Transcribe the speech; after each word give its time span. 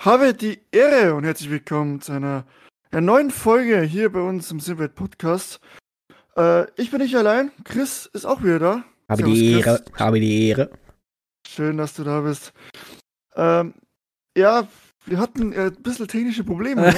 habe 0.00 0.32
die 0.32 0.62
Ehre 0.72 1.14
und 1.14 1.24
herzlich 1.24 1.50
willkommen 1.50 2.00
zu 2.00 2.12
einer, 2.12 2.46
einer 2.90 3.02
neuen 3.02 3.30
Folge 3.30 3.82
hier 3.82 4.10
bei 4.10 4.20
uns 4.20 4.50
im 4.50 4.58
Simwelt 4.58 4.94
Podcast. 4.94 5.60
Äh, 6.38 6.64
ich 6.80 6.90
bin 6.90 7.02
nicht 7.02 7.14
allein, 7.16 7.50
Chris 7.64 8.08
ist 8.14 8.24
auch 8.24 8.42
wieder 8.42 8.58
da. 8.58 8.84
Habe 9.10 9.22
Servus, 9.22 9.34
die 9.34 9.52
Ehre, 9.52 9.62
Chris. 9.62 10.00
habe 10.00 10.20
die 10.20 10.48
Ehre. 10.48 10.70
Schön, 11.46 11.76
dass 11.76 11.92
du 11.92 12.04
da 12.04 12.22
bist. 12.22 12.54
Ähm, 13.36 13.74
ja, 14.34 14.66
wir 15.04 15.18
hatten 15.18 15.52
äh, 15.52 15.66
ein 15.66 15.82
bisschen 15.82 16.08
technische 16.08 16.44
Probleme. 16.44 16.80
Ne? 16.80 16.94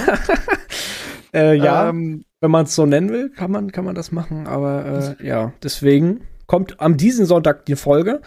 äh, 1.34 1.54
ja, 1.56 1.88
ähm, 1.88 2.24
wenn 2.40 2.52
man 2.52 2.66
es 2.66 2.74
so 2.76 2.86
nennen 2.86 3.10
will, 3.10 3.30
kann 3.30 3.50
man, 3.50 3.72
kann 3.72 3.84
man 3.84 3.96
das 3.96 4.12
machen. 4.12 4.46
Aber 4.46 5.16
äh, 5.18 5.26
ja, 5.26 5.52
deswegen 5.60 6.28
kommt 6.46 6.80
am 6.80 6.96
diesen 6.96 7.26
Sonntag 7.26 7.66
die 7.66 7.74
Folge. 7.74 8.22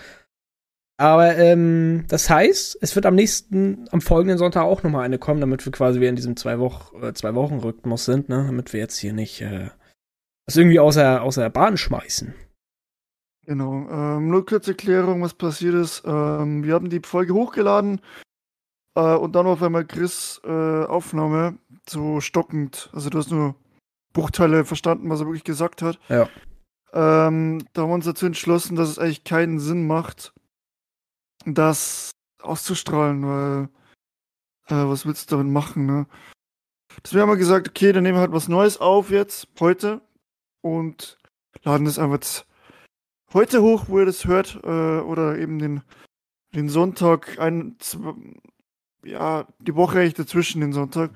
Aber 0.97 1.35
ähm, 1.35 2.05
das 2.07 2.29
heißt, 2.29 2.77
es 2.81 2.95
wird 2.95 3.05
am 3.05 3.15
nächsten, 3.15 3.85
am 3.91 3.99
folgenden 3.99 4.37
Sonntag 4.37 4.63
auch 4.63 4.83
noch 4.83 4.91
mal 4.91 5.01
eine 5.01 5.19
kommen, 5.19 5.41
damit 5.41 5.65
wir 5.65 5.71
quasi 5.73 5.99
wieder 5.99 6.09
in 6.09 6.15
diesem 6.15 6.37
zwei 6.37 6.59
Wochen, 6.59 7.03
äh, 7.03 7.13
zwei 7.13 7.35
Wochen 7.35 7.59
Rhythmus 7.59 8.05
sind, 8.05 8.29
ne? 8.29 8.45
Damit 8.45 8.71
wir 8.71 8.79
jetzt 8.79 8.97
hier 8.97 9.11
nicht 9.11 9.41
äh, 9.41 9.69
das 10.45 10.55
irgendwie 10.55 10.79
außer, 10.79 11.21
außer 11.21 11.41
der 11.41 11.49
Bahn 11.49 11.77
schmeißen. 11.77 12.33
Genau. 13.45 13.87
Ähm, 13.89 14.29
nur 14.29 14.45
kurze 14.45 14.71
Erklärung, 14.71 15.21
was 15.21 15.33
passiert 15.33 15.75
ist. 15.75 16.03
Ähm, 16.05 16.63
wir 16.63 16.73
haben 16.73 16.89
die 16.89 17.01
Folge 17.03 17.33
hochgeladen 17.33 18.01
äh, 18.95 19.15
und 19.15 19.35
dann 19.35 19.47
auf 19.47 19.61
einmal 19.61 19.85
Chris 19.85 20.41
äh, 20.43 20.49
Aufnahme 20.85 21.57
so 21.87 22.21
stockend. 22.21 22.89
Also 22.93 23.09
du 23.09 23.17
hast 23.17 23.31
nur 23.31 23.55
Bruchteile 24.13 24.65
verstanden, 24.65 25.09
was 25.09 25.19
er 25.19 25.27
wirklich 25.27 25.43
gesagt 25.43 25.81
hat. 25.81 25.99
Ja. 26.09 26.29
Ähm, 26.93 27.65
da 27.73 27.81
haben 27.81 27.89
wir 27.89 27.95
uns 27.95 28.05
dazu 28.05 28.25
entschlossen, 28.25 28.75
dass 28.75 28.89
es 28.89 28.97
eigentlich 28.97 29.25
keinen 29.25 29.59
Sinn 29.59 29.85
macht, 29.85 30.33
das 31.45 32.11
auszustrahlen, 32.41 33.25
weil 33.27 33.69
äh, 34.67 34.89
was 34.89 35.05
willst 35.05 35.31
du 35.31 35.37
damit 35.37 35.51
machen, 35.51 35.85
ne? 35.85 36.07
Deswegen 37.03 37.23
haben 37.23 37.29
wir 37.29 37.37
gesagt, 37.37 37.67
okay, 37.67 37.91
dann 37.91 38.03
nehmen 38.03 38.17
wir 38.17 38.21
halt 38.21 38.31
was 38.31 38.47
Neues 38.47 38.79
auf 38.79 39.09
jetzt, 39.09 39.47
heute, 39.59 40.01
und 40.61 41.17
laden 41.63 41.85
das 41.85 41.99
einfach 41.99 42.45
heute 43.33 43.61
hoch, 43.61 43.85
wo 43.87 43.99
ihr 43.99 44.05
das 44.05 44.25
hört, 44.25 44.59
äh, 44.63 44.99
oder 44.99 45.37
eben 45.37 45.59
den, 45.59 45.81
den 46.53 46.69
Sonntag, 46.69 47.37
ein, 47.39 47.75
zwei, 47.79 48.13
ja, 49.03 49.45
die 49.59 49.75
Woche 49.75 50.01
echt 50.01 50.17
dazwischen, 50.17 50.61
den 50.61 50.73
Sonntag. 50.73 51.11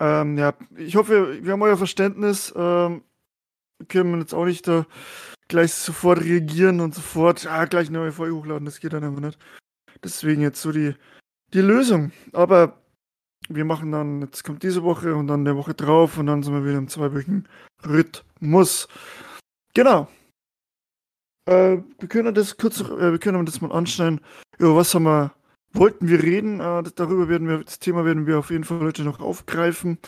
Ähm, 0.00 0.38
ja, 0.38 0.54
ich 0.76 0.96
hoffe, 0.96 1.44
wir 1.44 1.52
haben 1.52 1.62
euer 1.62 1.76
Verständnis. 1.76 2.52
Ähm, 2.56 3.02
können 3.88 4.12
wir 4.12 4.20
jetzt 4.20 4.34
auch 4.34 4.44
nicht 4.44 4.66
da 4.66 4.86
gleich 5.52 5.74
sofort 5.74 6.22
reagieren 6.22 6.80
und 6.80 6.94
sofort, 6.94 7.46
ah, 7.46 7.66
gleich 7.66 7.88
eine 7.88 7.98
neue 7.98 8.12
Folge 8.12 8.34
hochladen, 8.34 8.64
das 8.64 8.80
geht 8.80 8.94
dann 8.94 9.04
einfach 9.04 9.20
nicht. 9.20 9.38
Deswegen 10.02 10.40
jetzt 10.40 10.62
so 10.62 10.72
die, 10.72 10.94
die 11.52 11.60
Lösung. 11.60 12.10
Aber 12.32 12.80
wir 13.50 13.66
machen 13.66 13.92
dann, 13.92 14.22
jetzt 14.22 14.44
kommt 14.44 14.62
diese 14.62 14.82
Woche 14.82 15.14
und 15.14 15.26
dann 15.26 15.44
der 15.44 15.54
Woche 15.54 15.74
drauf 15.74 16.16
und 16.16 16.26
dann 16.26 16.42
sind 16.42 16.54
wir 16.54 16.64
wieder 16.64 16.78
im 16.78 16.88
zweiwöchigen 16.88 17.46
Rhythmus. 17.86 18.88
Genau. 19.74 20.08
Äh, 21.44 21.82
wir 21.98 22.08
können 22.08 22.34
das 22.34 22.56
kurz, 22.56 22.80
äh, 22.80 23.12
wir 23.12 23.18
können 23.18 23.44
das 23.44 23.60
mal 23.60 23.72
anschneiden. 23.72 24.22
Über 24.56 24.74
was 24.74 24.94
haben 24.94 25.04
wir, 25.04 25.34
wollten 25.74 26.08
wir 26.08 26.22
reden? 26.22 26.60
Äh, 26.60 26.82
darüber 26.94 27.28
werden 27.28 27.46
wir, 27.46 27.62
das 27.62 27.78
Thema 27.78 28.06
werden 28.06 28.26
wir 28.26 28.38
auf 28.38 28.50
jeden 28.50 28.64
Fall 28.64 28.80
heute 28.80 29.02
noch 29.02 29.20
aufgreifen. 29.20 29.98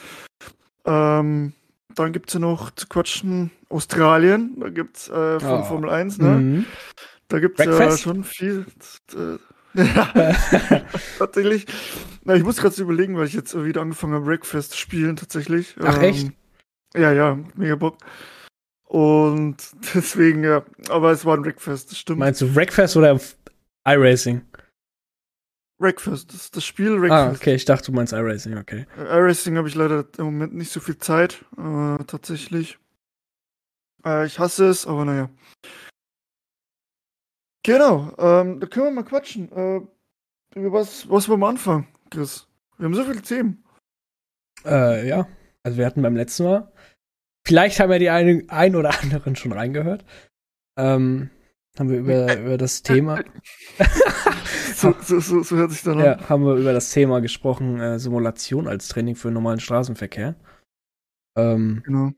Ähm, 0.86 1.52
dann 1.94 2.12
gibt 2.12 2.28
es 2.28 2.34
ja 2.34 2.40
noch 2.40 2.70
zu 2.72 2.86
quatschen 2.86 3.50
Australien. 3.68 4.56
Da 4.60 4.68
gibt 4.68 4.96
es 4.96 5.08
äh, 5.08 5.40
von 5.40 5.60
oh. 5.60 5.64
Formel 5.64 5.90
1, 5.90 6.18
ne? 6.18 6.28
Mhm. 6.28 6.64
Da 7.28 7.40
gibt 7.40 7.58
es 7.58 7.66
ja 7.66 7.96
schon 7.96 8.24
viel. 8.24 8.66
Äh, 9.14 9.38
ja, 9.74 10.34
tatsächlich. 11.18 11.66
Na, 12.22 12.34
ich 12.34 12.44
muss 12.44 12.58
gerade 12.58 12.80
überlegen, 12.80 13.16
weil 13.16 13.26
ich 13.26 13.34
jetzt 13.34 13.54
wieder 13.64 13.80
angefangen 13.80 14.14
habe, 14.14 14.24
Breakfast 14.24 14.72
zu 14.72 14.78
spielen, 14.78 15.16
tatsächlich. 15.16 15.74
Ach, 15.82 15.96
ähm, 15.96 16.02
echt? 16.02 16.32
Ja, 16.96 17.12
ja, 17.12 17.38
mega 17.54 17.76
Bock. 17.76 17.98
Und 18.84 19.56
deswegen, 19.94 20.44
ja, 20.44 20.64
aber 20.88 21.10
es 21.10 21.24
war 21.24 21.36
ein 21.36 21.42
Breakfast, 21.42 21.90
das 21.90 21.98
stimmt. 21.98 22.20
Meinst 22.20 22.40
du 22.40 22.52
Breakfast 22.52 22.96
oder 22.96 23.18
iRacing? 23.86 24.42
Breakfast, 25.78 26.32
das, 26.32 26.50
das 26.50 26.64
Spiel 26.64 26.98
Breakfast. 26.98 27.12
Ah, 27.12 27.34
okay, 27.34 27.54
ich 27.54 27.64
dachte, 27.64 27.86
du 27.86 27.92
meinst 27.92 28.12
iRacing, 28.12 28.56
okay. 28.56 28.86
Äh, 28.96 29.18
iRacing 29.18 29.56
habe 29.56 29.68
ich 29.68 29.74
leider 29.74 30.06
im 30.18 30.24
Moment 30.26 30.54
nicht 30.54 30.70
so 30.70 30.80
viel 30.80 30.98
Zeit, 30.98 31.44
äh, 31.58 32.04
tatsächlich. 32.04 32.78
Äh, 34.04 34.26
ich 34.26 34.38
hasse 34.38 34.68
es, 34.68 34.86
aber 34.86 35.04
naja. 35.04 35.30
Genau, 37.64 38.14
ähm, 38.18 38.60
da 38.60 38.66
können 38.66 38.86
wir 38.86 38.90
mal 38.92 39.04
quatschen. 39.04 39.50
Äh, 39.50 39.80
über 40.54 40.72
was, 40.72 41.08
was 41.08 41.28
wollen 41.28 41.40
wir 41.40 41.48
anfangen, 41.48 41.88
Chris? 42.10 42.46
Wir 42.76 42.84
haben 42.84 42.94
so 42.94 43.04
viele 43.04 43.22
Themen. 43.22 43.64
Äh, 44.64 45.08
ja. 45.08 45.26
Also 45.62 45.78
wir 45.78 45.86
hatten 45.86 46.02
beim 46.02 46.16
letzten 46.16 46.44
Mal. 46.44 46.72
Vielleicht 47.46 47.80
haben 47.80 47.90
ja 47.90 47.98
die 47.98 48.10
ein, 48.10 48.48
ein 48.48 48.76
oder 48.76 48.98
anderen 49.02 49.34
schon 49.36 49.52
reingehört. 49.52 50.04
Ähm, 50.78 51.30
haben 51.78 51.88
wir 51.90 51.98
über, 51.98 52.36
über 52.38 52.58
das 52.58 52.82
Thema. 52.82 53.22
so, 54.80 54.94
so, 55.00 55.20
so, 55.20 55.42
so, 55.42 55.56
hört 55.56 55.70
sich 55.70 55.82
dann 55.82 55.98
an. 55.98 56.04
Ja, 56.04 56.28
haben 56.28 56.44
wir 56.44 56.56
über 56.56 56.72
das 56.72 56.90
Thema 56.90 57.20
gesprochen, 57.20 57.80
äh, 57.80 57.98
Simulation 57.98 58.68
als 58.68 58.88
Training 58.88 59.16
für 59.16 59.30
normalen 59.30 59.60
Straßenverkehr. 59.60 60.34
Ähm, 61.36 61.82
genau. 61.84 62.12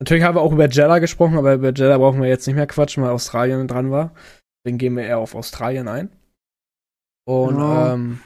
Natürlich 0.00 0.24
haben 0.24 0.34
wir 0.34 0.40
auch 0.40 0.52
über 0.52 0.68
Jeddah 0.68 0.98
gesprochen, 0.98 1.36
aber 1.36 1.54
über 1.54 1.68
Jeddah 1.68 1.98
brauchen 1.98 2.22
wir 2.22 2.28
jetzt 2.28 2.46
nicht 2.46 2.56
mehr 2.56 2.66
quatschen, 2.66 3.02
weil 3.02 3.10
Australien 3.10 3.68
dran 3.68 3.90
war. 3.90 4.14
Deswegen 4.64 4.78
gehen 4.78 4.96
wir 4.96 5.04
eher 5.04 5.18
auf 5.18 5.34
Australien 5.34 5.88
ein. 5.88 6.10
Und 7.26 7.54
genau. 7.54 7.94
ähm, 7.94 8.20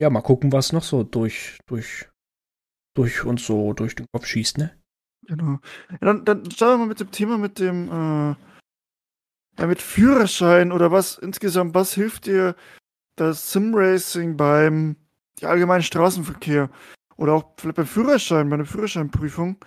ja, 0.00 0.10
mal 0.10 0.22
gucken, 0.22 0.52
was 0.52 0.72
noch 0.72 0.82
so 0.82 1.02
durch, 1.02 1.58
durch, 1.66 2.08
durch 2.96 3.24
uns 3.24 3.46
so 3.46 3.72
durch 3.72 3.94
den 3.94 4.06
Kopf 4.12 4.26
schießt, 4.26 4.58
ne? 4.58 4.76
Genau. 5.26 5.58
Ja, 5.90 5.98
dann, 6.00 6.24
dann 6.24 6.50
starten 6.50 6.74
wir 6.74 6.78
mal 6.78 6.88
mit 6.88 7.00
dem 7.00 7.10
Thema 7.10 7.38
mit 7.38 7.58
dem 7.58 7.88
äh, 7.88 8.34
ja, 9.60 9.66
mit 9.66 9.82
Führerschein 9.82 10.72
oder 10.72 10.90
was 10.90 11.18
insgesamt, 11.18 11.74
was 11.74 11.92
hilft 11.92 12.26
dir 12.26 12.56
das 13.16 13.52
Simracing 13.52 14.36
beim 14.36 14.96
ja, 15.38 15.50
allgemeinen 15.50 15.82
Straßenverkehr 15.82 16.70
oder 17.16 17.34
auch 17.34 17.52
vielleicht 17.58 17.76
beim 17.76 17.86
Führerschein, 17.86 18.48
bei 18.48 18.54
einer 18.54 18.64
Führerscheinprüfung? 18.64 19.62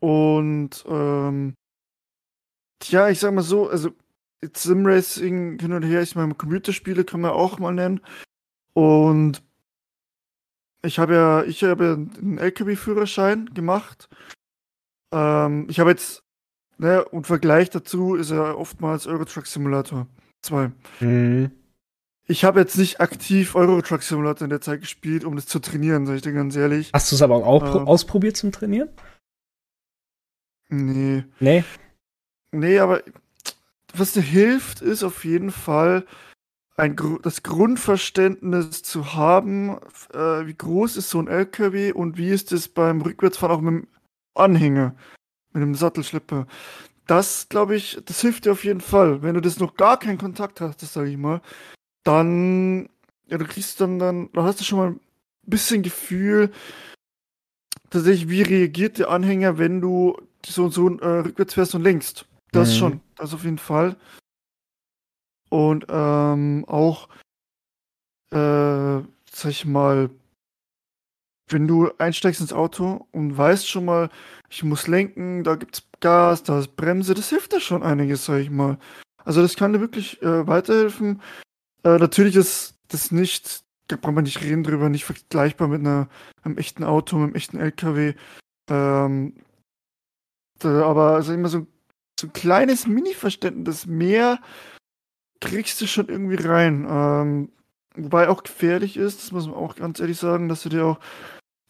Und 0.00 0.84
ähm, 0.88 1.54
ja, 2.84 3.10
ich 3.10 3.20
sag 3.20 3.34
mal 3.34 3.42
so, 3.42 3.68
also 3.68 3.90
Simracing 4.42 5.58
hin 5.60 5.74
und 5.74 5.82
her, 5.82 6.00
ich 6.00 6.16
meine, 6.16 6.34
Computerspiele 6.34 7.04
kann 7.04 7.20
man 7.20 7.32
auch 7.32 7.58
mal 7.58 7.74
nennen. 7.74 8.00
Und 8.72 9.42
ich 10.82 10.98
habe 10.98 11.14
ja, 11.14 11.44
ich 11.44 11.62
habe 11.62 11.84
ja 11.84 11.92
einen 11.92 12.38
LKW-Führerschein 12.38 13.52
gemacht. 13.52 14.08
Ähm, 15.12 15.66
ich 15.68 15.78
habe 15.78 15.90
jetzt 15.90 16.24
Ne, 16.80 17.04
und 17.04 17.26
Vergleich 17.26 17.68
dazu 17.68 18.14
ist 18.14 18.30
ja 18.30 18.54
oftmals 18.54 19.06
Euro 19.06 19.26
Truck 19.26 19.46
Simulator 19.46 20.06
2. 20.40 20.72
Mhm. 21.00 21.50
Ich 22.26 22.42
habe 22.42 22.60
jetzt 22.60 22.78
nicht 22.78 23.02
aktiv 23.02 23.54
Euro 23.54 23.82
Truck 23.82 24.02
Simulator 24.02 24.46
in 24.46 24.50
der 24.50 24.62
Zeit 24.62 24.80
gespielt, 24.80 25.24
um 25.24 25.36
das 25.36 25.44
zu 25.44 25.58
trainieren, 25.58 26.06
sag 26.06 26.14
ich 26.16 26.22
dir 26.22 26.32
ganz 26.32 26.56
ehrlich. 26.56 26.90
Hast 26.94 27.12
du 27.12 27.16
es 27.16 27.20
aber 27.20 27.44
auch 27.46 27.76
ähm, 27.76 27.86
ausprobiert 27.86 28.38
zum 28.38 28.50
Trainieren? 28.50 28.88
Nee. 30.70 31.24
Nee. 31.38 31.64
Nee, 32.50 32.78
aber 32.78 33.02
was 33.92 34.12
dir 34.12 34.22
hilft, 34.22 34.80
ist 34.80 35.04
auf 35.04 35.26
jeden 35.26 35.50
Fall 35.50 36.06
ein, 36.76 36.96
das 37.20 37.42
Grundverständnis 37.42 38.82
zu 38.82 39.12
haben, 39.12 39.76
äh, 40.14 40.46
wie 40.46 40.54
groß 40.54 40.96
ist 40.96 41.10
so 41.10 41.18
ein 41.18 41.28
LKW 41.28 41.92
und 41.92 42.16
wie 42.16 42.30
ist 42.30 42.52
es 42.52 42.68
beim 42.68 43.02
Rückwärtsfahren 43.02 43.54
auch 43.54 43.60
mit 43.60 43.82
dem 43.82 43.88
Anhänger 44.34 44.94
mit 45.52 45.62
dem 45.62 45.74
Sattelschlepper. 45.74 46.46
Das, 47.06 47.48
glaube 47.48 47.74
ich, 47.74 48.00
das 48.04 48.20
hilft 48.20 48.44
dir 48.44 48.52
auf 48.52 48.64
jeden 48.64 48.80
Fall. 48.80 49.22
Wenn 49.22 49.34
du 49.34 49.40
das 49.40 49.58
noch 49.58 49.74
gar 49.74 49.98
keinen 49.98 50.18
Kontakt 50.18 50.60
hast, 50.60 50.82
das 50.82 50.92
sage 50.92 51.10
ich 51.10 51.16
mal, 51.16 51.40
dann, 52.04 52.88
ja, 53.26 53.38
du 53.38 53.44
kriegst 53.44 53.80
dann, 53.80 53.98
dann, 53.98 54.30
da 54.32 54.44
hast 54.44 54.60
du 54.60 54.64
schon 54.64 54.78
mal 54.78 54.90
ein 54.90 55.00
bisschen 55.42 55.82
Gefühl, 55.82 56.52
tatsächlich, 57.90 58.28
wie 58.28 58.42
reagiert 58.42 58.98
der 58.98 59.10
Anhänger, 59.10 59.58
wenn 59.58 59.80
du 59.80 60.16
so 60.46 60.64
und 60.64 60.72
so 60.72 60.88
äh, 60.98 61.20
rückwärts 61.20 61.54
fährst 61.54 61.74
und 61.74 61.82
lenkst. 61.82 62.26
Das 62.52 62.70
mhm. 62.70 62.74
schon, 62.74 63.00
das 63.16 63.34
auf 63.34 63.44
jeden 63.44 63.58
Fall. 63.58 63.96
Und 65.48 65.86
ähm, 65.88 66.64
auch, 66.68 67.08
äh, 68.30 69.02
sag 69.32 69.50
ich 69.50 69.66
mal, 69.66 70.10
wenn 71.48 71.66
du 71.66 71.90
einsteigst 71.98 72.40
ins 72.40 72.52
Auto 72.52 73.08
und 73.10 73.36
weißt 73.36 73.68
schon 73.68 73.84
mal, 73.84 74.10
ich 74.50 74.64
muss 74.64 74.88
lenken, 74.88 75.44
da 75.44 75.54
gibt's 75.54 75.84
Gas, 76.00 76.42
da 76.42 76.58
ist 76.58 76.76
Bremse, 76.76 77.14
das 77.14 77.28
hilft 77.28 77.52
dir 77.52 77.60
schon 77.60 77.82
einiges, 77.82 78.24
sag 78.24 78.40
ich 78.40 78.50
mal. 78.50 78.78
Also 79.24 79.42
das 79.42 79.56
kann 79.56 79.72
dir 79.72 79.80
wirklich 79.80 80.20
äh, 80.22 80.46
weiterhelfen. 80.46 81.22
Äh, 81.84 81.98
natürlich 81.98 82.36
ist 82.36 82.74
das 82.88 83.12
nicht, 83.12 83.62
da 83.86 83.96
braucht 83.96 84.14
man 84.14 84.24
nicht 84.24 84.42
reden 84.42 84.64
drüber, 84.64 84.88
nicht 84.88 85.04
vergleichbar 85.04 85.68
mit 85.68 85.80
einer, 85.80 86.08
einem 86.42 86.58
echten 86.58 86.84
Auto, 86.84 87.16
mit 87.16 87.26
einem 87.26 87.34
echten 87.36 87.58
LKW. 87.58 88.14
Ähm, 88.68 89.34
da, 90.58 90.84
aber 90.84 91.12
also 91.12 91.32
immer 91.32 91.48
so, 91.48 91.66
so 92.18 92.26
ein 92.26 92.32
kleines 92.32 92.86
Mini-Verständnis 92.86 93.86
mehr 93.86 94.40
kriegst 95.40 95.80
du 95.80 95.86
schon 95.86 96.08
irgendwie 96.08 96.36
rein. 96.36 96.86
Ähm, 96.88 97.52
wobei 97.94 98.28
auch 98.28 98.42
gefährlich 98.42 98.96
ist, 98.96 99.22
das 99.22 99.32
muss 99.32 99.46
man 99.46 99.54
auch 99.54 99.76
ganz 99.76 100.00
ehrlich 100.00 100.18
sagen, 100.18 100.48
dass 100.48 100.62
du 100.62 100.70
dir 100.70 100.84
auch 100.84 100.98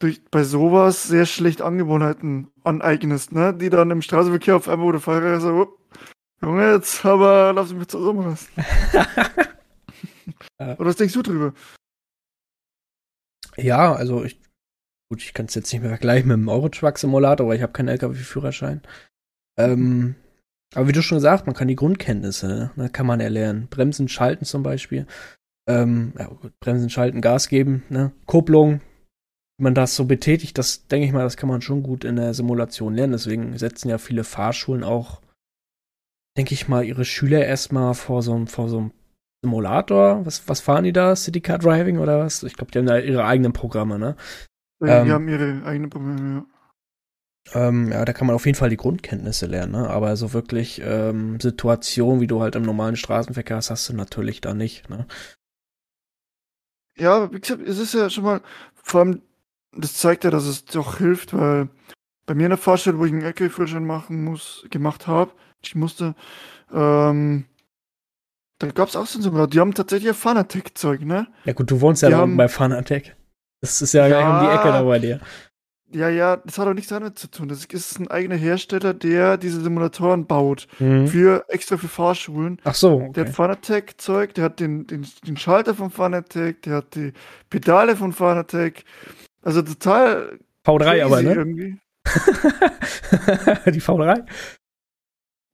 durch, 0.03 0.23
bei 0.31 0.43
sowas 0.43 1.03
sehr 1.03 1.25
schlecht 1.25 1.61
Angewohnheiten 1.61 2.49
aneignest, 2.63 3.31
ne? 3.31 3.53
Die 3.53 3.69
dann 3.69 3.91
im 3.91 4.01
Straßenverkehr 4.01 4.55
auf 4.55 4.67
einmal, 4.67 4.87
wo 4.87 4.91
der 4.91 5.01
Fahrer 5.01 5.39
so, 5.39 5.49
oh, 5.49 5.77
Junge, 6.41 6.73
jetzt 6.73 7.05
aber 7.05 7.53
lass 7.53 7.73
mich 7.73 7.87
zusammen 7.87 8.25
lassen. 8.25 8.49
Oder 10.59 10.85
was 10.85 10.95
denkst 10.95 11.13
du 11.13 11.21
drüber? 11.21 11.53
Ja, 13.57 13.93
also 13.93 14.23
ich, 14.23 14.39
gut, 15.09 15.21
ich 15.21 15.33
kann 15.33 15.45
es 15.45 15.55
jetzt 15.55 15.71
nicht 15.71 15.81
mehr 15.81 15.89
vergleichen 15.91 16.29
mit 16.29 16.37
dem 16.37 16.49
Eurotruck-Simulator, 16.49 17.47
weil 17.47 17.57
ich 17.57 17.63
habe 17.63 17.73
keinen 17.73 17.89
LKW-Führerschein. 17.89 18.81
Ähm, 19.59 20.15
aber 20.73 20.87
wie 20.87 20.93
du 20.93 21.01
schon 21.01 21.17
gesagt, 21.17 21.45
man 21.45 21.55
kann 21.55 21.67
die 21.67 21.75
Grundkenntnisse, 21.75 22.71
ne, 22.75 22.89
kann 22.89 23.05
man 23.05 23.19
erlernen. 23.19 23.67
Bremsen, 23.67 24.07
Schalten 24.07 24.45
zum 24.45 24.63
Beispiel. 24.63 25.05
Ähm, 25.67 26.13
ja, 26.17 26.27
gut, 26.27 26.59
Bremsen, 26.59 26.89
Schalten, 26.89 27.21
Gas 27.21 27.49
geben, 27.49 27.83
ne? 27.89 28.13
Kupplung, 28.25 28.81
man 29.61 29.75
das 29.75 29.95
so 29.95 30.05
betätigt, 30.05 30.57
das 30.57 30.87
denke 30.87 31.05
ich 31.05 31.13
mal, 31.13 31.23
das 31.23 31.37
kann 31.37 31.49
man 31.49 31.61
schon 31.61 31.83
gut 31.83 32.03
in 32.03 32.15
der 32.15 32.33
Simulation 32.33 32.93
lernen. 32.93 33.13
Deswegen 33.13 33.57
setzen 33.57 33.89
ja 33.89 33.97
viele 33.97 34.23
Fahrschulen 34.23 34.83
auch, 34.83 35.21
denke 36.37 36.53
ich 36.53 36.67
mal, 36.67 36.83
ihre 36.83 37.05
Schüler 37.05 37.45
erstmal 37.45 37.93
vor 37.93 38.21
so, 38.21 38.45
vor 38.45 38.69
so 38.69 38.77
einem 38.79 38.91
Simulator. 39.43 40.25
Was, 40.25 40.47
was 40.47 40.61
fahren 40.61 40.83
die 40.83 40.93
da? 40.93 41.15
City 41.15 41.41
Car 41.41 41.59
Driving 41.59 41.97
oder 41.97 42.19
was? 42.19 42.43
Ich 42.43 42.55
glaube, 42.55 42.71
die 42.71 42.79
haben 42.79 42.85
da 42.85 42.97
ihre 42.97 43.25
eigenen 43.25 43.53
Programme, 43.53 43.97
ne? 43.97 44.15
Ja, 44.81 45.03
die 45.03 45.09
ähm, 45.09 45.13
haben 45.13 45.27
ihre 45.27 45.63
eigenen 45.65 45.89
Programme, 45.89 46.33
ja. 46.35 46.45
Ähm, 47.53 47.91
ja, 47.91 48.05
da 48.05 48.13
kann 48.13 48.27
man 48.27 48.35
auf 48.35 48.45
jeden 48.45 48.57
Fall 48.57 48.69
die 48.69 48.77
Grundkenntnisse 48.77 49.47
lernen, 49.47 49.71
ne? 49.71 49.89
aber 49.89 50.15
so 50.15 50.31
wirklich 50.31 50.79
ähm, 50.83 51.39
Situationen, 51.39 52.21
wie 52.21 52.27
du 52.27 52.41
halt 52.41 52.55
im 52.55 52.61
normalen 52.61 52.95
Straßenverkehr 52.95 53.57
hast, 53.57 53.71
hast 53.71 53.89
du 53.89 53.93
natürlich 53.93 54.41
da 54.41 54.53
nicht. 54.53 54.89
Ne? 54.89 55.07
Ja, 56.97 57.31
wie 57.33 57.39
gesagt, 57.39 57.67
es 57.67 57.79
ist 57.79 57.93
ja 57.93 58.09
schon 58.09 58.23
mal, 58.23 58.41
vor 58.75 59.01
allem, 59.01 59.21
das 59.75 59.95
zeigt 59.95 60.23
ja, 60.23 60.29
dass 60.29 60.45
es 60.45 60.65
doch 60.65 60.97
hilft, 60.97 61.33
weil 61.33 61.69
bei 62.25 62.33
mir 62.33 62.43
in 62.43 62.51
der 62.51 62.57
Fahrstelle, 62.57 62.97
wo 62.97 63.05
ich 63.05 63.11
einen 63.11 63.21
LKW-Führerschein 63.21 63.85
machen 63.85 64.23
muss, 64.23 64.65
gemacht 64.69 65.07
habe, 65.07 65.31
ich 65.63 65.75
musste, 65.75 66.15
ähm, 66.73 67.45
da 68.59 68.67
gab 68.67 68.89
es 68.89 68.95
auch 68.95 69.07
so 69.07 69.19
ein 69.19 69.21
Simulator. 69.21 69.49
Die 69.49 69.59
haben 69.59 69.73
tatsächlich 69.73 70.09
ein 70.09 70.15
Fanatec-Zeug, 70.15 71.01
ne? 71.01 71.27
Ja 71.45 71.53
gut, 71.53 71.71
du 71.71 71.81
wohnst 71.81 72.03
ja 72.03 72.09
da 72.09 72.25
bei 72.25 72.47
Fanatec. 72.47 73.15
Das 73.61 73.81
ist 73.81 73.93
ja, 73.93 74.07
ja 74.07 74.19
gleich 74.19 74.33
um 74.33 74.47
die 74.47 74.55
Ecke 74.55 74.71
da 74.71 74.83
bei 74.83 74.99
dir. 74.99 75.19
Ja, 75.93 76.07
ja, 76.09 76.37
das 76.37 76.57
hat 76.57 76.67
auch 76.67 76.73
nichts 76.73 76.89
damit 76.89 77.19
zu 77.19 77.29
tun. 77.29 77.49
Das 77.49 77.65
ist 77.65 77.99
ein 77.99 78.09
eigener 78.09 78.35
Hersteller, 78.35 78.93
der 78.93 79.37
diese 79.37 79.61
Simulatoren 79.61 80.25
baut. 80.25 80.67
Mhm. 80.79 81.07
Für 81.07 81.45
extra 81.49 81.75
für 81.75 81.89
Fahrschulen. 81.89 82.61
Ach 82.63 82.75
so. 82.75 82.93
Okay. 82.93 83.11
Der 83.13 83.25
hat 83.25 83.33
Fanatec-Zeug, 83.33 84.33
der 84.35 84.45
hat 84.45 84.59
den, 84.59 84.87
den, 84.87 85.05
den 85.25 85.37
Schalter 85.37 85.75
von 85.75 85.91
Fanatec, 85.91 86.61
der 86.61 86.75
hat 86.77 86.95
die 86.95 87.11
Pedale 87.49 87.95
von 87.95 88.13
Fanatec. 88.13 88.85
Also 89.41 89.61
total. 89.61 90.39
V3 90.65 91.05
aber, 91.05 91.21
ne? 91.21 91.33
Irgendwie. 91.33 91.79
die 93.71 93.81
V3? 93.81 94.25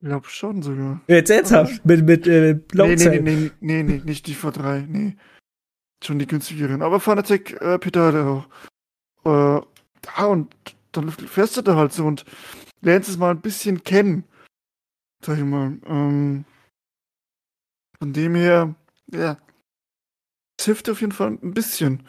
Ich 0.00 0.06
glaube 0.06 0.28
schon 0.28 0.62
sogar. 0.62 1.00
Jetzt 1.08 1.30
ernsthaft? 1.30 1.84
Mit, 1.84 2.04
mit 2.06 2.26
äh, 2.26 2.60
nee, 2.74 2.96
nee, 2.96 3.20
nee, 3.20 3.50
nee, 3.60 3.82
nee, 3.82 4.02
nicht 4.04 4.26
die 4.26 4.36
V3, 4.36 4.86
nee. 4.86 5.16
Schon 6.04 6.18
die 6.18 6.26
günstigeren. 6.26 6.82
Aber 6.82 7.00
Fanatec 7.00 7.60
äh, 7.60 7.78
Pedale 7.78 8.24
auch. 8.24 8.46
Äh, 9.24 9.60
ja, 10.16 10.26
und 10.26 10.54
dann 10.92 11.10
fährst 11.10 11.56
du 11.56 11.62
da 11.62 11.74
halt 11.74 11.92
so 11.92 12.06
und 12.06 12.24
lernst 12.80 13.08
es 13.08 13.18
mal 13.18 13.30
ein 13.30 13.40
bisschen 13.40 13.82
kennen. 13.82 14.24
Sag 15.24 15.38
ich 15.38 15.44
mal. 15.44 15.78
Ähm, 15.86 16.44
von 17.98 18.12
dem 18.12 18.34
her, 18.36 18.74
ja. 19.12 19.38
Es 20.58 20.64
hilft 20.64 20.90
auf 20.90 21.00
jeden 21.00 21.12
Fall 21.12 21.38
ein 21.40 21.54
bisschen. 21.54 22.02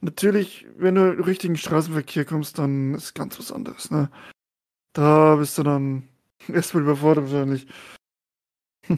Natürlich, 0.00 0.66
wenn 0.76 0.94
du 0.94 1.12
den 1.12 1.24
richtigen 1.24 1.56
Straßenverkehr 1.56 2.24
kommst, 2.24 2.58
dann 2.58 2.94
ist 2.94 3.14
ganz 3.14 3.38
was 3.38 3.50
anderes, 3.50 3.90
ne? 3.90 4.10
Da 4.92 5.36
bist 5.36 5.58
du 5.58 5.64
dann 5.64 6.08
erstmal 6.48 6.84
überfordert 6.84 7.24
wahrscheinlich. 7.24 7.66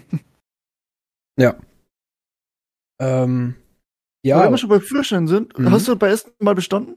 ja. 1.39 1.57
Ähm, 3.01 3.55
ja. 4.23 4.45
Wenn 4.45 4.51
wir 4.51 4.59
schon 4.59 4.69
bei 4.69 4.81
Führerschein 4.81 5.27
sind, 5.27 5.59
mhm. 5.59 5.71
hast 5.71 5.89
du 5.89 5.97
bei 5.97 6.09
ersten 6.09 6.33
Mal 6.45 6.55
bestanden? 6.55 6.97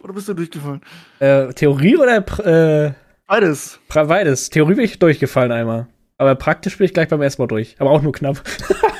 Oder 0.00 0.12
bist 0.12 0.28
du 0.28 0.34
durchgefallen? 0.34 0.80
Äh, 1.18 1.52
Theorie 1.54 1.96
oder 1.96 2.16
äh, 2.44 2.92
beides? 3.26 3.80
Beides. 3.88 4.50
Theorie 4.50 4.74
bin 4.74 4.84
ich 4.84 4.98
durchgefallen 4.98 5.52
einmal. 5.52 5.88
Aber 6.18 6.34
praktisch 6.36 6.78
bin 6.78 6.84
ich 6.84 6.94
gleich 6.94 7.08
beim 7.08 7.22
ersten 7.22 7.42
Mal 7.42 7.48
durch. 7.48 7.76
Aber 7.80 7.90
auch 7.90 8.02
nur 8.02 8.12
knapp. 8.12 8.42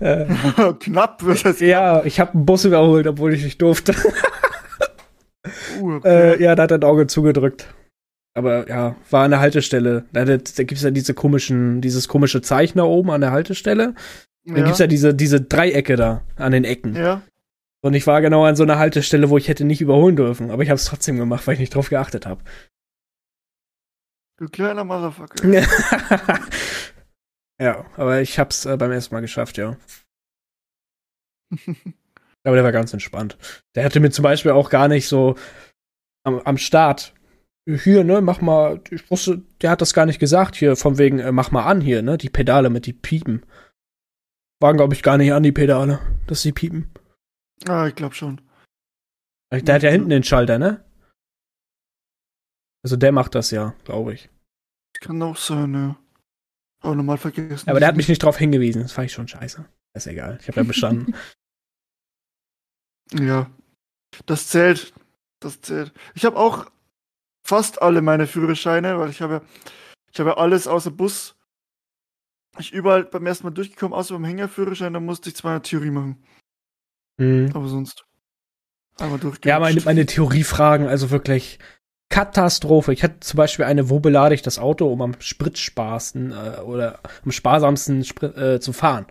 äh, 0.00 0.26
knapp 0.80 1.22
wird 1.24 1.44
das. 1.44 1.60
Ja, 1.60 2.04
ich 2.04 2.20
habe 2.20 2.34
einen 2.34 2.46
Bus 2.46 2.64
überholt, 2.64 3.06
obwohl 3.06 3.34
ich 3.34 3.44
nicht 3.44 3.60
durfte. 3.60 3.94
uh, 5.80 5.96
okay. 5.96 6.34
äh, 6.34 6.42
ja, 6.42 6.54
da 6.54 6.64
hat 6.64 6.70
er 6.70 6.78
ein 6.78 6.84
Auge 6.84 7.06
zugedrückt. 7.06 7.72
Aber 8.34 8.68
ja, 8.68 8.94
war 9.10 9.24
an 9.24 9.32
der 9.32 9.40
Haltestelle. 9.40 10.04
Da, 10.12 10.24
da, 10.24 10.36
da 10.36 10.62
gibt 10.62 10.72
es 10.72 10.82
ja 10.82 10.90
diese 10.90 11.14
komischen, 11.14 11.80
dieses 11.80 12.06
komische 12.06 12.42
Zeichen 12.42 12.78
da 12.78 12.84
oben 12.84 13.10
an 13.10 13.20
der 13.20 13.32
Haltestelle. 13.32 13.94
Dann 14.44 14.56
ja. 14.56 14.62
gibt 14.62 14.74
es 14.74 14.78
ja 14.78 14.86
diese, 14.86 15.14
diese 15.14 15.40
Dreiecke 15.40 15.96
da 15.96 16.22
an 16.36 16.52
den 16.52 16.64
Ecken. 16.64 16.94
Ja. 16.94 17.22
Und 17.82 17.94
ich 17.94 18.06
war 18.06 18.20
genau 18.20 18.44
an 18.44 18.56
so 18.56 18.62
einer 18.62 18.78
Haltestelle, 18.78 19.30
wo 19.30 19.38
ich 19.38 19.48
hätte 19.48 19.64
nicht 19.64 19.80
überholen 19.80 20.16
dürfen. 20.16 20.50
Aber 20.50 20.62
ich 20.62 20.68
habe 20.68 20.76
es 20.76 20.84
trotzdem 20.84 21.16
gemacht, 21.16 21.46
weil 21.46 21.54
ich 21.54 21.60
nicht 21.60 21.74
drauf 21.74 21.88
geachtet 21.88 22.26
habe. 22.26 22.42
Du 24.38 24.48
kleiner 24.48 24.84
Motherfucker. 24.84 25.36
ja, 27.60 27.84
aber 27.96 28.20
ich 28.20 28.38
hab's 28.38 28.66
äh, 28.66 28.76
beim 28.76 28.90
ersten 28.90 29.14
Mal 29.14 29.20
geschafft, 29.20 29.58
ja. 29.58 29.76
aber 32.44 32.54
der 32.54 32.64
war 32.64 32.72
ganz 32.72 32.92
entspannt. 32.92 33.36
Der 33.74 33.84
hatte 33.84 34.00
mir 34.00 34.10
zum 34.10 34.22
Beispiel 34.22 34.52
auch 34.52 34.70
gar 34.70 34.88
nicht 34.88 35.06
so 35.06 35.36
am, 36.24 36.40
am 36.40 36.58
Start 36.58 37.14
hier, 37.66 38.04
ne, 38.04 38.20
mach 38.20 38.40
mal, 38.40 38.80
ich 38.90 39.10
wusste, 39.10 39.42
der 39.60 39.70
hat 39.70 39.80
das 39.80 39.94
gar 39.94 40.06
nicht 40.06 40.18
gesagt, 40.18 40.56
hier, 40.56 40.76
von 40.76 40.98
wegen, 40.98 41.18
äh, 41.18 41.32
mach 41.32 41.50
mal 41.50 41.64
an 41.64 41.80
hier, 41.80 42.02
ne, 42.02 42.18
die 42.18 42.30
Pedale 42.30 42.70
mit 42.70 42.86
die 42.86 42.92
Piepen. 42.92 43.44
Waren, 44.60 44.76
glaube 44.76 44.94
ich, 44.94 45.02
gar 45.02 45.16
nicht 45.16 45.32
an, 45.32 45.42
die 45.42 45.52
Pedale, 45.52 46.00
dass 46.26 46.42
sie 46.42 46.52
piepen. 46.52 46.90
Ah, 47.66 47.86
ich 47.86 47.94
glaube 47.94 48.14
schon. 48.14 48.40
Der 49.52 49.74
hat 49.74 49.82
ja 49.82 49.90
hinten 49.90 50.10
den 50.10 50.22
Schalter, 50.22 50.58
ne? 50.58 50.84
Also 52.82 52.96
der 52.96 53.12
macht 53.12 53.34
das 53.34 53.50
ja, 53.50 53.74
glaube 53.84 54.14
ich. 54.14 54.30
Kann 55.00 55.22
auch 55.22 55.36
sein, 55.36 55.74
ja. 55.74 55.99
Aber 56.80 56.94
normal 56.94 57.18
vergessen. 57.18 57.68
Aber 57.68 57.78
der 57.78 57.88
hat 57.88 57.96
mich 57.96 58.08
nicht 58.08 58.22
drauf 58.22 58.38
hingewiesen, 58.38 58.82
das 58.82 58.92
fand 58.92 59.06
ich 59.06 59.12
schon 59.12 59.28
scheiße. 59.28 59.64
Ist 59.94 60.06
egal, 60.06 60.38
ich 60.40 60.48
habe 60.48 60.60
ja 60.60 60.66
bestanden. 60.66 61.14
ja. 63.12 63.50
Das 64.26 64.48
zählt. 64.48 64.92
Das 65.40 65.60
zählt. 65.60 65.92
Ich 66.14 66.24
habe 66.24 66.36
auch 66.36 66.70
fast 67.42 67.80
alle 67.82 68.02
meine 68.02 68.26
Führerscheine, 68.26 68.98
weil 68.98 69.10
ich 69.10 69.20
habe 69.20 69.42
ich 70.12 70.20
habe 70.20 70.38
alles 70.38 70.66
außer 70.66 70.90
Bus. 70.90 71.36
Ich 72.58 72.72
überall 72.72 73.04
beim 73.04 73.26
ersten 73.26 73.44
Mal 73.44 73.52
durchgekommen, 73.52 73.96
außer 73.96 74.14
beim 74.14 74.24
Hängerführerschein, 74.24 74.92
da 74.92 75.00
musste 75.00 75.30
ich 75.30 75.36
zwar 75.36 75.52
eine 75.52 75.62
Theorie 75.62 75.90
machen. 75.90 76.22
Mhm. 77.18 77.50
Aber 77.54 77.68
sonst 77.68 78.04
einmal 78.98 79.18
durchgehen. 79.18 79.48
Ja, 79.48 79.60
meine, 79.60 79.80
meine 79.82 80.06
Theoriefragen, 80.06 80.88
also 80.88 81.10
wirklich 81.10 81.58
Katastrophe. 82.10 82.92
Ich 82.92 83.02
hatte 83.02 83.20
zum 83.20 83.38
Beispiel 83.38 83.64
eine, 83.64 83.88
wo 83.88 84.00
belade 84.00 84.34
ich 84.34 84.42
das 84.42 84.58
Auto, 84.58 84.92
um 84.92 85.00
am 85.00 85.14
Spritsparsten 85.18 86.32
äh, 86.32 86.60
oder 86.60 87.00
am 87.24 87.30
sparsamsten 87.30 88.04
Sprit, 88.04 88.36
äh, 88.36 88.60
zu 88.60 88.72
fahren. 88.72 89.06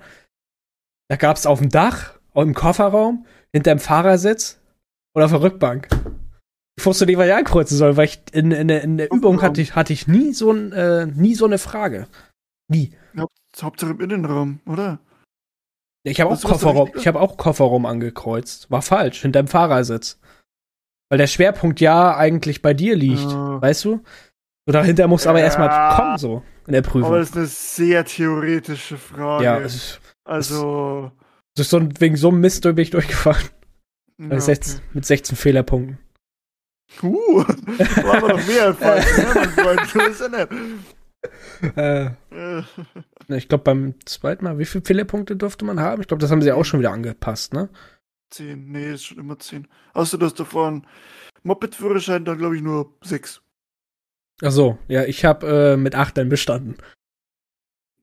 Da 1.10 1.16
gab 1.16 1.38
es 1.38 1.46
auf 1.46 1.60
dem 1.60 1.70
Dach, 1.70 2.20
im 2.36 2.54
Kofferraum, 2.54 3.26
hinter 3.52 3.72
dem 3.72 3.80
Fahrersitz 3.80 4.60
oder 5.16 5.26
auf 5.26 5.32
der 5.32 5.42
Rückbank. 5.42 5.90
Ich 6.78 6.86
wusste 6.86 7.06
nicht, 7.06 7.18
was 7.18 7.28
ich 7.28 7.34
ankreuzen 7.34 7.78
soll, 7.78 7.98
weil 7.98 8.06
ich 8.06 8.22
in, 8.32 8.52
in, 8.52 8.70
in 8.70 8.98
der 8.98 9.12
Übung 9.12 9.42
hatte 9.42 9.62
ich, 9.62 9.76
hatte 9.76 9.92
ich 9.92 10.08
nie, 10.08 10.32
so 10.32 10.52
ein, 10.52 10.72
äh, 10.72 11.06
nie 11.08 11.36
so 11.36 11.46
eine 11.46 11.58
Frage. 11.58 12.08
Nie. 12.70 12.94
Hauptsache 13.62 13.92
im 13.92 14.00
Innenraum, 14.00 14.60
oder? 14.66 15.00
Ich 16.04 16.22
habe 16.22 16.32
auch 16.32 16.42
Kofferraum, 16.42 16.92
ich 16.96 17.08
habe 17.08 17.20
auch 17.20 17.36
Kofferraum 17.38 17.86
angekreuzt. 17.86 18.72
War 18.72 18.82
falsch, 18.82 19.22
hinterm 19.22 19.48
Fahrersitz. 19.48 20.20
Weil 21.10 21.18
der 21.18 21.28
Schwerpunkt 21.28 21.82
ja 21.82 22.16
eigentlich 22.16 22.62
bei 22.62 22.74
dir 22.74 22.96
liegt, 22.96 23.32
ja. 23.32 23.62
weißt 23.62 23.86
du? 23.86 24.02
So 24.66 24.74
dahinter 24.74 25.08
muss 25.08 25.26
aber 25.26 25.40
ja. 25.40 25.46
erstmal 25.46 25.96
kommen, 25.96 26.18
so 26.18 26.44
in 26.68 26.74
der 26.74 26.84
Prüfung. 26.84 27.06
Aber 27.06 27.18
das 27.18 27.30
ist 27.30 27.38
eine 27.38 27.48
sehr 27.48 28.06
theoretische 28.06 28.98
Frage. 28.98 29.44
Ja, 29.44 29.60
es, 29.60 30.00
also. 30.24 31.12
Das 31.56 31.66
ist 31.66 31.72
so, 31.72 31.82
wegen 32.00 32.16
so 32.16 32.30
einem 32.30 32.42
Mist 32.42 32.62
bin 32.62 32.78
ich 32.78 32.92
durchgefallen. 32.92 33.50
Ja, 34.20 34.26
okay. 34.28 34.58
Mit 34.94 35.06
16 35.06 35.36
Fehlerpunkten. 35.36 35.98
Uh, 37.02 37.44
wir 37.46 38.28
noch 38.28 38.48
mehr 38.48 38.66
als 38.66 38.80
ne, 39.18 39.32
mein 39.34 39.50
Freund. 39.50 39.80
Das 39.80 40.10
ist 40.10 40.22
ja 40.22 40.30
nett. 40.30 40.50
Äh, 41.76 43.36
ich 43.36 43.48
glaube, 43.48 43.64
beim 43.64 43.96
zweiten 44.06 44.44
Mal, 44.44 44.58
wie 44.60 44.66
viele 44.66 44.86
Fehlerpunkte 44.86 45.36
durfte 45.36 45.66
man 45.66 45.80
haben? 45.80 46.02
Ich 46.02 46.08
glaube, 46.08 46.22
das 46.22 46.32
haben 46.32 46.42
sie 46.42 46.52
auch 46.52 46.66
schon 46.66 46.80
wieder 46.80 46.92
angepasst, 46.92 47.54
ne? 47.54 47.70
Zehn, 48.30 48.72
nee, 48.72 48.94
ist 48.94 49.06
schon 49.06 49.18
immer 49.18 49.40
zehn. 49.40 49.68
Außer 49.94 50.18
dass 50.18 50.34
davor 50.34 50.68
ein 50.70 50.88
Moped-Führerschein, 51.44 52.26
dann 52.26 52.38
glaube 52.38 52.56
ich 52.56 52.62
nur 52.62 52.94
sechs. 53.02 53.42
Ach 54.42 54.52
so, 54.52 54.78
ja, 54.88 55.04
ich 55.04 55.26
habe 55.26 55.74
äh, 55.74 55.78
mit 55.78 55.96
acht 55.96 56.18
dann 56.18 56.30
bestanden. 56.30 56.78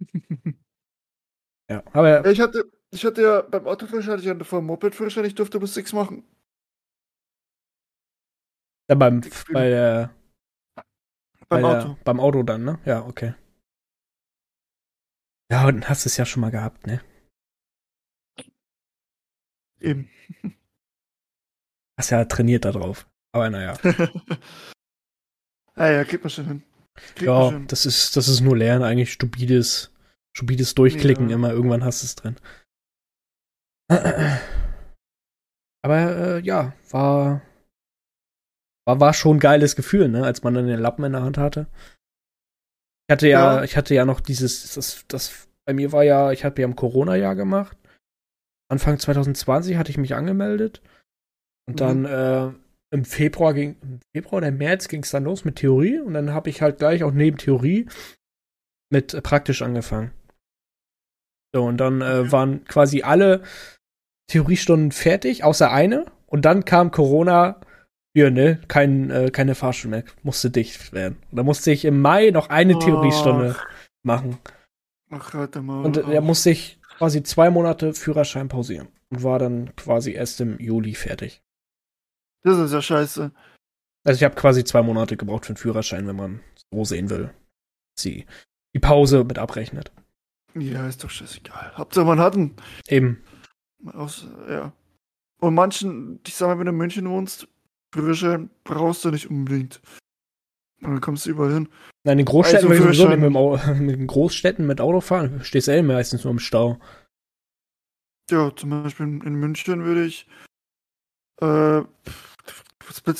ja, 1.71 1.83
aber. 1.93 2.27
Ich 2.27 2.41
hatte, 2.41 2.71
ich 2.91 3.05
hatte 3.05 3.23
ja 3.23 3.43
beim 3.43 3.67
Autoführerschein, 3.67 4.13
hatte 4.13 4.23
ich 4.23 4.29
ja 4.29 4.35
davor 4.35 4.61
Mopedführerschein, 4.63 5.25
ich 5.25 5.35
durfte 5.35 5.61
bis 5.61 5.75
sechs 5.75 5.93
machen. 5.93 6.25
Ja, 8.89 8.95
beim, 8.95 9.21
bei 9.53 9.69
der, 9.69 10.15
beim 11.49 11.63
bei 11.63 11.69
Auto. 11.69 11.89
Der, 11.89 11.99
beim 12.05 12.21
Auto 12.21 12.43
dann, 12.43 12.65
ne? 12.65 12.79
Ja, 12.85 13.05
okay. 13.05 13.35
Ja, 15.51 15.67
und 15.67 15.89
hast 15.89 16.07
es 16.07 16.17
ja 16.17 16.27
schon 16.27 16.41
mal 16.41 16.51
gehabt, 16.51 16.87
ne? 16.87 17.01
Eben. 19.81 20.09
Hast 21.99 22.11
ja 22.11 22.25
trainiert 22.25 22.65
da 22.65 22.73
drauf. 22.73 23.09
Aber 23.33 23.51
naja. 23.51 23.75
ah 25.75 25.89
ja, 25.91 26.05
kriegt 26.05 26.25
man 26.25 26.31
schon 26.31 26.47
hin. 26.47 26.63
Kriegt 26.95 27.23
Ja, 27.23 27.51
schon. 27.51 27.67
das 27.67 27.87
ist, 27.87 28.17
das 28.17 28.29
ist 28.29 28.41
nur 28.41 28.57
Lernen, 28.57 28.83
eigentlich 28.85 29.13
stupides, 29.13 29.93
stupides 30.37 30.75
Durchklicken 30.75 31.29
Ja. 31.29 31.35
immer. 31.37 31.51
Irgendwann 31.53 31.85
hast 31.85 32.03
du 32.03 32.07
es 32.07 32.15
drin. 32.17 32.37
Aber 35.83 35.97
äh, 36.17 36.41
ja, 36.41 36.73
war, 36.91 37.43
war, 38.87 39.01
war 39.01 39.15
schon 39.15 39.37
ein 39.37 39.41
geiles 39.41 39.77
Gefühl, 39.77 40.09
ne, 40.09 40.25
als 40.25 40.43
man 40.43 40.55
dann 40.55 40.67
den 40.67 40.81
Lappen 40.81 41.05
in 41.05 41.13
der 41.13 41.23
Hand 41.23 41.39
hatte. 41.39 41.67
Ich 43.09 43.13
hatte 43.13 43.29
ja, 43.29 43.57
Ja. 43.59 43.63
ich 43.65 43.77
hatte 43.77 43.95
ja 43.95 44.05
noch 44.05 44.21
dieses, 44.21 44.75
das, 44.75 45.05
das, 45.07 45.49
bei 45.65 45.73
mir 45.75 45.93
war 45.93 46.03
ja, 46.03 46.33
ich 46.33 46.45
habe 46.45 46.61
ja 46.61 46.67
im 46.67 46.75
Corona-Jahr 46.77 47.37
gemacht. 47.37 47.77
Anfang 48.69 48.99
2020 48.99 49.77
hatte 49.77 49.91
ich 49.91 49.99
mich 49.99 50.15
angemeldet. 50.15 50.83
Und 51.69 51.75
Mhm. 51.75 51.79
dann 51.79 52.05
äh, 52.05 52.53
im 52.93 53.05
Februar 53.05 53.55
ging, 53.55 53.77
im 53.83 54.01
Februar 54.15 54.39
oder 54.39 54.49
im 54.49 54.59
März 54.59 54.89
ging 54.89 55.03
es 55.03 55.11
dann 55.11 55.25
los 55.25 55.45
mit 55.45 55.57
Theorie. 55.57 55.99
Und 56.01 56.15
dann 56.15 56.33
habe 56.33 56.51
ich 56.51 56.63
halt 56.63 56.79
gleich 56.79 57.03
auch 57.05 57.13
neben 57.13 57.37
Theorie 57.37 57.89
mit 58.91 59.15
äh, 59.15 59.21
praktisch 59.21 59.63
angefangen. 59.63 60.13
So, 61.55 61.65
und 61.65 61.79
dann 61.79 62.03
äh, 62.03 62.31
waren 62.31 62.65
quasi 62.65 63.03
alle 63.03 63.43
Theoriestunden 64.31 64.93
fertig, 64.93 65.45
außer 65.45 65.71
eine. 65.71 66.07
Und 66.27 66.45
dann 66.45 66.65
kam 66.65 66.91
Corona, 66.91 67.61
ja, 68.17 68.31
ne, 68.31 68.61
kein, 68.69 69.11
äh, 69.11 69.31
keine 69.31 69.55
Fahrschule 69.55 69.91
mehr, 69.91 70.05
musste 70.23 70.51
dicht 70.51 70.93
werden. 70.93 71.19
Und 71.31 71.37
dann 71.37 71.47
musste 71.47 71.71
ich 71.71 71.85
im 71.85 72.01
Mai 72.01 72.31
noch 72.31 72.51
eine 72.51 72.77
Oh. 72.77 72.81
Theoriestunde 72.81 73.57
machen. 74.03 74.39
Ach, 75.11 75.35
halt 75.35 75.55
mal. 75.63 75.85
Und 75.85 75.97
da 75.99 76.21
musste 76.21 76.51
ich 76.51 76.81
quasi 76.97 77.23
zwei 77.23 77.51
Monate 77.51 77.95
Führerschein 77.95 78.49
pausieren. 78.49 78.89
Und 79.11 79.23
war 79.23 79.39
dann 79.39 79.75
quasi 79.77 80.13
erst 80.13 80.41
im 80.41 80.59
Juli 80.59 80.95
fertig. 80.95 81.43
Das 82.43 82.59
ist 82.59 82.73
ja 82.73 82.83
scheiße. 82.83 83.31
Also 84.05 84.19
ich 84.19 84.25
habe 84.25 84.35
quasi 84.35 84.65
zwei 84.65 84.83
Monate 84.83 85.17
gebraucht 85.17 85.47
für 85.47 85.53
den 85.53 85.59
Führerschein, 85.59 86.07
wenn 86.07 86.17
man 86.17 86.41
so 86.73 86.85
sehen 86.85 87.11
will. 87.11 87.33
Sie 87.99 88.27
die 88.75 88.81
Pause 88.81 89.25
mit 89.25 89.39
abrechnet. 89.39 89.93
Ja, 90.55 90.87
ist 90.87 91.05
doch 91.05 91.11
scheißegal. 91.11 91.77
Hauptsache 91.77 92.05
man 92.07 92.21
hat 92.21 92.35
ihn. 92.35 92.55
Eben. 92.89 93.23
Aus, 93.93 94.27
ja. 94.49 94.73
Und 95.41 95.55
manchen, 95.55 96.21
ich 96.27 96.35
sag 96.35 96.49
mal, 96.49 96.59
wenn 96.59 96.67
du 96.67 96.73
in 96.73 96.79
München 96.79 97.09
wohnst, 97.09 97.47
Führerschein 97.95 98.51
brauchst 98.65 99.05
du 99.05 99.11
nicht 99.11 99.31
unbedingt. 99.31 99.81
Dann 100.81 101.01
kommst 101.01 101.27
du 101.27 101.31
überall 101.31 101.53
hin. 101.53 101.69
Nein, 102.05 102.19
in 102.19 102.19
den 102.19 102.27
Großstädten 102.27 102.69
Also 102.71 102.83
sowieso 102.83 103.09
nicht 103.09 103.19
mit, 103.19 103.27
dem 103.27 103.37
Au 103.37 103.57
mit 103.75 103.97
den 103.97 104.07
Großstädten 104.07 104.67
mit 104.67 104.81
Auto 104.81 105.01
fahren. 105.01 105.41
Stehst 105.43 105.69
du 105.69 105.73
eh 105.73 105.83
meistens 105.83 106.25
nur 106.25 106.33
im 106.33 106.39
Stau. 106.39 106.79
Ja, 108.31 108.55
zum 108.55 108.71
Beispiel 108.71 109.07
in 109.07 109.35
München 109.35 109.85
würde 109.85 110.05
ich 110.05 110.27
äh, 111.41 111.83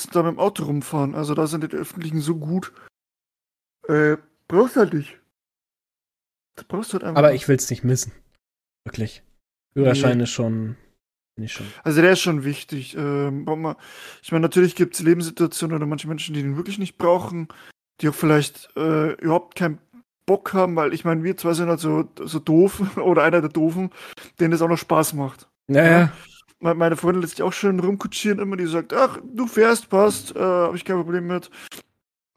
du 0.05 0.11
da 0.11 0.23
mit 0.23 0.33
dem 0.33 0.39
Auto 0.39 0.63
rumfahren? 0.63 1.15
Also 1.15 1.35
da 1.35 1.47
sind 1.47 1.63
die 1.63 1.75
öffentlichen 1.75 2.21
so 2.21 2.35
gut. 2.35 2.73
Äh, 3.87 4.17
brauchst 4.47 4.75
halt 4.75 4.93
nicht. 4.93 5.19
Das 6.55 6.65
brauchst 6.65 6.91
du 6.91 6.93
halt 6.95 7.03
einfach. 7.03 7.19
Aber 7.19 7.33
ich 7.33 7.47
will's 7.47 7.69
nicht 7.69 7.83
missen. 7.83 8.11
Wirklich. 8.85 9.23
Führerschein 9.73 10.19
ist 10.19 10.31
schon. 10.31 10.77
Ich 11.37 11.53
schon. 11.53 11.67
Also 11.83 12.01
der 12.01 12.11
ist 12.11 12.21
schon 12.21 12.43
wichtig. 12.43 12.95
Ähm, 12.97 13.45
ich 14.21 14.31
meine, 14.31 14.41
natürlich 14.41 14.75
gibt 14.75 14.95
es 14.95 15.01
Lebenssituationen 15.01 15.77
oder 15.77 15.85
manche 15.85 16.07
Menschen, 16.07 16.33
die 16.33 16.41
den 16.41 16.57
wirklich 16.57 16.79
nicht 16.79 16.97
brauchen, 16.97 17.47
die 18.01 18.09
auch 18.09 18.15
vielleicht 18.15 18.69
äh, 18.75 19.13
überhaupt 19.13 19.55
keinen 19.55 19.79
Bock 20.25 20.53
haben, 20.53 20.75
weil 20.75 20.93
ich 20.93 21.05
meine, 21.05 21.23
wir 21.23 21.37
zwei 21.37 21.53
sind 21.53 21.69
halt 21.69 21.79
so, 21.79 22.09
so 22.23 22.39
doof 22.39 22.81
oder 22.97 23.23
einer 23.23 23.41
der 23.41 23.49
Doofen, 23.49 23.91
denen 24.39 24.51
das 24.51 24.61
auch 24.61 24.69
noch 24.69 24.77
Spaß 24.77 25.13
macht. 25.13 25.47
Naja, 25.67 26.11
Me- 26.59 26.73
Meine 26.73 26.95
Freundin 26.97 27.21
lässt 27.21 27.35
sich 27.35 27.43
auch 27.43 27.53
schön 27.53 27.79
rumkutschieren, 27.79 28.39
immer 28.39 28.57
die 28.57 28.65
sagt, 28.65 28.91
ach, 28.93 29.19
du 29.23 29.45
fährst, 29.47 29.89
passt, 29.89 30.35
äh, 30.35 30.39
habe 30.39 30.75
ich 30.75 30.83
kein 30.85 30.97
Problem 30.97 31.27
mit. 31.27 31.51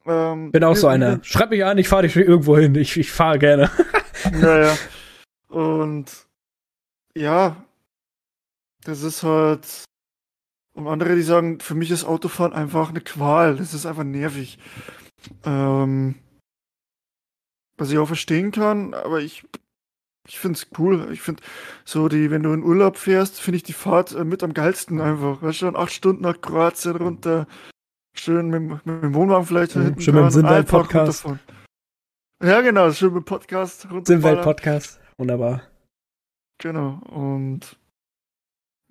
Ähm, 0.06 0.50
bin 0.50 0.64
auch 0.64 0.76
so 0.76 0.88
einer. 0.88 1.20
Schreib 1.22 1.50
mich 1.50 1.64
an, 1.64 1.78
ich 1.78 1.88
fahre 1.88 2.02
dich 2.02 2.16
irgendwo 2.16 2.56
hin. 2.56 2.74
Ich, 2.74 2.96
ich 2.96 3.10
fahre 3.10 3.38
gerne. 3.38 3.70
Naja. 4.32 4.76
Und 5.48 6.06
ja, 7.16 7.56
das 8.84 9.02
ist 9.02 9.22
halt. 9.22 9.84
Und 10.72 10.86
andere, 10.86 11.16
die 11.16 11.22
sagen, 11.22 11.58
für 11.60 11.74
mich 11.74 11.90
ist 11.90 12.04
Autofahren 12.04 12.52
einfach 12.52 12.90
eine 12.90 13.00
Qual. 13.00 13.56
Das 13.56 13.74
ist 13.74 13.86
einfach 13.86 14.04
nervig. 14.04 14.58
Ähm, 15.44 16.14
was 17.76 17.90
ich 17.90 17.98
auch 17.98 18.06
verstehen 18.06 18.52
kann, 18.52 18.94
aber 18.94 19.20
ich, 19.20 19.44
ich 20.28 20.38
finde 20.38 20.58
es 20.58 20.66
cool. 20.78 21.08
Ich 21.12 21.22
finde 21.22 21.42
so 21.84 22.08
die, 22.08 22.30
wenn 22.30 22.42
du 22.42 22.52
in 22.52 22.62
Urlaub 22.62 22.96
fährst, 22.96 23.40
finde 23.40 23.56
ich 23.56 23.62
die 23.62 23.72
Fahrt 23.72 24.12
äh, 24.14 24.24
mit 24.24 24.42
am 24.42 24.54
geilsten 24.54 25.00
einfach. 25.00 25.42
Weißt 25.42 25.62
du, 25.62 25.66
dann 25.66 25.76
acht 25.76 25.92
Stunden 25.92 26.22
nach 26.22 26.40
Kroatien 26.40 26.96
runter, 26.96 27.46
schön 28.16 28.48
mit, 28.48 28.60
dem- 28.60 28.80
mit 28.84 29.02
dem 29.02 29.14
Wohnwagen 29.14 29.46
vielleicht 29.46 29.74
Mhm, 29.76 29.82
hinten 29.82 30.00
schön 30.02 30.14
mit 30.14 30.20
dem 30.20 30.22
dran 30.22 30.24
und 30.26 30.32
Sinnwelt 30.32 30.56
einfach 30.58 30.78
Podcast. 30.82 31.24
runterfahren. 31.24 31.40
Ja, 32.42 32.60
genau, 32.62 32.90
schön 32.92 33.12
mit 33.12 33.22
dem 33.22 33.26
Podcast. 33.26 33.88
Sinnwelt-Podcast. 34.04 35.00
Wunderbar. 35.18 35.62
Genau. 36.58 37.00
Und 37.10 37.76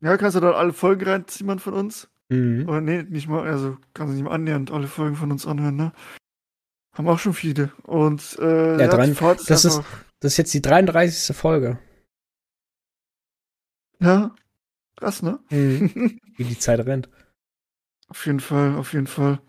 ja, 0.02 0.18
kannst 0.18 0.36
du 0.36 0.40
dann 0.42 0.54
alle 0.54 0.74
Folgen 0.74 1.06
reinziehen 1.06 1.48
man 1.48 1.60
von 1.60 1.74
uns? 1.74 2.10
Mhm. 2.30 2.68
Oder 2.70 2.82
nee, 2.82 3.04
nicht 3.04 3.28
mal, 3.28 3.48
also 3.48 3.78
kannst 3.94 4.12
du 4.12 4.16
nicht 4.16 4.24
mal 4.26 4.34
annähernd 4.36 4.72
alle 4.72 4.88
Folgen 4.88 5.16
von 5.16 5.32
uns 5.32 5.46
anhören, 5.48 5.76
ne? 5.76 5.92
Haben 6.94 7.08
auch 7.08 7.20
schon 7.20 7.34
viele. 7.34 7.72
Und 7.84 8.38
äh, 8.40 8.80
Ja, 8.80 9.14
Fahrt 9.16 9.50
das 9.50 9.66
ist- 9.66 9.82
Das 10.20 10.34
ist 10.34 10.38
jetzt 10.38 10.54
die 10.54 10.62
33. 10.62 11.36
Folge. 11.36 11.80
ja, 14.00 14.36
krass, 14.98 15.22
ne? 15.22 15.40
Mhm. 15.50 16.20
Wie 16.38 16.44
die 16.44 16.60
Zeit 16.60 16.80
rennt. 16.86 17.10
auf 18.10 18.26
jeden 18.26 18.40
Fall, 18.40 18.76
auf 18.76 18.94
jeden 18.94 19.08
Fall. 19.08 19.40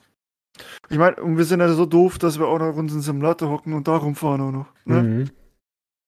Ich 0.90 0.99
meine, 0.99 1.16
und 1.23 1.38
wir 1.38 1.45
sind 1.45 1.61
ja 1.61 1.73
so 1.73 1.87
doof, 1.87 2.19
dass 2.19 2.38
wir 2.38 2.47
auch 2.47 2.59
noch 2.59 2.76
unseren 2.76 3.00
Simulator 3.00 3.49
hocken 3.49 3.73
und 3.73 3.88
da 3.88 3.97
rumfahren 3.97 4.40
auch 4.42 4.50
noch. 4.52 4.75
Ne? 4.85 5.02
Mhm. 5.02 5.30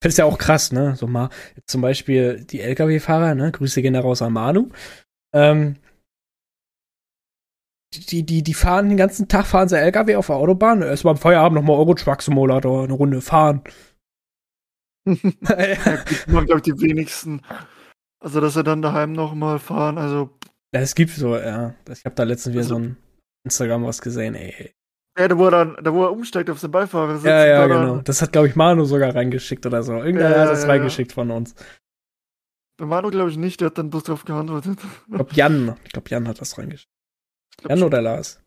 Es 0.04 0.16
ja 0.16 0.24
auch 0.24 0.38
krass, 0.38 0.72
ne? 0.72 0.96
So 0.96 1.06
mal, 1.06 1.30
zum 1.66 1.80
Beispiel 1.80 2.44
die 2.44 2.60
LKW-Fahrer, 2.60 3.34
ne? 3.34 3.52
Grüße 3.52 3.82
gehen 3.82 3.94
da 3.94 4.00
raus 4.00 4.20
an 4.22 4.32
Manu. 4.32 4.68
Ähm, 5.34 5.76
die, 7.94 8.24
die, 8.24 8.42
die 8.42 8.54
fahren 8.54 8.88
den 8.88 8.96
ganzen 8.98 9.28
Tag, 9.28 9.46
fahren 9.46 9.68
sie 9.68 9.78
LKW 9.78 10.16
auf 10.16 10.26
der 10.26 10.36
Autobahn. 10.36 10.82
Erst 10.82 11.04
mal 11.04 11.10
am 11.12 11.16
Feierabend 11.18 11.56
nochmal 11.56 11.76
Euro-Truck-Simulator, 11.78 12.84
eine 12.84 12.92
Runde 12.94 13.20
fahren. 13.20 13.62
ja, 15.06 15.14
gut, 15.14 16.26
machen, 16.28 16.46
glaube 16.46 16.56
ich, 16.56 16.62
die 16.62 16.80
wenigsten. 16.80 17.42
Also, 18.20 18.40
dass 18.40 18.54
sie 18.54 18.62
dann 18.64 18.82
daheim 18.82 19.12
nochmal 19.12 19.58
fahren, 19.58 19.98
also 19.98 20.30
Es 20.72 20.94
gibt 20.94 21.10
so, 21.10 21.36
ja. 21.36 21.74
Ich 21.90 22.04
habe 22.04 22.14
da 22.14 22.22
letztens 22.22 22.54
wieder 22.54 22.62
Also- 22.62 22.74
so 22.76 22.80
ein 22.80 22.96
Instagram 23.44 23.84
was 23.84 24.00
gesehen, 24.00 24.34
ey. 24.36 24.72
Ja, 25.18 25.28
da 25.28 25.36
wo 25.36 25.44
er 25.46 25.50
dann, 25.50 25.76
da 25.82 25.92
wo 25.92 26.04
er 26.04 26.12
umsteigt 26.12 26.48
auf 26.48 26.60
den 26.60 26.70
Beifahrer 26.70 27.14
sitzt. 27.16 27.26
Ja, 27.26 27.44
ja, 27.46 27.68
dann- 27.68 27.80
genau. 27.86 27.96
Das 28.02 28.22
hat, 28.22 28.32
glaube 28.32 28.48
ich, 28.48 28.56
Manu 28.56 28.84
sogar 28.84 29.14
reingeschickt 29.14 29.66
oder 29.66 29.82
so. 29.82 29.94
Irgendeiner 29.94 30.36
Ja, 30.36 30.42
hat 30.42 30.48
das 30.50 30.62
ja, 30.62 30.68
reingeschickt 30.70 31.12
von 31.12 31.30
uns. 31.30 31.54
Der 32.78 32.86
Manu 32.86 33.10
glaube 33.10 33.30
ich 33.30 33.36
nicht, 33.36 33.60
der 33.60 33.66
hat 33.66 33.78
dann 33.78 33.90
bloß 33.90 34.04
drauf 34.04 34.24
geantwortet. 34.24 34.78
Ich 35.08 35.14
glaube, 35.14 35.34
Jan. 35.34 35.76
Ich 35.84 35.92
glaube, 35.92 36.08
Jan 36.08 36.26
hat 36.26 36.40
das 36.40 36.56
reingeschickt. 36.56 36.90
Jan 37.68 37.78
schon. 37.78 37.86
oder 37.88 38.00
Lars? 38.00 38.40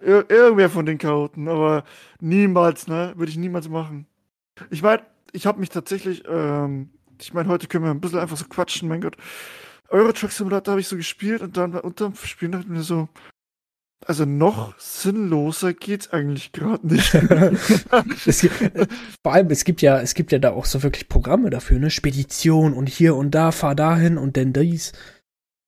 Ir 0.00 0.24
irgendwer 0.30 0.70
von 0.70 0.86
den 0.86 0.98
Chaoten, 0.98 1.48
aber 1.48 1.84
niemals, 2.20 2.86
ne? 2.86 3.12
Würde 3.16 3.30
ich 3.30 3.38
niemals 3.38 3.68
machen. 3.68 4.06
Ich 4.70 4.82
meine, 4.82 5.02
ich 5.32 5.46
habe 5.46 5.60
mich 5.60 5.68
tatsächlich, 5.70 6.22
ähm, 6.28 6.90
ich 7.20 7.32
meine, 7.34 7.48
heute 7.48 7.66
können 7.66 7.84
wir 7.84 7.90
ein 7.90 8.00
bisschen 8.00 8.18
einfach 8.18 8.36
so 8.36 8.46
quatschen, 8.46 8.88
mein 8.88 9.00
Gott. 9.02 9.16
Euro 9.88 10.12
Truck 10.12 10.32
Simulator 10.32 10.72
habe 10.72 10.80
ich 10.80 10.88
so 10.88 10.96
gespielt 10.96 11.42
und 11.42 11.56
dann 11.56 11.74
unterm 11.74 12.14
Spielen 12.14 12.52
dachte 12.52 12.64
ich 12.64 12.70
mir 12.70 12.82
so, 12.82 13.08
also 14.04 14.24
noch 14.24 14.78
sinnloser 14.78 15.74
geht's 15.74 16.10
eigentlich 16.12 16.52
gerade 16.52 16.86
nicht. 16.86 17.12
gibt, 18.40 18.60
äh, 18.60 18.86
vor 19.22 19.32
allem, 19.32 19.50
es 19.50 19.64
gibt 19.64 19.82
ja, 19.82 20.00
es 20.00 20.14
gibt 20.14 20.32
ja 20.32 20.38
da 20.38 20.50
auch 20.52 20.64
so 20.66 20.82
wirklich 20.82 21.08
Programme 21.08 21.50
dafür, 21.50 21.78
ne? 21.78 21.90
Spedition 21.90 22.74
und 22.74 22.88
hier 22.88 23.16
und 23.16 23.30
da, 23.34 23.52
fahr 23.52 23.74
dahin 23.74 24.18
und 24.18 24.36
denn 24.36 24.52
dies. 24.52 24.92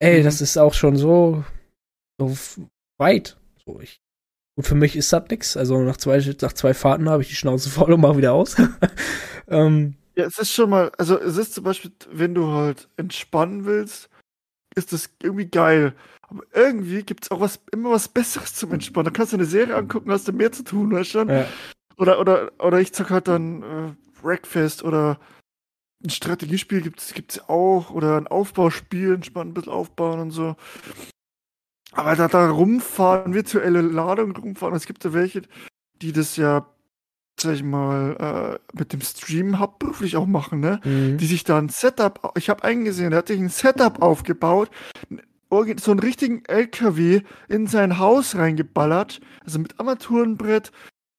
Ey, 0.01 0.21
Mhm. 0.21 0.25
das 0.25 0.41
ist 0.41 0.57
auch 0.59 0.75
schon 0.75 0.97
so, 0.97 1.45
so 2.21 2.37
weit. 2.99 3.37
So, 3.67 3.81
ich, 3.81 4.01
und 4.57 4.65
für 4.65 4.75
mich 4.75 4.97
ist 4.97 5.13
das 5.13 5.25
nix. 5.31 5.57
Also 5.57 5.81
nach 5.83 5.97
zwei, 5.97 6.19
nach 6.43 6.53
zwei 6.53 6.75
Fahrten 6.75 7.09
habe 7.09 7.23
ich 7.23 7.29
die 7.29 7.35
Schnauze 7.37 7.71
voll 7.71 7.93
und 7.93 8.01
mach 8.01 8.17
wieder 8.17 8.33
aus. 8.35 8.57
ähm, 9.49 9.95
Ja, 10.17 10.27
es 10.27 10.39
ist 10.39 10.53
schon 10.53 10.71
mal, 10.71 10.93
also 10.99 11.19
es 11.19 11.37
ist 11.37 11.55
zum 11.55 11.65
Beispiel, 11.65 11.93
wenn 12.11 12.35
du 12.35 12.49
halt 12.49 12.89
entspannen 12.97 13.65
willst, 13.65 14.09
ist 14.79 14.93
das 14.93 15.11
irgendwie 15.23 15.47
geil. 15.47 15.95
Aber 16.23 16.43
irgendwie 16.55 17.03
gibt 17.03 17.25
es 17.25 17.31
auch 17.31 17.41
was, 17.41 17.61
immer 17.73 17.91
was 17.91 18.09
Besseres 18.09 18.55
zum 18.55 18.73
Entspannen. 18.73 19.07
Da 19.07 19.11
kannst 19.11 19.33
du 19.33 19.37
eine 19.37 19.47
Serie 19.47 19.77
angucken, 19.77 20.11
hast 20.11 20.29
du 20.29 20.33
mehr 20.33 20.53
zu 20.53 20.63
tun, 20.63 20.93
weißt 20.93 21.15
du 21.15 21.19
ja. 21.25 21.47
Oder, 21.97 22.21
oder, 22.21 22.53
oder 22.61 22.81
ich 22.81 22.93
zock 22.93 23.11
halt 23.11 23.29
dann 23.29 23.63
äh, 23.63 24.21
Breakfast 24.23 24.85
oder 24.85 25.19
ein 26.05 26.11
Strategiespiel 26.11 26.81
gibt 26.81 27.01
es 27.01 27.49
auch 27.49 27.91
oder 27.91 28.17
ein 28.17 28.29
Aufbauspiel, 28.29 29.15
entspannt 29.15 29.51
ein 29.51 29.55
bisschen 29.55 29.73
aufbauen 29.73 30.21
und 30.21 30.31
so. 30.31 30.55
Aber 31.93 32.15
da, 32.15 32.29
da 32.29 32.51
rumfahren, 32.51 33.35
virtuelle 33.35 33.81
Ladung 33.81 34.37
rumfahren, 34.37 34.77
es 34.77 34.87
gibt 34.87 35.05
ja 35.05 35.13
welche, 35.13 35.43
die 36.01 36.13
das 36.13 36.37
ja, 36.37 36.67
sag 37.41 37.55
ich 37.55 37.63
mal, 37.63 38.59
äh, 38.73 38.79
mit 38.79 38.93
dem 38.93 39.01
Stream 39.01 39.59
hauptberuflich 39.59 40.17
auch 40.17 40.27
machen, 40.27 40.61
ne? 40.61 40.81
Mhm. 40.85 41.19
Die 41.19 41.27
sich 41.27 41.45
da 41.45 41.59
ein 41.59 41.69
Setup, 41.69 42.33
ich 42.37 42.51
habe 42.51 42.65
einen 42.65 42.85
gesehen, 42.85 43.11
der 43.11 43.19
hat 43.19 43.29
sich 43.29 43.41
ein 43.41 43.49
Setup 43.49 44.03
aufgebaut, 44.03 44.71
so 45.51 45.91
einen 45.91 46.01
richtigen 46.01 46.45
LKW 46.45 47.23
in 47.49 47.67
sein 47.67 47.99
Haus 47.99 48.37
reingeballert, 48.37 49.21
also 49.45 49.59
mit 49.59 49.79
Armaturenbrett, 49.81 50.73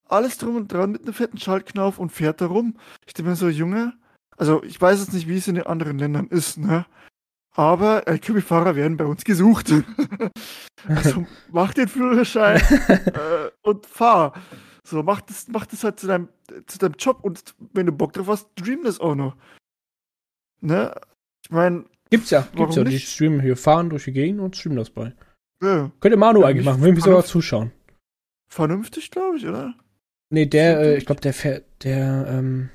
alles 0.06 0.38
drum 0.38 0.56
und 0.56 0.72
dran 0.72 0.92
mit 0.92 1.04
einem 1.04 1.14
fetten 1.14 1.38
Schaltknauf 1.38 2.00
und 2.00 2.12
fährt 2.12 2.42
da 2.42 2.48
rum. 2.48 2.76
Ich 3.06 3.14
denke 3.14 3.32
mir 3.32 3.36
so, 3.36 3.48
Junge, 3.48 3.94
also 4.38 4.64
ich 4.64 4.80
weiß 4.80 5.00
jetzt 5.00 5.14
nicht, 5.14 5.28
wie 5.28 5.38
es 5.38 5.48
in 5.48 5.56
den 5.56 5.68
anderen 5.68 6.00
Ländern 6.00 6.28
ist, 6.28 6.58
ne? 6.58 6.86
Aber 7.52 8.08
LKW-Fahrer 8.08 8.76
werden 8.76 8.96
bei 8.96 9.06
uns 9.06 9.24
gesucht. 9.24 9.74
also 10.88 11.26
mach 11.52 11.74
den 11.74 11.88
Führerschein 11.88 12.62
äh, 12.88 13.50
und 13.64 13.86
fahr. 13.86 14.34
So, 14.90 15.04
mach 15.04 15.22
das, 15.22 15.48
mach 15.50 15.68
das 15.68 15.84
halt 15.84 16.00
zu 16.00 16.08
deinem, 16.08 16.30
zu 16.66 16.80
deinem 16.80 16.96
Job 16.98 17.20
und 17.22 17.56
wenn 17.74 17.86
du 17.86 17.92
Bock 17.92 18.14
drauf 18.14 18.28
hast, 18.28 18.50
stream 18.60 18.84
das 18.84 19.00
auch 19.00 19.14
noch. 19.14 19.36
Ne? 20.62 20.94
Ich 21.44 21.52
meine. 21.52 21.86
Gibt's 22.10 22.32
ja, 22.32 22.48
gibt's 22.56 22.76
ja. 22.76 22.84
Nicht? 22.84 23.04
Die 23.04 23.06
streamen 23.06 23.40
hier, 23.40 23.56
fahren 23.56 23.92
durch 23.92 24.06
die 24.06 24.14
Gegend 24.14 24.40
und 24.40 24.56
streamen 24.56 24.78
das 24.78 24.90
bei. 24.90 25.14
Ja. 25.62 25.92
Könnte 26.00 26.18
Manu 26.18 26.44
eigentlich 26.44 26.66
machen, 26.66 26.82
will 26.82 26.94
mich 26.94 27.04
sogar 27.04 27.24
zuschauen. 27.24 27.72
Vernünftig, 28.52 29.12
glaube 29.12 29.38
ich, 29.38 29.46
oder? 29.46 29.76
Nee, 30.32 30.48
der, 30.48 30.80
äh, 30.80 30.98
ich 30.98 31.06
glaube, 31.06 31.22
der 31.22 31.34
fährt, 31.34 31.66
der, 31.84 32.26
ähm, 32.28 32.70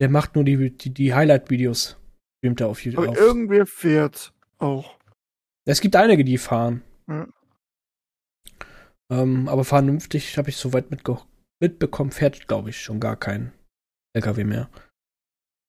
der 0.00 0.08
macht 0.08 0.36
nur 0.36 0.44
die, 0.44 0.70
die, 0.70 0.90
die 0.90 1.14
Highlight-Videos. 1.14 1.96
Streamt 2.38 2.60
er 2.60 2.68
auf 2.68 2.84
YouTube. 2.84 3.02
Aber 3.02 3.10
auf. 3.10 3.18
irgendwer 3.18 3.66
fährt 3.66 4.32
auch. 4.58 4.96
Es 5.64 5.80
gibt 5.80 5.96
einige, 5.96 6.24
die 6.24 6.38
fahren. 6.38 6.82
Ja. 7.08 7.26
Ähm, 9.12 9.46
aber 9.48 9.64
vernünftig 9.64 10.38
habe 10.38 10.48
ich 10.48 10.56
soweit 10.56 10.90
mitbekommen, 10.90 12.10
fährt, 12.12 12.48
glaube 12.48 12.70
ich, 12.70 12.80
schon 12.80 12.98
gar 12.98 13.16
kein 13.16 13.52
LKW 14.16 14.44
mehr. 14.44 14.70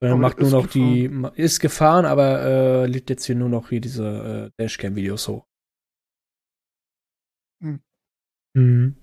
Er 0.01 0.15
macht 0.17 0.39
nur 0.39 0.49
noch 0.49 0.69
gefahren. 0.69 1.31
die, 1.35 1.41
ist 1.41 1.59
gefahren, 1.59 2.05
aber 2.05 2.41
äh, 2.41 2.85
lädt 2.85 3.09
jetzt 3.09 3.25
hier 3.25 3.35
nur 3.35 3.49
noch 3.49 3.69
hier 3.69 3.81
diese 3.81 4.51
äh, 4.57 4.61
Dashcam-Videos 4.61 5.27
hoch. 5.27 5.45
Hm. 7.61 7.81
Mhm. 8.53 8.95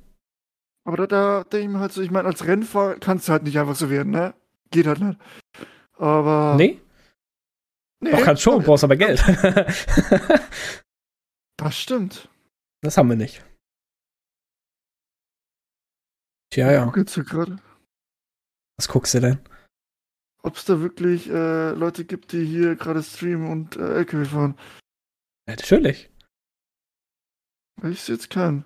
Aber 0.86 0.96
da, 0.96 1.06
da 1.06 1.44
denke 1.44 1.66
ich 1.66 1.72
mir 1.72 1.80
halt 1.80 1.92
so, 1.92 2.00
ich 2.00 2.10
meine, 2.10 2.28
als 2.28 2.46
Rennfahrer 2.46 2.98
kannst 2.98 3.28
du 3.28 3.32
halt 3.32 3.42
nicht 3.42 3.58
einfach 3.58 3.76
so 3.76 3.90
werden, 3.90 4.12
ne? 4.12 4.34
Geht 4.70 4.86
halt 4.86 5.00
nicht. 5.00 5.18
Aber. 5.96 6.54
Nee? 6.56 6.80
Nee. 8.02 8.12
Doch, 8.12 8.22
kannst 8.22 8.42
schon, 8.42 8.62
brauchst 8.62 8.84
aber 8.84 8.96
Geld. 8.96 9.22
das 11.56 11.76
stimmt. 11.76 12.28
Das 12.82 12.96
haben 12.96 13.10
wir 13.10 13.16
nicht. 13.16 13.44
Tja, 16.50 16.72
ja. 16.72 16.90
Guck 16.92 17.06
du 17.06 17.24
gerade. 17.24 17.56
Was 18.76 18.88
guckst 18.88 19.14
du 19.14 19.20
denn? 19.20 19.38
Ob 20.42 20.56
es 20.56 20.64
da 20.64 20.80
wirklich 20.80 21.28
äh, 21.28 21.70
Leute 21.72 22.04
gibt, 22.04 22.32
die 22.32 22.44
hier 22.44 22.74
gerade 22.74 23.02
streamen 23.02 23.50
und 23.50 23.76
äh, 23.76 23.98
LKW 23.98 24.24
fahren. 24.24 24.54
Ja, 25.46 25.54
natürlich. 25.54 26.10
Weil 27.76 27.92
ich 27.92 28.00
es 28.00 28.08
jetzt 28.08 28.30
kann. 28.30 28.64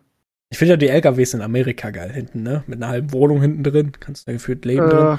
Ich 0.50 0.58
finde 0.58 0.74
ja 0.74 0.76
die 0.76 0.88
LKWs 0.88 1.34
in 1.34 1.42
Amerika 1.42 1.90
geil 1.90 2.12
hinten, 2.12 2.42
ne? 2.42 2.62
Mit 2.66 2.76
einer 2.76 2.88
halben 2.88 3.12
Wohnung 3.12 3.40
hinten 3.40 3.64
drin. 3.64 3.92
Kannst 3.98 4.22
du 4.22 4.30
da 4.30 4.32
gefühlt 4.34 4.64
leben 4.64 4.86
äh, 4.86 4.90
drin. 4.90 5.18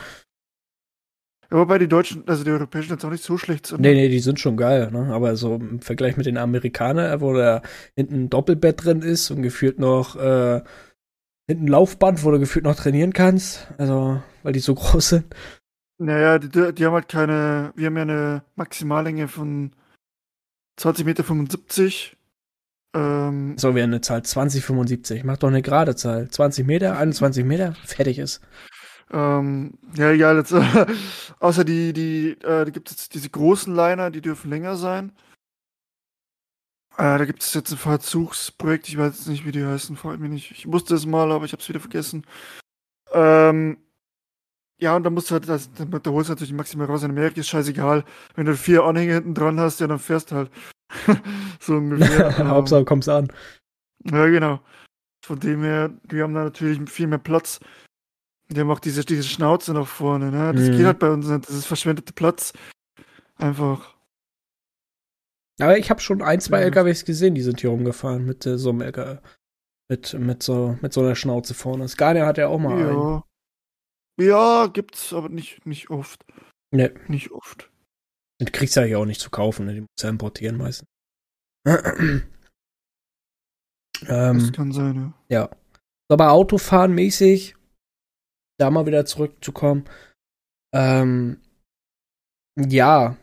Aber 1.50 1.65
bei 1.67 1.77
den 1.77 1.89
Deutschen, 1.89 2.27
also 2.27 2.43
die 2.43 2.51
Europäischen 2.51 2.91
jetzt 2.91 3.05
auch 3.05 3.12
nicht 3.12 3.24
so 3.24 3.38
schlecht 3.38 3.67
sind. 3.67 3.81
Nee, 3.81 3.93
nee, 3.93 4.10
die 4.10 4.19
sind 4.19 4.39
schon 4.39 4.57
geil, 4.57 4.89
ne? 4.91 5.13
Aber 5.13 5.36
so 5.36 5.55
im 5.55 5.81
Vergleich 5.81 6.17
mit 6.17 6.25
den 6.25 6.38
Amerikanern, 6.38 7.22
wo 7.22 7.34
da 7.34 7.62
hinten 7.95 8.24
ein 8.24 8.29
Doppelbett 8.29 8.84
drin 8.84 9.01
ist 9.01 9.30
und 9.30 9.41
gefühlt 9.41 9.78
noch 9.78 10.15
äh, 10.15 10.63
hinten 11.47 11.67
Laufband, 11.67 12.23
wo 12.23 12.31
du 12.31 12.39
gefühlt 12.39 12.65
noch 12.65 12.75
trainieren 12.75 13.13
kannst. 13.13 13.67
Also, 13.77 14.21
weil 14.43 14.53
die 14.53 14.60
so 14.60 14.75
groß 14.75 15.10
sind. 15.10 15.36
Naja, 15.97 16.39
die, 16.39 16.73
die 16.73 16.86
haben 16.86 16.93
halt 16.93 17.08
keine, 17.08 17.71
wir 17.75 17.88
haben 17.88 17.95
ja 17.95 18.01
eine 18.01 18.43
Maximallänge 18.55 19.27
von 19.27 19.71
20,75 20.79 21.03
Meter. 21.05 22.15
Ähm, 22.95 23.58
so 23.58 23.75
wäre 23.75 23.86
eine 23.86 24.01
Zahl 24.01 24.23
2075. 24.23 25.23
Mach 25.23 25.38
doch 25.38 25.49
eine 25.49 25.62
gerade 25.62 25.95
Zahl. 25.95 26.29
20 26.29 26.65
Meter, 26.65 26.97
21 26.97 27.45
Meter, 27.45 27.75
fertig 27.86 28.19
ist. 28.19 28.41
Ähm, 29.12 29.77
ja, 29.95 30.12
egal. 30.12 30.38
Jetzt, 30.38 30.51
äh, 30.51 30.86
außer 31.39 31.63
die, 31.63 31.93
die, 31.93 32.31
äh, 32.31 32.65
da 32.65 32.69
gibt 32.69 32.89
es 32.89 33.10
diese 33.10 33.29
großen 33.29 33.73
Liner, 33.73 34.12
die 34.12 34.21
dürfen 34.21 34.49
länger 34.49 34.75
sein. 34.75 35.12
Äh, 36.97 37.17
da 37.17 37.25
gibt 37.25 37.43
es 37.43 37.53
jetzt 37.53 37.71
ein 37.71 37.77
Verzugsprojekt, 37.77 38.88
ich 38.88 38.97
weiß 38.97 39.17
jetzt 39.17 39.27
nicht, 39.27 39.45
wie 39.45 39.51
die 39.51 39.65
heißen, 39.65 39.97
freut 39.97 40.19
mich 40.19 40.31
nicht. 40.31 40.51
Ich 40.51 40.71
wusste 40.71 40.95
es 40.95 41.05
mal, 41.05 41.31
aber 41.31 41.45
ich 41.45 41.51
habe 41.51 41.62
es 41.62 41.67
wieder 41.67 41.81
vergessen. 41.81 42.25
Ähm, 43.13 43.77
ja, 44.77 44.95
und 44.95 45.03
dann 45.03 45.13
musst 45.13 45.29
du 45.29 45.34
halt, 45.34 45.47
das, 45.47 45.69
da 45.73 46.12
holst 46.12 46.29
du 46.29 46.34
natürlich 46.34 46.53
maximal 46.53 46.88
raus. 46.88 47.03
In 47.03 47.12
Amerika 47.12 47.39
ist 47.39 47.47
scheißegal. 47.47 48.03
Wenn 48.36 48.45
du 48.45 48.55
vier 48.55 48.84
Anhänger 48.84 49.15
hinten 49.15 49.34
dran 49.34 49.60
hast, 49.60 49.79
ja, 49.79 49.88
dann 49.88 49.99
fährst 49.99 50.31
du 50.31 50.36
halt. 50.36 50.51
so 51.60 51.75
ungefähr. 51.75 52.38
Hauptsache 52.47 52.86
kommst 52.86 53.10
an. 53.10 53.31
Ja, 54.03 54.25
genau. 54.27 54.60
Von 55.25 55.39
dem 55.39 55.63
her, 55.63 55.91
wir 56.03 56.23
haben 56.23 56.34
da 56.34 56.43
natürlich 56.43 56.89
viel 56.89 57.08
mehr 57.08 57.19
Platz. 57.19 57.60
Die 58.49 58.60
haben 58.60 58.69
auch 58.69 58.79
diese, 58.79 59.03
diese 59.03 59.23
Schnauze 59.23 59.73
nach 59.73 59.88
vorne, 59.88 60.29
ne? 60.29 60.53
Das 60.53 60.69
mhm. 60.69 60.77
geht 60.77 60.86
halt 60.86 60.99
bei 60.99 61.10
uns 61.10 61.27
nicht. 61.27 61.47
Das 61.47 61.55
ist 61.55 61.65
verschwendete 61.65 62.13
Platz. 62.13 62.53
Einfach. 63.38 63.94
Aber 65.60 65.78
ich 65.78 65.89
habe 65.89 66.02
schon 66.02 66.22
ein, 66.22 66.41
zwei 66.41 66.60
ja. 66.60 66.65
LKWs 66.65 67.06
gesehen, 67.06 67.36
die 67.36 67.41
sind 67.41 67.62
hier 67.62 67.70
rumgefahren 67.70 68.26
mit 68.26 68.46
äh, 68.46 68.58
so 68.58 68.70
einem 68.70 68.82
LKW. 68.82 69.20
Mit, 69.88 70.13
mit, 70.13 70.41
so, 70.41 70.78
mit 70.82 70.94
so 70.94 71.02
einer 71.02 71.15
Schnauze 71.15 71.54
vorne. 71.54 71.88
Scania 71.88 72.26
hat 72.26 72.39
ja 72.39 72.48
auch 72.48 72.58
mal 72.58 72.80
ja. 72.80 72.89
einen. 72.89 73.22
Ja, 74.20 74.68
gibt's, 74.68 75.13
aber 75.13 75.30
nicht, 75.30 75.65
nicht 75.65 75.91
oft. 75.91 76.26
Ne. 76.72 76.94
Nicht 77.08 77.32
oft. 77.32 77.70
Den 78.41 78.52
kriegst 78.52 78.76
du 78.76 78.86
ja 78.86 78.98
auch 78.98 79.06
nicht 79.06 79.22
zu 79.22 79.30
kaufen, 79.30 79.65
ne? 79.65 79.76
Die 79.76 79.82
musst 79.82 80.02
du 80.02 80.08
ja 80.08 80.10
importieren 80.10 80.58
meistens. 80.58 80.89
ähm, 81.68 82.24
das 84.08 84.52
kann 84.52 84.72
sein, 84.72 85.13
ja. 85.30 85.41
Ja. 85.41 85.50
Aber 86.10 86.32
Autofahren 86.32 86.94
mäßig 86.94 87.56
da 88.58 88.72
mal 88.72 88.86
wieder 88.86 89.06
zurückzukommen. 89.06 89.86
Ähm, 90.74 91.41
ja, 92.58 93.18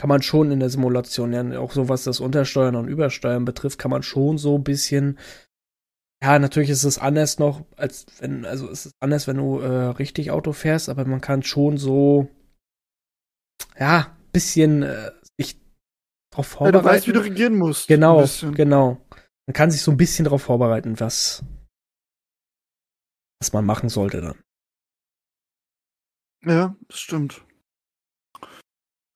kann 0.00 0.08
man 0.08 0.22
schon 0.22 0.50
in 0.50 0.60
der 0.60 0.70
Simulation, 0.70 1.34
ja, 1.34 1.60
auch 1.60 1.72
so 1.72 1.90
was 1.90 2.04
das 2.04 2.20
Untersteuern 2.20 2.74
und 2.74 2.88
Übersteuern 2.88 3.44
betrifft, 3.44 3.78
kann 3.78 3.90
man 3.90 4.02
schon 4.02 4.38
so 4.38 4.56
ein 4.56 4.64
bisschen. 4.64 5.18
Ja, 6.22 6.38
natürlich 6.38 6.70
ist 6.70 6.84
es 6.84 6.96
anders 6.96 7.38
noch, 7.38 7.66
als 7.76 8.06
wenn, 8.18 8.46
also 8.46 8.70
es 8.70 8.86
ist 8.86 8.94
anders, 9.00 9.26
wenn 9.26 9.36
du 9.36 9.58
äh, 9.58 9.88
richtig 9.88 10.30
Auto 10.30 10.52
fährst, 10.52 10.88
aber 10.88 11.04
man 11.04 11.20
kann 11.20 11.42
schon 11.42 11.76
so, 11.76 12.30
ja, 13.78 14.16
bisschen 14.32 14.84
äh, 14.84 15.10
sich 15.38 15.60
darauf 16.30 16.46
vorbereiten. 16.46 16.76
Ja, 16.76 16.80
du 16.80 16.96
weißt, 16.96 17.06
wie 17.06 17.12
du 17.12 17.22
regieren 17.22 17.58
musst. 17.58 17.86
Genau, 17.86 18.24
genau. 18.54 19.06
Man 19.46 19.52
kann 19.52 19.70
sich 19.70 19.82
so 19.82 19.90
ein 19.90 19.98
bisschen 19.98 20.24
darauf 20.24 20.40
vorbereiten, 20.40 20.98
was, 20.98 21.44
was 23.38 23.52
man 23.52 23.66
machen 23.66 23.90
sollte 23.90 24.22
dann. 24.22 24.42
Ja, 26.46 26.74
das 26.88 27.00
stimmt. 27.00 27.44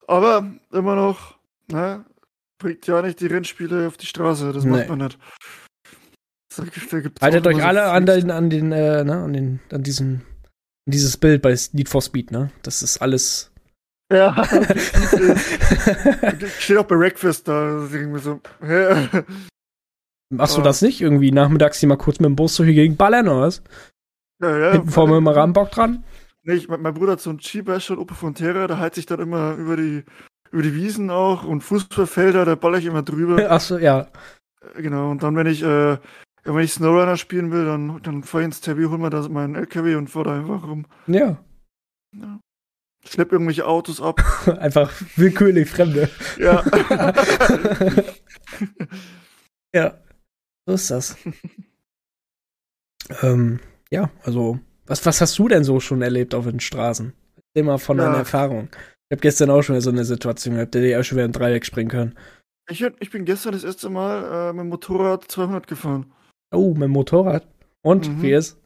Aber 0.07 0.51
immer 0.73 0.95
noch, 0.95 1.37
ne, 1.71 2.05
bringt 2.59 2.87
ja 2.87 3.03
nicht 3.03 3.21
die 3.21 3.27
Rennspiele 3.27 3.87
auf 3.87 3.97
die 3.97 4.07
Straße, 4.07 4.53
das 4.53 4.65
nee. 4.65 4.71
macht 4.71 4.89
man 4.89 4.99
nicht. 4.99 5.19
Da, 6.57 6.65
Haltet 7.21 7.47
euch 7.47 7.65
alle 7.65 7.85
an 7.85 8.07
den, 8.07 8.31
an 8.31 8.49
den, 8.49 8.71
äh, 8.73 9.03
ne, 9.05 9.17
an 9.17 9.33
den, 9.33 9.61
an 9.73 9.83
diesen, 9.83 10.23
an 10.87 10.93
dieses 10.93 11.17
Bild 11.17 11.43
bei 11.43 11.57
Need 11.73 11.89
for 11.89 12.03
Speed, 12.03 12.31
ne? 12.31 12.51
Das 12.63 12.83
ist 12.83 12.99
alles. 12.99 13.51
Ja, 14.13 14.45
steht 16.59 16.77
auch 16.77 16.85
bei 16.85 16.97
Breakfast 16.97 17.49
da, 17.49 17.89
irgendwie 17.91 18.21
so. 18.21 18.41
Machst 20.31 20.57
du 20.57 20.63
das 20.63 20.83
nicht? 20.83 21.01
Irgendwie 21.01 21.33
nachmittags 21.33 21.81
hier 21.81 21.89
mal 21.89 21.97
kurz 21.97 22.21
mit 22.21 22.27
dem 22.27 22.37
Bus 22.37 22.55
so 22.55 22.65
hier 22.65 22.75
gegen 22.75 22.97
ballern 22.97 23.29
oder 23.29 23.41
was? 23.41 23.63
Ja, 24.43 24.59
ja. 24.59 24.73
Hinten 24.73 24.91
vorne 24.91 25.17
immer 25.17 25.35
Rambock 25.35 25.71
dran? 25.71 26.05
Nee, 26.45 26.55
ich, 26.55 26.69
mein 26.69 26.95
Bruder 26.95 27.13
hat 27.13 27.21
so 27.21 27.31
einen 27.31 27.41
Skibash 27.41 27.91
und 27.91 27.99
Opel 27.99 28.17
Frontera, 28.17 28.67
da 28.67 28.79
heizt 28.79 28.97
sich 28.97 29.07
dann 29.07 29.21
immer 29.21 29.55
über 29.55 29.77
die, 29.77 30.05
über 30.51 30.63
die 30.63 30.75
Wiesen 30.75 31.11
auch 31.11 31.45
und 31.45 31.63
Fußballfelder, 31.63 32.45
da 32.45 32.55
baller 32.55 32.79
ich 32.79 32.85
immer 32.85 33.03
drüber. 33.03 33.51
Achso, 33.51 33.79
ja. 33.79 34.09
Äh, 34.77 34.83
genau, 34.83 35.11
und 35.11 35.23
dann, 35.23 35.37
wenn 35.37 35.47
ich, 35.47 35.63
äh, 35.63 35.97
wenn 36.45 36.65
ich 36.65 36.75
Snowrunner 36.75 37.17
spielen 37.17 37.51
will, 37.51 37.65
dann, 37.65 38.03
dann 38.03 38.23
fahr 38.23 38.43
ich 38.43 38.47
ins 38.47 38.61
Tabby, 38.61 38.85
hol 38.85 38.99
mir 38.99 39.09
da 39.09 39.27
meinen 39.29 39.55
LKW 39.55 39.95
und 39.95 40.11
fahr 40.11 40.25
da 40.25 40.35
einfach 40.37 40.65
rum. 40.65 40.85
Ja. 41.07 41.43
ja. 42.13 42.41
Schlepp 43.07 43.33
irgendwelche 43.33 43.67
Autos 43.67 44.03
ab. 44.03 44.21
einfach 44.59 44.93
willkürlich 45.17 45.71
Fremde. 45.71 46.11
Ja. 46.39 46.63
ja. 49.75 49.99
So 50.67 50.75
ist 50.75 50.91
das. 50.91 51.17
ähm, 53.23 53.61
ja, 53.91 54.11
also 54.23 54.59
was, 54.87 55.05
was 55.07 55.21
hast 55.21 55.39
du 55.39 55.49
denn 55.49 55.65
so 55.65 55.81
schon 55.81 56.03
erlebt 56.03 56.35
auf 56.35 56.45
den 56.45 56.61
Straßen? 56.61 57.13
Immer 57.55 57.79
von 57.79 57.99
ja. 57.99 58.05
deiner 58.05 58.19
Erfahrung. 58.19 58.69
Ich 59.09 59.17
habe 59.17 59.21
gestern 59.21 59.51
auch 59.51 59.63
schon 59.63 59.81
so 59.81 59.91
eine 59.91 60.05
Situation 60.05 60.55
gehabt, 60.55 60.75
der 60.75 60.83
hätte 60.83 61.01
auch 61.01 61.05
schon 61.05 61.17
wieder 61.17 61.29
ein 61.29 61.33
Dreieck 61.33 61.65
springen 61.65 61.91
können. 61.91 62.15
Ich, 62.71 62.85
ich 63.01 63.11
bin 63.11 63.25
gestern 63.25 63.53
das 63.53 63.65
erste 63.65 63.91
Mal 63.91 64.51
äh, 64.51 64.53
mit 64.53 64.63
dem 64.63 64.69
Motorrad 64.71 65.31
200 65.31 65.67
gefahren. 65.67 66.13
Oh, 66.53 66.73
mit 66.73 66.85
dem 66.85 66.93
Motorrad? 66.93 67.47
Und, 67.83 68.09
mhm. 68.09 68.23
wie 68.23 68.33
ist? 68.33 68.59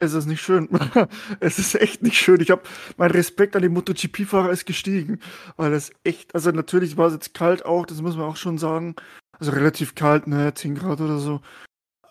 Es 0.00 0.12
ist 0.12 0.26
nicht 0.26 0.40
schön. 0.40 0.68
es 1.40 1.58
ist 1.58 1.76
echt 1.76 2.02
nicht 2.02 2.16
schön. 2.16 2.40
Ich 2.40 2.50
habe 2.50 2.62
mein 2.96 3.12
Respekt 3.12 3.54
an 3.54 3.62
die 3.62 3.68
MotoGP-Fahrer 3.68 4.50
ist 4.50 4.66
gestiegen, 4.66 5.20
weil 5.56 5.72
es 5.72 5.92
echt, 6.02 6.34
also 6.34 6.50
natürlich 6.50 6.96
war 6.96 7.06
es 7.06 7.14
jetzt 7.14 7.34
kalt 7.34 7.64
auch, 7.64 7.86
das 7.86 8.02
muss 8.02 8.16
man 8.16 8.26
auch 8.26 8.36
schon 8.36 8.58
sagen. 8.58 8.96
Also 9.38 9.52
relativ 9.52 9.94
kalt, 9.94 10.26
ne, 10.26 10.52
10 10.54 10.74
Grad 10.74 11.00
oder 11.00 11.18
so. 11.18 11.40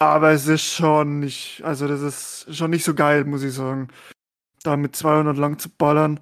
Aber 0.05 0.31
es 0.31 0.47
ist 0.47 0.63
schon 0.63 1.19
nicht, 1.19 1.61
also 1.63 1.87
das 1.87 2.01
ist 2.01 2.55
schon 2.55 2.71
nicht 2.71 2.83
so 2.83 2.93
geil, 2.93 3.25
muss 3.25 3.43
ich 3.43 3.53
sagen. 3.53 3.89
Da 4.63 4.77
mit 4.77 4.95
200 4.95 5.37
lang 5.37 5.59
zu 5.59 5.69
ballern. 5.69 6.19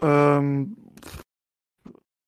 Ähm, 0.00 0.76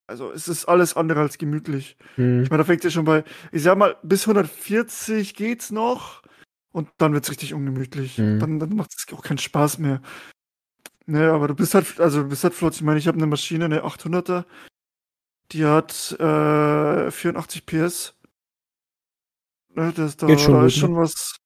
also 0.07 0.33
es 0.33 0.49
ist 0.49 0.65
alles 0.67 0.97
andere 0.97 1.21
als 1.21 1.39
gemütlich. 1.39 1.97
Mhm. 2.17 2.43
Ich 2.43 2.51
meine, 2.51 2.63
da 2.63 2.65
fängt 2.65 2.81
es 2.81 2.85
ja 2.85 2.91
schon 2.91 3.05
bei, 3.05 3.25
ich 3.53 3.63
sag 3.63 3.77
mal, 3.77 3.97
bis 4.03 4.23
140 4.23 5.35
geht's 5.35 5.71
noch. 5.71 6.23
Und 6.71 6.89
dann 6.99 7.13
wird's 7.13 7.31
richtig 7.31 7.55
ungemütlich. 7.55 8.19
Mhm. 8.19 8.39
Dann, 8.39 8.59
dann 8.59 8.75
macht 8.75 8.93
es 8.97 9.13
auch 9.13 9.23
keinen 9.23 9.39
Spaß 9.39 9.79
mehr. 9.79 10.01
Ne, 11.07 11.31
aber 11.33 11.49
du 11.49 11.55
bist 11.55 11.75
halt, 11.75 12.01
also 12.01 12.23
du 12.23 12.29
bist 12.29 12.45
halt 12.45 12.55
flott. 12.55 12.75
Ich 12.75 12.83
meine, 12.83 12.99
ich 12.99 13.09
habe 13.09 13.17
eine 13.17 13.27
Maschine, 13.27 13.65
eine 13.65 13.83
800er, 13.83 14.45
die 15.53 15.65
hat 15.65 16.13
äh, 16.21 17.11
84 17.11 17.65
PS. 17.65 18.15
Das, 19.79 20.17
da, 20.17 20.39
schon 20.39 20.55
da 20.55 20.61
gut, 20.61 20.69
ist 20.69 20.77
schon 20.77 20.93
ne? 20.93 20.99
was. 20.99 21.37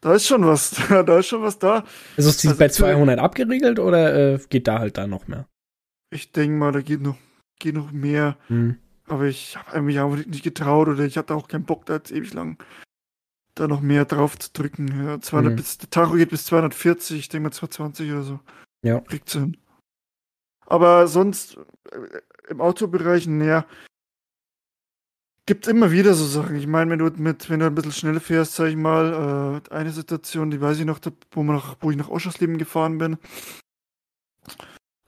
Da 0.00 0.14
ist 0.14 0.26
schon 0.26 0.46
was, 0.46 0.70
da 0.88 1.18
ist 1.18 1.26
schon 1.26 1.42
was 1.42 1.58
da. 1.58 1.84
Also 2.16 2.30
ist 2.30 2.42
die 2.42 2.48
also, 2.48 2.58
bei 2.58 2.68
200 2.68 3.18
abgeriegelt 3.18 3.78
oder 3.78 4.34
äh, 4.34 4.38
geht 4.50 4.68
da 4.68 4.78
halt 4.78 4.98
da 4.98 5.06
noch 5.06 5.26
mehr? 5.26 5.48
Ich 6.10 6.32
denke 6.32 6.56
mal, 6.56 6.72
da 6.72 6.80
geht 6.80 7.00
noch, 7.00 7.16
geht 7.58 7.74
noch 7.74 7.92
mehr. 7.92 8.36
Mhm. 8.48 8.78
Aber 9.08 9.24
ich 9.24 9.56
habe 9.56 9.82
mich 9.82 9.98
einfach 9.98 10.24
nicht 10.26 10.42
getraut 10.42 10.88
oder 10.88 11.04
ich 11.04 11.16
hatte 11.16 11.34
auch 11.34 11.48
keinen 11.48 11.64
Bock, 11.64 11.86
da 11.86 11.94
jetzt 11.94 12.12
ewig 12.12 12.34
lang 12.34 12.58
da 13.56 13.66
noch 13.66 13.80
mehr 13.80 14.04
drauf 14.04 14.38
zu 14.38 14.50
drücken. 14.52 15.04
Ja, 15.04 15.20
200 15.20 15.52
mhm. 15.52 15.56
bis, 15.56 15.78
der 15.78 15.90
Tacho 15.90 16.14
geht 16.14 16.30
bis 16.30 16.44
240, 16.44 17.18
ich 17.18 17.28
denke 17.28 17.44
mal 17.44 17.52
220 17.52 18.12
oder 18.12 18.22
so. 18.22 18.40
Ja. 18.82 19.00
Kriegt 19.00 19.30
hin. 19.30 19.56
Aber 20.66 21.08
sonst 21.08 21.56
äh, 21.90 22.20
im 22.50 22.60
Autobereich, 22.60 23.26
naja, 23.26 23.66
gibt 25.46 25.66
immer 25.68 25.90
wieder 25.90 26.14
so 26.14 26.24
Sachen. 26.26 26.56
Ich 26.56 26.66
meine, 26.66 26.90
wenn 26.90 26.98
du 26.98 27.10
mit, 27.22 27.48
wenn 27.48 27.60
du 27.60 27.66
ein 27.66 27.74
bisschen 27.74 27.92
schnell 27.92 28.20
fährst, 28.20 28.54
sag 28.54 28.68
ich 28.68 28.76
mal, 28.76 29.62
äh, 29.68 29.74
eine 29.74 29.90
Situation, 29.90 30.50
die 30.50 30.60
weiß 30.60 30.78
ich 30.78 30.84
noch, 30.84 31.00
wo, 31.30 31.42
man 31.42 31.56
nach, 31.56 31.76
wo 31.80 31.90
ich 31.90 31.96
nach 31.96 32.08
Oschersleben 32.08 32.58
gefahren 32.58 32.98
bin. 32.98 33.16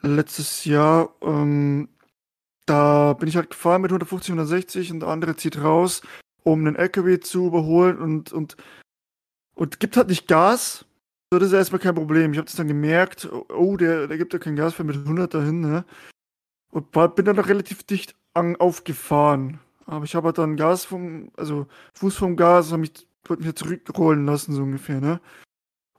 Letztes 0.00 0.64
Jahr, 0.64 1.10
ähm, 1.22 1.88
da 2.66 3.14
bin 3.14 3.28
ich 3.28 3.36
halt 3.36 3.50
gefahren 3.50 3.82
mit 3.82 3.90
150, 3.90 4.30
160 4.30 4.92
und 4.92 5.00
der 5.00 5.08
andere 5.08 5.36
zieht 5.36 5.60
raus 5.60 6.02
um 6.48 6.66
einen 6.66 6.76
LKW 6.76 7.20
zu 7.20 7.46
überholen 7.46 7.98
und, 7.98 8.32
und, 8.32 8.56
und 9.54 9.80
gibt 9.80 9.96
halt 9.96 10.08
nicht 10.08 10.28
Gas. 10.28 10.84
So, 11.30 11.38
das 11.38 11.48
ist 11.48 11.54
erstmal 11.54 11.80
kein 11.80 11.94
Problem. 11.94 12.32
Ich 12.32 12.38
habe 12.38 12.46
das 12.46 12.56
dann 12.56 12.68
gemerkt, 12.68 13.28
oh, 13.50 13.76
der, 13.76 14.06
der 14.06 14.18
gibt 14.18 14.32
ja 14.32 14.38
kein 14.38 14.56
Gas 14.56 14.74
für 14.74 14.84
mit 14.84 14.96
100 14.96 15.34
dahin, 15.34 15.60
ne? 15.60 15.84
Und 16.70 16.90
bin 16.92 17.24
dann 17.24 17.36
noch 17.36 17.48
relativ 17.48 17.82
dicht 17.82 18.14
an, 18.34 18.56
aufgefahren. 18.56 19.60
Aber 19.88 20.04
ich 20.04 20.14
habe 20.14 20.26
halt 20.26 20.38
dann 20.38 20.56
Gas 20.56 20.84
vom, 20.84 21.30
also 21.36 21.66
Fuß 21.94 22.14
vom 22.14 22.36
Gas, 22.36 22.72
habe 22.72 22.80
mich, 22.80 23.08
wollte 23.24 23.42
mich 23.42 23.54
zurückrollen 23.54 24.26
lassen, 24.26 24.52
so 24.52 24.62
ungefähr, 24.62 25.00
ne? 25.00 25.20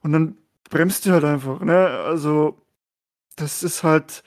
Und 0.02 0.12
dann 0.12 0.38
bremst 0.70 1.04
du 1.04 1.10
halt 1.10 1.24
einfach, 1.24 1.60
ne? 1.60 1.88
Also, 1.88 2.62
das 3.36 3.62
ist 3.64 3.82
halt 3.82 4.22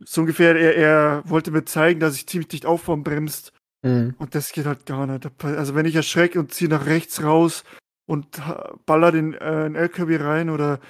so 0.00 0.22
ungefähr, 0.22 0.56
er, 0.56 0.76
er 0.76 1.22
wollte 1.28 1.52
mir 1.52 1.64
zeigen, 1.64 2.00
dass 2.00 2.16
ich 2.16 2.26
ziemlich 2.26 2.48
dicht 2.48 2.66
auffahren 2.66 3.04
bremst. 3.04 3.52
Mhm. 3.82 4.14
Und 4.18 4.34
das 4.34 4.52
geht 4.52 4.66
halt 4.66 4.86
gar 4.86 5.06
nicht. 5.06 5.28
Also 5.42 5.74
wenn 5.74 5.86
ich 5.86 5.94
erschrecke 5.94 6.38
und 6.38 6.52
ziehe 6.52 6.70
nach 6.70 6.86
rechts 6.86 7.22
raus 7.22 7.64
und 8.06 8.40
baller 8.86 9.12
den 9.12 9.34
äh, 9.34 9.66
LKW 9.66 10.16
rein 10.16 10.50
oder 10.50 10.80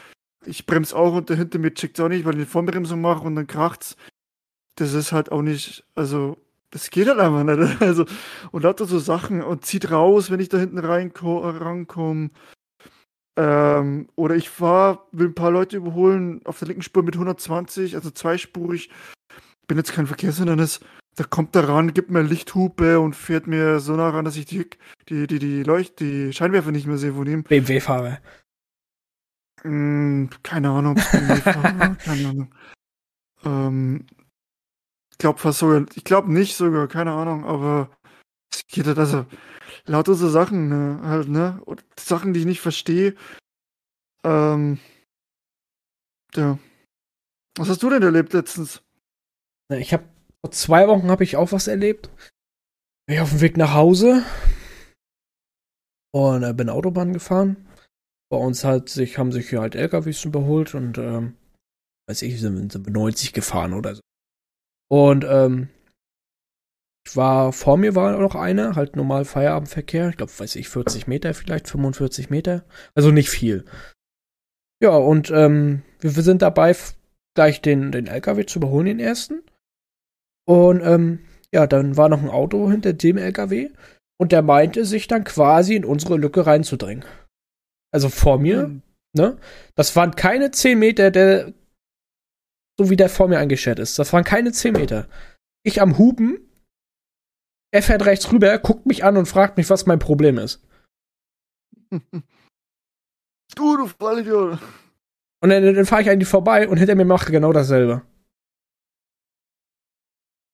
ich 0.45 0.67
bremse 0.67 0.97
auch 0.97 1.15
und 1.15 1.29
der 1.29 1.37
hinter 1.37 1.59
mir 1.59 1.73
checkt 1.73 2.01
auch 2.01 2.09
nicht, 2.09 2.25
weil 2.25 2.35
ich 2.35 2.45
die 2.47 2.51
Vollbremsung 2.51 3.01
mache 3.01 3.25
und 3.25 3.37
dann 3.37 3.47
kracht's. 3.47 3.97
Das 4.77 4.93
ist 4.93 5.13
halt 5.13 5.31
auch 5.31 5.43
nicht, 5.43 5.85
also 5.95 6.37
das 6.73 6.91
geht 6.91 7.07
halt 7.07 7.21
einfach 7.21 7.45
nicht. 7.45 7.81
Also, 7.81 8.05
und 8.51 8.63
lauter 8.63 8.87
so 8.87 8.99
Sachen 8.99 9.43
und 9.43 9.65
zieht 9.65 9.91
raus, 9.91 10.31
wenn 10.31 10.41
ich 10.41 10.49
da 10.49 10.59
hinten 10.59 10.79
rankomme. 10.79 12.31
Ähm, 13.37 14.09
oder 14.17 14.35
ich 14.35 14.51
fahre, 14.51 15.01
will 15.13 15.29
ein 15.29 15.35
paar 15.35 15.51
Leute 15.51 15.77
überholen 15.77 16.41
auf 16.45 16.59
der 16.59 16.69
linken 16.69 16.83
Spur 16.83 17.03
mit 17.03 17.15
120, 17.15 17.95
also 17.95 18.11
zweispurig. 18.11 18.91
Bin 19.69 19.79
jetzt 19.79 19.93
kein 19.93 20.07
Verkehrshindernis. 20.07 20.81
Da 21.15 21.25
kommt 21.25 21.55
er 21.57 21.69
ran, 21.69 21.93
gibt 21.93 22.11
mir 22.11 22.23
Lichthupe 22.23 22.99
und 22.99 23.15
fährt 23.15 23.47
mir 23.47 23.81
so 23.81 23.95
nah 23.95 24.09
ran, 24.09 24.25
dass 24.25 24.37
ich 24.37 24.47
die, 24.47 24.67
die, 25.09 25.27
die, 25.27 25.39
die 25.39 25.63
Leucht, 25.63 26.01
die 26.01 26.33
Scheinwerfer 26.33 26.73
nicht 26.73 26.87
mehr 26.87 26.97
sehe 26.97 27.13
von 27.13 27.27
ihm. 27.27 27.43
BMW-Fahrer. 27.43 28.19
Hm, 29.63 30.31
keine 30.43 30.71
Ahnung, 30.71 30.95
BMW-Fahrer, 30.95 31.95
keine 32.05 32.29
Ahnung. 32.29 32.55
Ähm, 33.45 34.07
glaube 35.23 35.39
fast 35.39 35.61
sogar, 35.61 35.87
ich 35.95 36.05
glaube 36.05 36.31
nicht 36.31 36.57
sogar, 36.57 36.87
keine 36.89 37.13
Ahnung, 37.13 37.45
aber 37.45 37.91
es 38.53 38.67
geht 38.67 38.87
halt, 38.87 38.99
also, 38.99 39.25
lauter 39.87 40.15
so 40.15 40.29
Sachen, 40.29 40.69
ne, 40.69 41.01
halt, 41.03 41.29
ne, 41.29 41.63
und 41.65 41.83
Sachen, 41.99 42.35
die 42.35 42.41
ich 42.41 42.47
nicht 42.47 42.61
verstehe. 42.61 43.15
Ähm, 44.25 44.79
ja. 46.35 46.59
Was 47.57 47.69
hast 47.69 47.83
du 47.83 47.91
denn 47.91 48.03
erlebt 48.03 48.33
letztens? 48.33 48.83
Ich 49.71 49.93
habe 49.93 50.05
vor 50.45 50.51
zwei 50.51 50.89
Wochen 50.89 51.11
habe 51.11 51.25
ich 51.25 51.37
auch 51.37 51.53
was 51.53 51.67
erlebt. 51.67 52.11
Ich 53.09 53.21
auf 53.21 53.31
dem 53.31 53.41
Weg 53.41 53.57
nach 53.57 53.75
Hause 53.75 54.25
und 56.15 56.43
äh, 56.43 56.53
bin 56.53 56.69
Autobahn 56.69 57.13
gefahren. 57.13 57.69
Bei 58.31 58.39
uns 58.39 58.65
halt 58.65 58.89
sich, 58.89 59.19
haben 59.19 59.33
sich 59.33 59.51
hier 59.51 59.61
halt 59.61 59.75
LKWs 59.75 60.25
überholt 60.25 60.75
und 60.75 60.99
ähm, 60.99 61.37
weiß 62.09 62.23
ich, 62.23 62.41
sind, 62.41 62.73
sind 62.73 62.89
90 62.89 63.33
gefahren 63.33 63.75
oder 63.75 63.95
so. 63.97 64.03
Und 64.93 65.25
ähm, 65.27 65.71
ich 67.07 67.17
war, 67.17 67.55
vor 67.55 67.79
mir 67.79 67.95
war 67.95 68.19
noch 68.19 68.35
einer, 68.35 68.77
halt 68.77 68.95
normal 68.95 69.25
Feierabendverkehr, 69.25 70.11
ich 70.11 70.19
glaube, 70.19 70.39
weiß 70.39 70.55
ich, 70.57 70.69
40 70.69 71.07
Meter 71.07 71.33
vielleicht, 71.33 71.67
45 71.67 72.29
Meter. 72.29 72.67
Also 72.95 73.11
nicht 73.11 73.31
viel. 73.31 73.65
Ja, 74.83 74.91
und 74.91 75.31
ähm, 75.31 75.81
wir, 75.99 76.15
wir 76.15 76.23
sind 76.23 76.43
dabei, 76.43 76.77
gleich 77.35 77.63
den, 77.63 77.91
den 77.91 78.07
LKW 78.07 78.45
zu 78.45 78.59
überholen, 78.59 78.85
den 78.85 79.01
ersten. 79.01 79.43
Und 80.47 80.83
ähm, 80.83 81.21
ja, 81.55 81.67
dann 81.67 81.97
war 81.97 82.11
noch 82.11 82.23
ein 82.23 82.29
Auto 82.29 82.71
hinter 82.71 82.93
dem 82.93 83.17
LKW 83.17 83.71
und 84.21 84.31
der 84.31 84.43
meinte, 84.43 84.85
sich 84.85 85.09
dann 85.09 85.25
quasi 85.25 85.75
in 85.75 85.87
unsere 85.87 86.19
Lücke 86.19 86.45
reinzudrängen. 86.45 87.07
Also 87.93 88.11
vor 88.11 88.39
mir, 88.39 88.69
mhm. 88.69 88.83
ne? 89.15 89.39
Das 89.75 89.97
waren 89.97 90.17
keine 90.17 90.51
10 90.51 90.79
Meter, 90.79 91.11
der, 91.11 91.55
so 92.83 92.91
wie 92.91 92.97
der 92.97 93.09
vor 93.09 93.29
mir 93.29 93.39
eingeschert 93.39 93.79
ist. 93.79 93.99
Das 93.99 94.13
waren 94.13 94.25
keine 94.25 94.53
10 94.53 94.73
Meter. 94.73 95.09
Ich 95.65 95.81
am 95.81 95.99
Hupen, 95.99 96.39
er 97.73 97.83
fährt 97.83 98.05
rechts 98.05 98.33
rüber, 98.33 98.59
guckt 98.59 98.87
mich 98.87 99.05
an 99.05 99.17
und 99.17 99.27
fragt 99.27 99.57
mich, 99.57 99.71
was 99.71 99.87
mein 99.87 99.99
Problem 99.99 100.39
ist. 100.39 100.67
Du, 103.55 103.77
du 103.77 103.87
Vollidiot. 103.87 104.59
Und 105.43 105.51
dann, 105.51 105.75
dann 105.75 105.85
fahre 105.85 106.01
ich 106.01 106.19
die 106.19 106.25
vorbei 106.25 106.67
und 106.67 106.79
hinter 106.79 106.95
mir 106.95 107.05
macht 107.05 107.29
er 107.29 107.33
genau 107.33 107.53
dasselbe. 107.53 108.01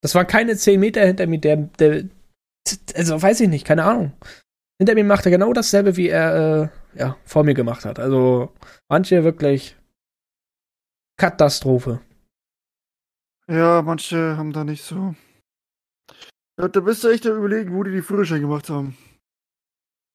Das 0.02 0.16
waren 0.16 0.26
keine 0.26 0.56
10 0.56 0.80
Meter 0.80 1.06
hinter 1.06 1.28
mir, 1.28 1.38
der, 1.38 1.58
der, 1.78 2.08
also 2.96 3.22
weiß 3.22 3.38
ich 3.38 3.48
nicht, 3.48 3.64
keine 3.64 3.84
Ahnung. 3.84 4.14
Hinter 4.80 4.96
mir 4.96 5.04
macht 5.04 5.26
er 5.26 5.30
genau 5.30 5.52
dasselbe, 5.52 5.96
wie 5.96 6.08
er, 6.08 6.72
äh, 6.94 6.98
ja, 6.98 7.16
vor 7.24 7.44
mir 7.44 7.54
gemacht 7.54 7.84
hat. 7.84 8.00
Also, 8.00 8.52
manche 8.88 9.22
wirklich 9.22 9.76
Katastrophe. 11.16 12.00
Ja, 13.50 13.82
manche 13.82 14.37
haben 14.37 14.52
da 14.52 14.64
nicht 14.64 14.84
so. 14.84 15.14
Ja, 16.61 16.68
da 16.68 16.80
bist 16.80 17.04
du 17.04 17.08
echt 17.08 17.24
überlegen, 17.24 17.74
wo 17.74 17.82
die 17.82 17.92
die 17.92 18.02
Führerschein 18.02 18.40
gemacht 18.40 18.68
haben. 18.68 18.96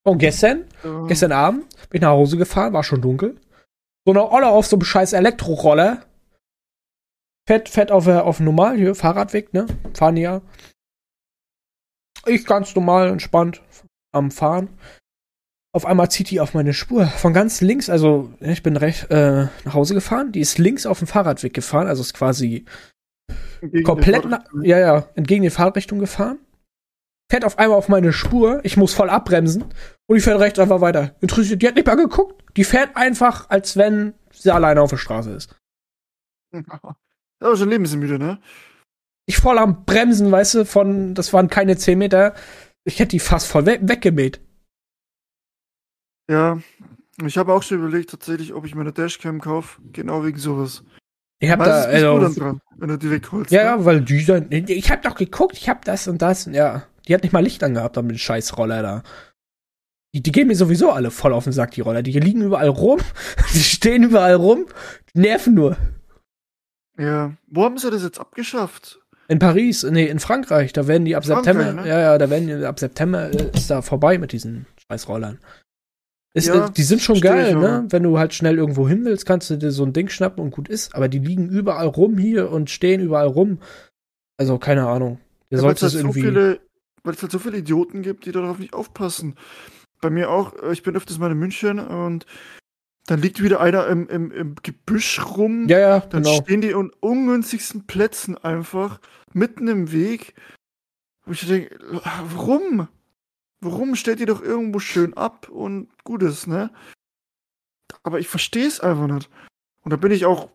Und 0.05 0.17
gestern, 0.17 0.65
ja. 0.83 1.05
gestern 1.07 1.31
Abend, 1.31 1.69
bin 1.89 1.99
ich 1.99 2.01
nach 2.01 2.09
Hause 2.09 2.37
gefahren, 2.37 2.73
war 2.73 2.83
schon 2.83 3.01
dunkel. 3.01 3.39
So 4.05 4.11
eine 4.11 4.29
Olle 4.29 4.49
auf 4.49 4.67
so 4.67 4.75
einem 4.75 4.83
scheiß 4.83 5.13
Elektroroller 5.13 6.05
Fett, 7.45 7.67
fett 7.67 7.91
auf, 7.91 8.07
auf 8.07 8.39
normal, 8.39 8.77
hier, 8.77 8.95
Fahrradweg, 8.95 9.53
ne? 9.53 9.65
Fahren 9.93 10.15
ja. 10.15 10.41
Ich 12.25 12.45
ganz 12.45 12.73
normal, 12.73 13.09
entspannt 13.09 13.61
am 14.13 14.31
Fahren. 14.31 14.69
Auf 15.73 15.85
einmal 15.85 16.09
zieht 16.09 16.29
die 16.29 16.39
auf 16.39 16.53
meine 16.53 16.73
Spur. 16.73 17.07
Von 17.07 17.33
ganz 17.33 17.59
links, 17.59 17.89
also 17.89 18.31
ich 18.39 18.63
bin 18.63 18.77
recht 18.77 19.09
äh, 19.11 19.47
nach 19.65 19.73
Hause 19.73 19.93
gefahren. 19.93 20.31
Die 20.31 20.39
ist 20.39 20.57
links 20.57 20.85
auf 20.85 20.99
dem 20.99 21.07
Fahrradweg 21.07 21.53
gefahren, 21.53 21.87
also 21.87 22.01
ist 22.01 22.13
quasi 22.13 22.63
entgegen 23.61 23.83
komplett, 23.83 24.25
ja, 24.61 24.79
ja, 24.79 25.07
entgegen 25.15 25.43
die 25.43 25.49
Fahrtrichtung 25.49 25.99
gefahren. 25.99 26.39
Fährt 27.31 27.45
auf 27.45 27.57
einmal 27.57 27.77
auf 27.77 27.89
meine 27.89 28.13
Spur. 28.13 28.59
Ich 28.63 28.77
muss 28.77 28.93
voll 28.93 29.09
abbremsen. 29.09 29.63
Und 30.07 30.15
die 30.15 30.21
fährt 30.21 30.39
rechts 30.39 30.59
einfach 30.59 30.81
weiter. 30.81 31.15
Interessiert, 31.21 31.61
die 31.61 31.67
hat 31.67 31.75
nicht 31.75 31.87
mal 31.87 31.95
geguckt. 31.95 32.43
Die 32.57 32.63
fährt 32.63 32.95
einfach, 32.95 33.49
als 33.49 33.77
wenn 33.77 34.13
sie 34.31 34.51
alleine 34.51 34.81
auf 34.81 34.89
der 34.89 34.97
Straße 34.97 35.31
ist. 35.31 35.55
Ja, 37.41 37.57
schon 37.57 37.69
lebensmüde, 37.69 38.17
ne? 38.17 38.39
Ich 39.25 39.35
voll 39.35 39.57
am 39.57 39.83
Bremsen, 39.83 40.31
weißt 40.31 40.53
du, 40.53 40.65
von, 40.65 41.13
das 41.13 41.33
waren 41.33 41.49
keine 41.49 41.75
10 41.75 41.97
Meter. 41.97 42.35
Ich 42.85 42.99
hätte 42.99 43.09
die 43.09 43.19
fast 43.19 43.47
voll 43.47 43.65
we 43.65 43.79
weggemäht. 43.81 44.39
Ja, 46.29 46.59
ich 47.25 47.37
habe 47.37 47.53
auch 47.53 47.61
schon 47.61 47.79
überlegt, 47.79 48.11
tatsächlich, 48.11 48.53
ob 48.53 48.65
ich 48.65 48.75
mir 48.75 48.81
eine 48.81 48.93
Dashcam 48.93 49.41
kaufe, 49.41 49.81
genau 49.91 50.23
wegen 50.23 50.37
sowas. 50.37 50.85
Ich 51.43 51.51
habe 51.51 51.65
da, 51.65 51.81
also, 51.81 52.19
du 52.19 52.39
dran, 52.39 52.61
wenn 52.77 52.87
du 52.87 52.97
die 52.97 53.11
wegholst. 53.11 53.51
Ja, 53.51 53.75
ne? 53.75 53.83
weil 53.83 53.99
die 53.99 54.23
dann, 54.23 54.47
ich 54.49 54.89
habe 54.89 55.01
doch 55.01 55.15
geguckt, 55.15 55.57
ich 55.57 55.67
habe 55.67 55.81
das 55.83 56.07
und 56.07 56.21
das, 56.21 56.45
ja. 56.45 56.83
Die 57.05 57.13
hat 57.13 57.23
nicht 57.23 57.33
mal 57.33 57.43
Licht 57.43 57.61
angehabt, 57.65 57.97
dann 57.97 58.07
mit 58.07 58.15
dem 58.15 58.19
scheiß 58.19 58.57
Roller 58.57 58.81
da. 58.81 59.03
Die, 60.13 60.23
die 60.23 60.31
gehen 60.31 60.47
mir 60.47 60.55
sowieso 60.55 60.91
alle 60.91 61.11
voll 61.11 61.33
auf 61.33 61.43
den 61.43 61.51
Sack, 61.51 61.71
die 61.71 61.81
Roller. 61.81 62.01
Die 62.01 62.17
liegen 62.17 62.43
überall 62.43 62.69
rum, 62.69 62.99
die 63.53 63.59
stehen 63.59 64.03
überall 64.03 64.35
rum, 64.35 64.67
die 65.13 65.19
nerven 65.19 65.53
nur. 65.53 65.75
Ja, 66.97 67.33
wo 67.47 67.65
haben 67.65 67.77
sie 67.77 67.91
das 67.91 68.03
jetzt 68.03 68.21
abgeschafft? 68.21 69.01
In 69.27 69.39
Paris, 69.39 69.83
nee, 69.83 70.05
in 70.05 70.19
Frankreich, 70.19 70.71
da 70.71 70.87
werden 70.87 71.03
die 71.03 71.17
ab 71.17 71.25
Frankreich, 71.25 71.55
September, 71.55 71.81
ne? 71.81 71.89
ja, 71.89 71.99
ja, 71.99 72.17
da 72.17 72.29
werden 72.29 72.47
die 72.47 72.65
ab 72.65 72.79
September 72.79 73.29
äh, 73.33 73.51
ist 73.53 73.69
da 73.69 73.81
vorbei 73.81 74.17
mit 74.17 74.31
diesen 74.31 74.65
scheiß 74.87 75.09
Rollern. 75.09 75.39
Ist, 76.35 76.47
ja, 76.47 76.67
die 76.67 76.83
sind 76.83 77.01
schon 77.01 77.21
geil, 77.21 77.55
ne? 77.55 77.85
Wenn 77.89 78.01
du 78.01 78.17
halt 78.17 78.33
schnell 78.33 78.57
irgendwo 78.57 78.87
hin 78.87 79.05
willst, 79.05 79.25
kannst 79.27 79.51
du 79.51 79.55
dir 79.55 79.71
so 79.71 79.83
ein 79.83 79.93
Ding 79.93 80.09
schnappen 80.09 80.43
und 80.43 80.49
gut 80.49 80.67
ist. 80.67 80.95
Aber 80.95 81.07
die 81.07 81.19
liegen 81.19 81.47
überall 81.47 81.87
rum 81.87 82.17
hier 82.17 82.51
und 82.51 82.71
stehen 82.71 83.01
überall 83.01 83.27
rum. 83.27 83.59
Also, 84.37 84.57
keine 84.57 84.87
Ahnung. 84.87 85.19
Ja, 85.51 85.61
weil 85.61 85.75
es 85.75 85.83
halt 85.83 85.91
so 85.91 86.11
viele, 86.11 86.59
weil 87.03 87.13
es 87.13 87.21
halt 87.21 87.31
so 87.31 87.37
viele 87.37 87.57
Idioten 87.57 88.01
gibt, 88.01 88.25
die 88.25 88.31
darauf 88.31 88.57
nicht 88.57 88.73
aufpassen. 88.73 89.35
Bei 90.01 90.09
mir 90.09 90.31
auch, 90.31 90.53
äh, 90.63 90.73
ich 90.73 90.81
bin 90.81 90.95
öfters 90.95 91.19
mal 91.19 91.31
in 91.31 91.37
München 91.37 91.79
und 91.79 92.25
dann 93.05 93.21
liegt 93.21 93.43
wieder 93.43 93.59
einer 93.59 93.85
im, 93.87 94.07
im, 94.07 94.31
im 94.31 94.55
Gebüsch 94.63 95.23
rum. 95.37 95.67
Ja, 95.67 95.79
ja, 95.79 95.99
Dann 95.99 96.23
genau. 96.23 96.41
stehen 96.41 96.61
die 96.61 96.73
an 96.73 96.91
ungünstigsten 96.99 97.85
Plätzen 97.85 98.37
einfach, 98.37 98.99
mitten 99.33 99.67
im 99.67 99.91
Weg. 99.91 100.33
Wo 101.25 101.33
ich 101.33 101.45
denke, 101.45 101.77
warum? 102.33 102.87
Warum 103.63 103.95
stellt 103.95 104.19
ihr 104.19 104.25
doch 104.25 104.41
irgendwo 104.41 104.79
schön 104.79 105.13
ab 105.13 105.49
und 105.49 105.89
Gutes, 106.03 106.47
ne? 106.47 106.71
Aber 108.03 108.19
ich 108.19 108.27
verstehe 108.27 108.67
es 108.67 108.79
einfach 108.79 109.07
nicht. 109.07 109.29
Und 109.83 109.91
da 109.91 109.97
bin 109.97 110.11
ich 110.11 110.25
auch, 110.25 110.49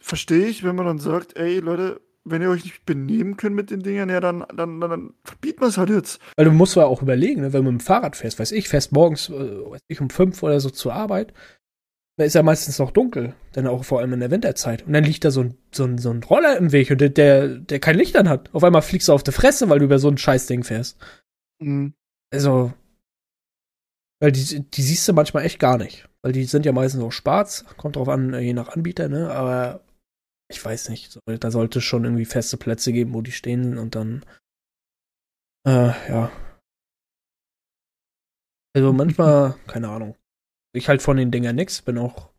verstehe 0.00 0.46
ich, 0.46 0.64
wenn 0.64 0.76
man 0.76 0.86
dann 0.86 0.98
sagt, 0.98 1.36
ey 1.36 1.58
Leute, 1.60 2.00
wenn 2.24 2.42
ihr 2.42 2.50
euch 2.50 2.64
nicht 2.64 2.84
benehmen 2.84 3.36
könnt 3.36 3.56
mit 3.56 3.70
den 3.70 3.82
Dingern, 3.82 4.08
ja, 4.08 4.20
dann, 4.20 4.44
dann, 4.54 4.80
dann, 4.80 4.90
dann 4.90 5.14
verbieten 5.24 5.60
wir 5.60 5.68
es 5.68 5.78
halt 5.78 5.90
jetzt. 5.90 6.20
Weil 6.36 6.44
du 6.44 6.52
musst 6.52 6.76
ja 6.76 6.84
auch 6.84 7.02
überlegen, 7.02 7.40
ne, 7.40 7.52
wenn 7.52 7.64
du 7.64 7.70
mit 7.70 7.80
dem 7.80 7.84
Fahrrad 7.84 8.16
fährst, 8.16 8.38
weiß 8.38 8.52
ich, 8.52 8.68
fährst 8.68 8.92
morgens, 8.92 9.28
äh, 9.30 9.32
weiß 9.32 9.80
ich, 9.88 10.00
um 10.00 10.10
fünf 10.10 10.42
oder 10.42 10.60
so 10.60 10.70
zur 10.70 10.92
Arbeit, 10.92 11.32
da 12.16 12.24
ist 12.24 12.34
ja 12.34 12.42
meistens 12.42 12.78
noch 12.78 12.90
dunkel, 12.90 13.34
dann 13.52 13.66
auch 13.66 13.84
vor 13.84 14.00
allem 14.00 14.12
in 14.12 14.20
der 14.20 14.30
Winterzeit. 14.30 14.86
Und 14.86 14.92
dann 14.92 15.04
liegt 15.04 15.24
da 15.24 15.30
so 15.30 15.40
ein, 15.40 15.54
so 15.72 15.84
ein, 15.84 15.96
so 15.96 16.10
ein 16.10 16.22
Roller 16.22 16.56
im 16.58 16.72
Weg 16.72 16.90
und 16.90 17.00
der, 17.00 17.08
der, 17.08 17.48
der 17.48 17.80
kein 17.80 17.96
Licht 17.96 18.16
an 18.16 18.28
hat. 18.28 18.50
Auf 18.52 18.62
einmal 18.62 18.82
fliegst 18.82 19.08
du 19.08 19.14
auf 19.14 19.22
die 19.22 19.32
Fresse, 19.32 19.70
weil 19.70 19.78
du 19.78 19.86
über 19.86 19.98
so 19.98 20.08
ein 20.08 20.18
Scheißding 20.18 20.62
fährst. 20.62 20.98
Mhm. 21.60 21.94
Also, 22.32 22.72
weil 24.20 24.32
die, 24.32 24.60
die 24.60 24.82
siehst 24.82 25.08
du 25.08 25.12
manchmal 25.12 25.44
echt 25.44 25.58
gar 25.58 25.78
nicht. 25.78 26.08
Weil 26.22 26.32
die 26.32 26.44
sind 26.44 26.66
ja 26.66 26.72
meistens 26.72 27.02
auch 27.02 27.12
schwarz. 27.12 27.64
Kommt 27.76 27.96
drauf 27.96 28.08
an, 28.08 28.34
je 28.34 28.52
nach 28.52 28.68
Anbieter, 28.68 29.08
ne? 29.08 29.30
Aber 29.32 29.82
ich 30.50 30.62
weiß 30.62 30.90
nicht. 30.90 31.18
Da 31.26 31.50
sollte 31.50 31.78
es 31.78 31.84
schon 31.84 32.04
irgendwie 32.04 32.26
feste 32.26 32.56
Plätze 32.56 32.92
geben, 32.92 33.14
wo 33.14 33.22
die 33.22 33.32
stehen 33.32 33.78
und 33.78 33.94
dann. 33.94 34.24
Äh, 35.66 35.92
ja. 36.08 36.30
Also 38.74 38.92
manchmal, 38.92 39.54
keine 39.66 39.88
Ahnung. 39.88 40.16
Ich 40.72 40.88
halt 40.88 41.02
von 41.02 41.16
den 41.16 41.30
Dingern 41.30 41.56
nix, 41.56 41.82
bin 41.82 41.98
auch 41.98 42.30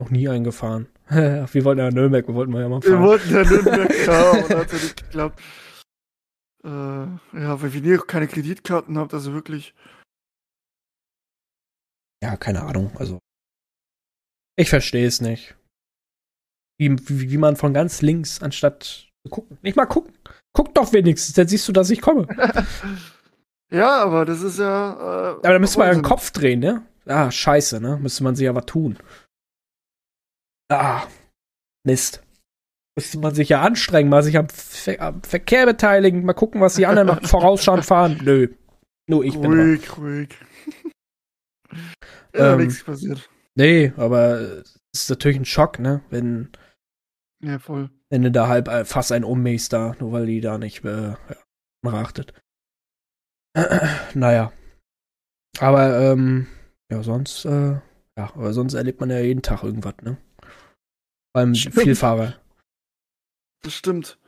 noch 0.00 0.10
nie 0.10 0.28
eingefahren. 0.28 0.88
wir 1.08 1.64
wollten 1.64 1.78
ja 1.78 1.90
Nürnberg, 1.90 2.26
wir 2.26 2.34
wollten 2.34 2.52
ja 2.54 2.68
mal 2.68 2.82
fahren. 2.82 2.92
Wir 2.92 3.00
wollten 3.00 3.32
ja 3.32 3.44
Nürnberg, 3.44 3.90
ja, 4.06 4.30
und 4.30 4.50
hat 4.50 4.72
ja 4.72 4.78
nicht 4.78 4.96
geklappt. 4.96 5.40
Äh, 6.64 6.68
ja, 6.68 7.60
weil 7.62 7.72
wir 7.72 7.98
keine 7.98 8.28
Kreditkarten 8.28 8.96
habt, 8.98 9.14
also 9.14 9.32
wirklich 9.32 9.74
ja, 12.22 12.36
keine 12.36 12.62
Ahnung. 12.62 12.92
Also, 12.96 13.18
ich 14.56 14.70
verstehe 14.70 15.06
es 15.06 15.20
nicht. 15.20 15.56
Wie, 16.78 16.96
wie, 17.08 17.30
wie 17.32 17.38
man 17.38 17.56
von 17.56 17.74
ganz 17.74 18.00
links, 18.00 18.40
anstatt 18.40 19.08
gucken, 19.28 19.58
nicht 19.62 19.76
mal 19.76 19.86
gucken. 19.86 20.14
Guck 20.54 20.74
doch 20.74 20.92
wenigstens, 20.92 21.34
dann 21.34 21.48
siehst 21.48 21.66
du, 21.66 21.72
dass 21.72 21.90
ich 21.90 22.00
komme. 22.00 22.28
ja, 23.72 24.02
aber 24.02 24.24
das 24.24 24.42
ist 24.42 24.58
ja. 24.58 24.92
Äh, 24.92 25.30
aber 25.38 25.52
da 25.52 25.58
müsste 25.58 25.78
man 25.78 25.88
ja 25.88 25.94
den 25.94 26.02
Kopf 26.02 26.30
drehen, 26.30 26.60
ne? 26.60 26.86
Ah, 27.06 27.30
scheiße, 27.30 27.80
ne? 27.80 27.98
Müsste 28.00 28.22
man 28.22 28.36
sich 28.36 28.48
aber 28.48 28.64
tun. 28.64 28.98
Ah, 30.70 31.06
Mist. 31.84 32.21
Müsste 32.96 33.18
man 33.18 33.34
sich 33.34 33.48
ja 33.48 33.62
anstrengen, 33.62 34.10
mal 34.10 34.22
sich 34.22 34.36
am, 34.36 34.48
Ver 34.48 35.00
am 35.00 35.22
Verkehr 35.22 35.64
beteiligen, 35.64 36.24
mal 36.24 36.34
gucken, 36.34 36.60
was 36.60 36.74
die 36.74 36.86
anderen 36.86 37.08
noch 37.08 37.22
vorausschauend 37.22 37.84
fahren. 37.84 38.20
Nö. 38.22 38.48
Nur 39.08 39.24
ich 39.24 39.34
ruhig, 39.36 39.48
bin. 39.48 39.60
Ruhig, 39.60 39.98
ruhig. 39.98 40.28
Ja, 42.34 42.54
ähm, 42.54 42.60
nichts 42.60 42.82
passiert. 42.82 43.28
Nee, 43.54 43.92
aber 43.96 44.40
es 44.40 45.02
ist 45.02 45.10
natürlich 45.10 45.38
ein 45.38 45.44
Schock, 45.44 45.78
ne? 45.78 46.02
Wenn. 46.08 46.50
Ja, 47.42 47.58
voll. 47.58 47.90
Wenn 48.10 48.22
du 48.22 48.30
da 48.30 48.48
halb 48.48 48.68
äh, 48.68 48.84
fast 48.84 49.12
ein 49.12 49.24
ummähst 49.24 49.72
da, 49.72 49.94
nur 49.98 50.12
weil 50.12 50.26
die 50.26 50.40
da 50.40 50.56
nicht 50.58 50.84
äh, 50.84 51.10
ja, 51.10 51.92
achtet. 51.92 52.32
naja. 54.14 54.52
Aber, 55.58 55.98
ähm, 56.00 56.46
ja, 56.90 57.02
sonst, 57.02 57.44
äh, 57.44 57.72
ja, 58.18 58.32
aber 58.34 58.52
sonst 58.54 58.74
erlebt 58.74 59.00
man 59.00 59.10
ja 59.10 59.20
jeden 59.20 59.42
Tag 59.42 59.62
irgendwas, 59.62 59.94
ne? 60.02 60.16
Beim 61.34 61.54
Vielfahrer. 61.54 62.41
Das 63.62 63.74
stimmt. 63.74 64.18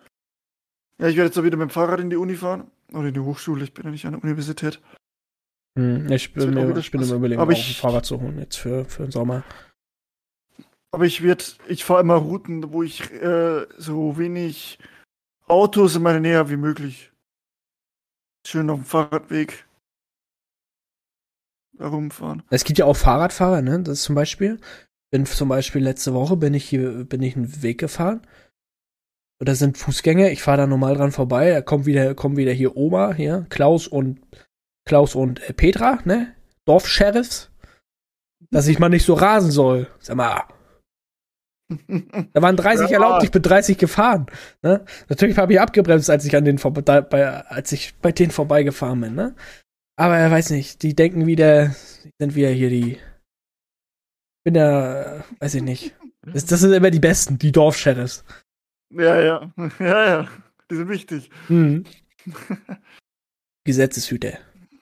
Ja, 0.98 1.08
ich 1.08 1.16
werde 1.16 1.28
jetzt 1.28 1.38
auch 1.38 1.44
wieder 1.44 1.56
mit 1.56 1.68
dem 1.68 1.70
Fahrrad 1.70 2.00
in 2.00 2.10
die 2.10 2.16
Uni 2.16 2.36
fahren. 2.36 2.70
Oder 2.92 3.08
in 3.08 3.14
die 3.14 3.20
Hochschule, 3.20 3.64
ich 3.64 3.74
bin 3.74 3.84
ja 3.84 3.90
nicht 3.90 4.06
an 4.06 4.12
der 4.12 4.22
Universität. 4.22 4.80
Hm, 5.76 6.10
ich 6.12 6.32
bin, 6.32 6.54
mir, 6.54 6.76
ich 6.76 6.90
bin 6.92 7.02
im 7.02 7.12
Überlegen, 7.12 7.40
auch 7.40 7.50
ich, 7.50 7.68
ein 7.68 7.74
Fahrrad 7.74 8.06
zu 8.06 8.20
holen 8.20 8.38
jetzt 8.38 8.56
für, 8.56 8.84
für 8.84 9.02
den 9.02 9.10
Sommer. 9.10 9.42
Aber 10.92 11.04
ich 11.04 11.22
werde, 11.22 11.44
ich 11.66 11.84
fahre 11.84 12.02
immer 12.02 12.14
Routen, 12.14 12.72
wo 12.72 12.84
ich 12.84 13.10
äh, 13.10 13.66
so 13.76 14.16
wenig 14.16 14.78
Autos 15.46 15.96
in 15.96 16.02
meiner 16.02 16.20
Nähe 16.20 16.48
wie 16.48 16.56
möglich. 16.56 17.12
Schön 18.46 18.70
auf 18.70 18.78
dem 18.78 18.84
Fahrradweg 18.84 19.66
herumfahren. 21.78 22.44
Es 22.50 22.62
gibt 22.62 22.78
ja 22.78 22.84
auch 22.84 22.96
Fahrradfahrer, 22.96 23.60
ne? 23.62 23.82
Das 23.82 23.98
ist 23.98 24.04
zum 24.04 24.14
Beispiel, 24.14 24.60
bin 25.10 25.26
zum 25.26 25.48
Beispiel 25.48 25.82
letzte 25.82 26.14
Woche 26.14 26.36
bin 26.36 26.54
ich 26.54 26.64
hier, 26.64 27.04
bin 27.04 27.22
ich 27.22 27.34
einen 27.34 27.62
Weg 27.62 27.78
gefahren. 27.78 28.24
Da 29.44 29.54
sind 29.54 29.78
Fußgänger, 29.78 30.30
ich 30.30 30.42
fahre 30.42 30.58
da 30.58 30.66
normal 30.66 30.96
dran 30.96 31.12
vorbei, 31.12 31.50
da 31.50 31.60
kommt 31.60 31.86
wieder, 31.86 32.14
kommen 32.14 32.36
wieder 32.36 32.52
hier 32.52 32.76
Oma, 32.76 33.14
hier, 33.14 33.46
Klaus 33.50 33.86
und 33.86 34.20
Klaus 34.86 35.14
und 35.14 35.40
äh, 35.48 35.52
Petra, 35.52 35.98
ne? 36.04 36.34
Dorfsheriffs, 36.66 37.50
dass 38.50 38.68
ich 38.68 38.78
mal 38.78 38.88
nicht 38.88 39.04
so 39.04 39.14
rasen 39.14 39.50
soll. 39.50 39.88
Sag 40.00 40.16
mal. 40.16 40.44
Da 42.32 42.42
waren 42.42 42.56
30 42.56 42.90
ja. 42.90 42.94
erlaubt, 42.94 43.24
ich 43.24 43.30
bin 43.30 43.42
30 43.42 43.78
gefahren. 43.78 44.26
Ne? 44.62 44.84
Natürlich 45.08 45.38
habe 45.38 45.54
ich 45.54 45.60
abgebremst, 45.60 46.10
als 46.10 46.24
ich 46.24 46.36
an 46.36 46.44
den 46.44 46.60
da, 46.84 47.00
bei, 47.00 47.26
als 47.46 47.72
ich 47.72 47.94
bei 47.96 48.12
denen 48.12 48.30
vorbeigefahren 48.30 49.00
bin, 49.00 49.14
ne? 49.14 49.34
Aber 49.96 50.16
er 50.16 50.30
weiß 50.30 50.50
nicht, 50.50 50.82
die 50.82 50.94
denken 50.94 51.26
wieder, 51.26 51.74
sind 52.18 52.34
wieder 52.34 52.50
hier 52.50 52.68
die. 52.68 52.98
Bin 54.44 54.54
da, 54.54 55.24
weiß 55.38 55.54
ich 55.54 55.62
nicht. 55.62 55.94
Das, 56.22 56.44
das 56.46 56.60
sind 56.60 56.72
immer 56.72 56.90
die 56.90 57.00
Besten, 57.00 57.38
die 57.38 57.52
Dorfsheriffs. 57.52 58.24
Ja, 58.96 59.20
ja. 59.20 59.50
Ja, 59.78 60.06
ja. 60.06 60.28
Die 60.70 60.76
sind 60.76 60.88
wichtig. 60.88 61.30
Mhm. 61.48 61.84
Gesetzeshüter. 63.64 64.38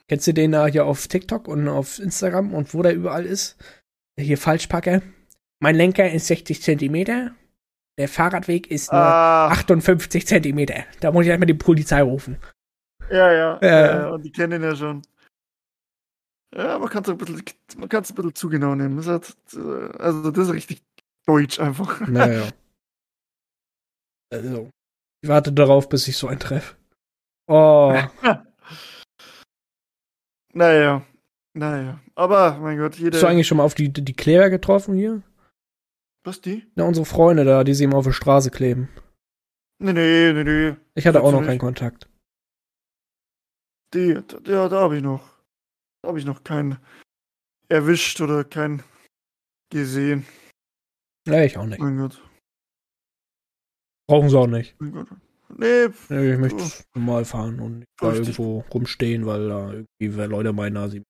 Kennst 0.09 0.27
du 0.27 0.35
den 0.35 0.53
da 0.53 0.67
hier 0.67 0.87
auf 0.87 1.07
TikTok 1.09 1.49
und 1.49 1.69
auf 1.69 1.99
Instagram 1.99 2.55
und 2.55 2.75
wo 2.75 2.83
der 2.83 2.95
überall 2.95 3.25
ist? 3.25 3.57
Hier 4.19 4.39
Falschpacker. 4.39 5.03
Mein 5.61 5.77
Lenker 5.77 6.11
ist 6.11 6.27
60 6.27 6.63
Zentimeter. 6.63 7.33
Der 7.99 8.09
Fahrradweg 8.09 8.71
ist 8.71 8.93
nur 8.93 9.01
ah. 9.01 9.49
58 9.49 10.27
Zentimeter. 10.27 10.85
Da 11.01 11.13
muss 11.13 11.25
ich 11.25 11.29
erstmal 11.29 11.47
die 11.47 11.55
Polizei 11.55 12.03
rufen. 12.03 12.39
Ja, 13.11 13.33
ja. 13.33 13.59
Äh, 13.59 13.87
ja, 13.87 14.09
und 14.11 14.23
die 14.23 14.33
kennen 14.33 14.61
ihn 14.61 14.69
ja 14.69 14.77
schon. 14.77 15.03
Ja, 16.55 16.79
man 16.79 16.89
kann 16.89 17.03
es 17.03 17.09
ein 17.09 17.17
bisschen, 17.17 17.43
man 17.77 17.89
kann 17.89 18.05
ein 18.05 18.15
bisschen 18.15 18.35
zu 18.35 18.49
genau 18.49 18.75
nehmen. 18.75 18.97
Das 18.97 19.07
hat, 19.07 19.37
äh, 19.55 19.99
also, 19.99 20.31
das 20.31 20.49
ist 20.49 20.55
richtig 20.55 20.83
deutsch 21.27 21.61
einfach. 21.61 22.07
Naja. 22.07 22.49
Also, 24.33 24.71
ich 25.23 25.29
warte 25.29 25.53
darauf, 25.53 25.89
bis 25.89 26.09
ich 26.09 26.17
so 26.17 26.27
einen 26.27 26.41
treffe. 26.41 26.77
Oh. 27.47 27.95
Naja, 30.55 31.03
naja. 31.55 31.99
Aber, 32.15 32.59
mein 32.59 32.77
Gott, 32.77 32.97
jeder. 32.97 33.17
Hast 33.17 33.23
du 33.23 33.27
eigentlich 33.27 33.47
schon 33.47 33.57
mal 33.57 33.65
auf 33.65 33.75
die, 33.75 33.91
die 33.91 34.13
Kleber 34.13 34.51
getroffen 34.51 34.95
hier? 34.95 35.23
Was, 36.25 36.43
die? 36.43 36.67
Ja, 36.77 36.85
unsere 36.85 37.07
Freunde 37.07 37.45
da, 37.45 37.65
die 37.65 37.73
sie 37.73 37.85
immer 37.85 37.97
auf 37.97 38.05
der 38.05 38.13
Straße 38.13 38.51
kleben. 38.51 38.91
Nee, 39.79 39.95
nee, 39.95 40.33
nee, 40.35 40.45
nee. 40.45 40.77
Ich 40.95 41.07
hatte 41.07 41.23
auch 41.23 41.33
noch 41.33 41.43
keinen 41.45 41.59
Kontakt. 41.59 42.07
Die, 43.95 44.21
ja, 44.47 44.69
da 44.69 44.81
habe 44.81 44.99
ich 44.99 45.03
noch. 45.03 45.27
Da 46.03 46.09
habe 46.09 46.19
ich 46.19 46.27
noch 46.27 46.45
keinen 46.45 46.79
erwischt 47.69 48.21
oder 48.21 48.45
keinen 48.45 48.83
gesehen. 49.71 50.27
Ja, 51.27 51.43
ich 51.43 51.57
auch 51.57 51.65
nicht. 51.65 51.81
Mein 51.81 51.97
Gott. 51.97 52.23
Brauchen 54.13 54.29
sie 54.29 54.39
auch 54.39 54.47
nicht. 54.47 54.77
Nee. 54.79 55.89
nee 56.11 56.33
ich 56.35 56.39
möchte 56.39 56.63
oh. 56.63 56.99
normal 56.99 57.25
fahren 57.25 57.61
und 57.61 57.79
nicht 57.79 57.91
da 57.97 58.13
irgendwo 58.13 58.63
rumstehen, 58.71 59.25
weil 59.25 59.49
da 59.49 59.73
irgendwie 59.73 60.21
Leute 60.25 60.53
meinen, 60.53 60.91
sie 60.91 61.03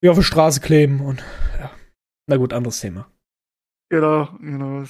wie 0.00 0.08
auf 0.08 0.16
der 0.16 0.24
Straße 0.24 0.60
kleben 0.60 1.00
und 1.00 1.22
ja. 1.56 1.70
Na 2.26 2.38
gut, 2.38 2.52
anderes 2.52 2.80
Thema. 2.80 3.08
Genau, 3.88 4.36
genau. 4.40 4.82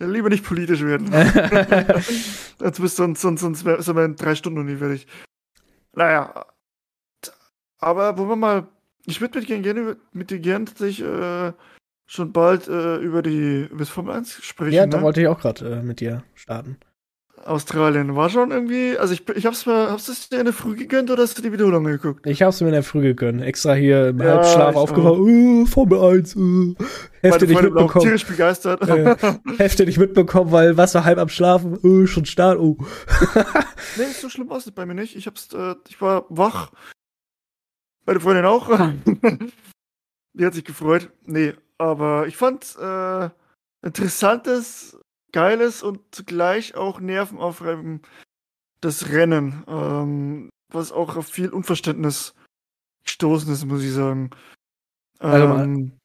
Lieber 0.00 0.28
nicht 0.28 0.44
politisch 0.44 0.82
werden. 0.82 1.12
Jetzt 1.12 2.80
bist 2.80 2.98
du 2.98 3.04
sonst, 3.04 3.20
sonst, 3.20 3.40
sonst 3.40 3.60
sind 3.60 3.96
wir 3.96 4.04
in 4.04 4.16
drei 4.16 4.34
Stunden 4.34 4.58
noch 4.58 4.68
nie 4.68 4.78
fertig. 4.78 5.06
Naja. 5.94 6.46
Aber 7.78 8.18
wollen 8.18 8.28
wir 8.28 8.34
mal. 8.34 8.66
Ich 9.06 9.20
würde 9.20 9.38
mit, 9.38 9.46
gerne, 9.46 9.96
mit 10.12 10.30
dir 10.32 10.40
gerne 10.40 10.64
tatsächlich 10.64 11.06
äh, 11.06 11.52
schon 12.12 12.32
bald 12.32 12.68
äh, 12.68 12.96
über 12.96 13.22
die 13.22 13.68
über 13.70 13.78
das 13.78 13.88
Formel 13.88 14.14
1 14.14 14.44
sprechen. 14.44 14.72
Ja, 14.72 14.86
da 14.86 14.98
ne? 14.98 15.02
wollte 15.02 15.22
ich 15.22 15.28
auch 15.28 15.40
gerade 15.40 15.80
äh, 15.80 15.82
mit 15.82 16.00
dir 16.00 16.22
starten. 16.34 16.76
Australien 17.44 18.14
war 18.14 18.30
schon 18.30 18.52
irgendwie, 18.52 18.96
also 18.96 19.14
ich, 19.14 19.28
ich 19.30 19.46
hab's 19.46 19.66
mir, 19.66 19.90
hab's 19.90 20.06
du 20.06 20.12
dir 20.30 20.40
in 20.40 20.44
der 20.44 20.54
Früh 20.54 20.76
gegönnt 20.76 21.10
oder 21.10 21.22
hast 21.22 21.36
du 21.36 21.42
die 21.42 21.52
Wiederholung 21.52 21.84
geguckt? 21.84 22.24
Ich 22.26 22.40
hab's 22.40 22.60
mir 22.60 22.68
in 22.68 22.74
der 22.74 22.84
Früh 22.84 23.00
gegönnt, 23.00 23.42
extra 23.42 23.74
hier 23.74 24.08
im 24.08 24.20
ja, 24.20 24.36
Halbschlaf 24.36 24.76
aufgewacht, 24.76 25.18
uh, 25.18 25.66
Formel 25.66 25.98
1, 26.18 26.36
uh. 26.36 26.74
Hälfte 27.20 27.46
nicht 27.48 27.60
mitbekommen. 27.60 28.04
tierisch 28.04 28.26
begeistert. 28.26 28.88
Äh, 28.88 29.16
Hälfte 29.58 29.86
nicht 29.86 29.98
mitbekommen, 29.98 30.52
weil 30.52 30.76
was 30.76 30.94
war 30.94 31.04
halb 31.04 31.18
am 31.18 31.28
Schlafen, 31.28 31.78
uh, 31.82 32.06
schon 32.06 32.26
Start, 32.26 32.60
uh. 32.60 32.76
nee, 33.96 34.04
so 34.12 34.28
schlimm 34.28 34.48
war 34.48 34.58
es 34.58 34.70
bei 34.70 34.86
mir 34.86 34.94
nicht. 34.94 35.16
Ich 35.16 35.26
hab's, 35.26 35.48
äh, 35.52 35.74
ich 35.88 36.00
war 36.00 36.26
wach. 36.28 36.70
Meine 38.06 38.20
Freundin 38.20 38.44
auch. 38.44 38.68
die 40.34 40.46
hat 40.46 40.54
sich 40.54 40.64
gefreut. 40.64 41.10
Nee, 41.24 41.54
aber 41.82 42.28
ich 42.28 42.36
fand, 42.36 42.76
äh, 42.76 43.28
interessantes 43.84 44.96
geiles 45.32 45.82
und 45.82 46.00
zugleich 46.12 46.76
auch 46.76 47.00
nervenaufreibendes 47.00 48.04
Rennen, 49.10 49.64
ähm, 49.66 50.48
was 50.72 50.92
auch 50.92 51.16
auf 51.16 51.26
viel 51.26 51.48
Unverständnis 51.48 52.34
gestoßen 53.04 53.52
ist, 53.52 53.64
muss 53.64 53.82
ich 53.82 53.92
sagen. 53.92 54.30
Also 55.18 55.44
ähm, 55.44 55.98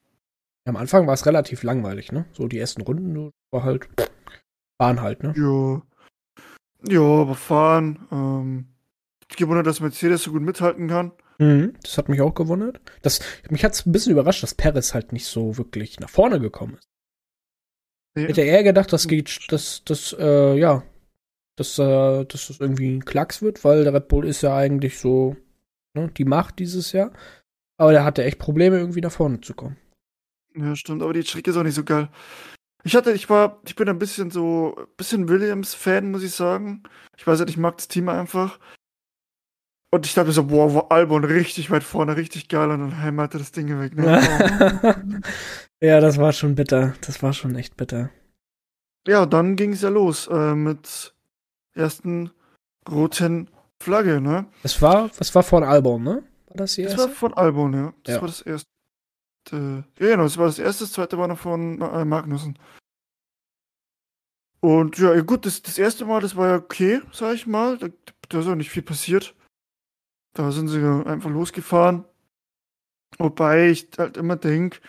am 0.65 0.75
Anfang 0.77 1.05
war 1.05 1.13
es 1.13 1.27
relativ 1.27 1.61
langweilig, 1.61 2.11
ne? 2.11 2.25
So 2.33 2.47
die 2.47 2.57
ersten 2.57 2.81
Runden 2.81 3.31
war 3.51 3.63
halt 3.63 3.87
fahren 4.81 5.01
halt, 5.01 5.21
ne? 5.21 5.33
Ja. 5.37 5.83
Ja, 6.91 7.01
aber 7.01 7.35
fahren. 7.35 8.07
Ähm, 8.11 8.67
ich 9.29 9.37
gewundert, 9.37 9.67
dass 9.67 9.79
Mercedes 9.79 10.23
so 10.23 10.31
gut 10.31 10.41
mithalten 10.41 10.87
kann. 10.87 11.11
Mhm, 11.39 11.73
das 11.83 11.97
hat 11.97 12.09
mich 12.09 12.21
auch 12.21 12.33
gewundert. 12.33 12.81
Das, 13.01 13.19
mich 13.49 13.63
hat 13.63 13.73
es 13.73 13.85
ein 13.85 13.91
bisschen 13.91 14.11
überrascht, 14.11 14.43
dass 14.43 14.55
Perez 14.55 14.93
halt 14.93 15.13
nicht 15.13 15.27
so 15.27 15.57
wirklich 15.57 15.99
nach 15.99 16.09
vorne 16.09 16.39
gekommen 16.39 16.75
ist. 16.75 16.87
Nee. 18.15 18.27
Hätte 18.27 18.41
er 18.41 18.63
gedacht, 18.63 18.91
das 18.91 19.07
geht, 19.07 19.51
dass, 19.51 19.83
dass, 19.83 20.15
äh, 20.17 20.57
ja, 20.57 20.83
dass, 21.55 21.77
äh, 21.77 22.25
dass 22.25 22.47
das 22.47 22.59
irgendwie 22.59 22.95
ein 22.95 23.05
Klacks 23.05 23.43
wird, 23.43 23.63
weil 23.63 23.83
der 23.83 23.93
Red 23.93 24.07
Bull 24.07 24.25
ist 24.25 24.41
ja 24.41 24.55
eigentlich 24.55 24.97
so, 24.97 25.35
ne, 25.93 26.09
die 26.17 26.25
Macht 26.25 26.57
dieses 26.57 26.91
Jahr. 26.91 27.11
Aber 27.79 27.91
der 27.91 28.03
hatte 28.03 28.23
echt 28.23 28.39
Probleme, 28.39 28.79
irgendwie 28.79 29.01
nach 29.01 29.11
vorne 29.11 29.41
zu 29.41 29.53
kommen. 29.53 29.77
Ja, 30.55 30.75
stimmt, 30.75 31.03
aber 31.03 31.13
die 31.13 31.21
Strecke 31.21 31.51
ist 31.51 31.57
auch 31.57 31.63
nicht 31.63 31.75
so 31.75 31.83
geil. 31.83 32.09
Ich 32.83 32.95
hatte, 32.95 33.11
ich 33.11 33.29
war, 33.29 33.61
ich 33.65 33.75
bin 33.75 33.87
ein 33.89 33.99
bisschen 33.99 34.31
so, 34.31 34.75
ein 34.75 34.85
bisschen 34.97 35.29
Williams-Fan, 35.29 36.09
muss 36.09 36.23
ich 36.23 36.31
sagen. 36.31 36.83
Ich 37.17 37.27
weiß 37.27 37.39
nicht, 37.41 37.49
ich 37.49 37.57
mag 37.57 37.77
das 37.77 37.87
Team 37.87 38.09
einfach. 38.09 38.59
Und 39.89 40.05
ich 40.05 40.13
dachte 40.13 40.31
so, 40.31 40.43
boah, 40.43 40.73
war 40.73 40.91
Albon 40.91 41.23
richtig 41.23 41.71
weit 41.71 41.83
vorne, 41.83 42.17
richtig 42.17 42.49
geil 42.49 42.69
und 42.71 42.79
dann 42.79 43.01
hämmerte 43.01 43.37
das 43.37 43.53
Ding 43.53 43.79
weg. 43.79 43.95
Ne? 43.95 45.21
ja, 45.81 46.01
das 46.01 46.17
war 46.17 46.33
schon 46.33 46.55
bitter. 46.55 46.93
Das 47.05 47.23
war 47.23 47.31
schon 47.31 47.55
echt 47.55 47.77
bitter. 47.77 48.09
Ja, 49.07 49.25
dann 49.25 49.55
ging 49.55 49.71
es 49.71 49.81
ja 49.81 49.89
los 49.89 50.27
äh, 50.27 50.55
mit 50.55 51.13
ersten 51.73 52.31
roten 52.89 53.49
Flagge, 53.81 54.19
ne? 54.19 54.47
Das 54.63 54.81
war, 54.81 55.09
was 55.17 55.33
war 55.33 55.43
von 55.43 55.63
Albon, 55.63 56.03
ne? 56.03 56.23
War 56.47 56.57
das 56.57 56.73
hier? 56.73 56.89
Das 56.89 56.97
war 56.97 57.09
von 57.09 57.33
Albon, 57.33 57.73
ja. 57.73 57.93
Das 58.03 58.15
ja. 58.15 58.21
war 58.21 58.27
das 58.27 58.41
erste. 58.41 58.67
Ja, 59.49 59.83
genau, 59.97 60.23
das 60.23 60.37
war 60.37 60.47
das 60.47 60.59
erste, 60.59 60.83
das 60.83 60.91
zweite 60.91 61.17
war 61.17 61.29
noch 61.29 61.39
von 61.39 61.81
äh, 61.81 62.03
Magnussen. 62.03 62.59
Und 64.59 64.97
ja, 64.97 65.17
gut, 65.21 65.45
das, 65.45 65.61
das 65.61 65.77
erste 65.77 66.03
Mal, 66.03 66.19
das 66.19 66.35
war 66.35 66.49
ja 66.49 66.55
okay, 66.55 66.99
sag 67.13 67.35
ich 67.35 67.47
mal. 67.47 67.77
Da, 67.77 67.87
da 68.27 68.39
ist 68.39 68.47
auch 68.47 68.55
nicht 68.55 68.71
viel 68.71 68.83
passiert. 68.83 69.33
Da 70.37 70.51
sind 70.51 70.67
sie 70.67 70.79
einfach 71.05 71.31
losgefahren. 71.31 72.05
Wobei 73.17 73.69
ich 73.69 73.89
halt 73.97 74.17
immer 74.17 74.35
denke, 74.35 74.79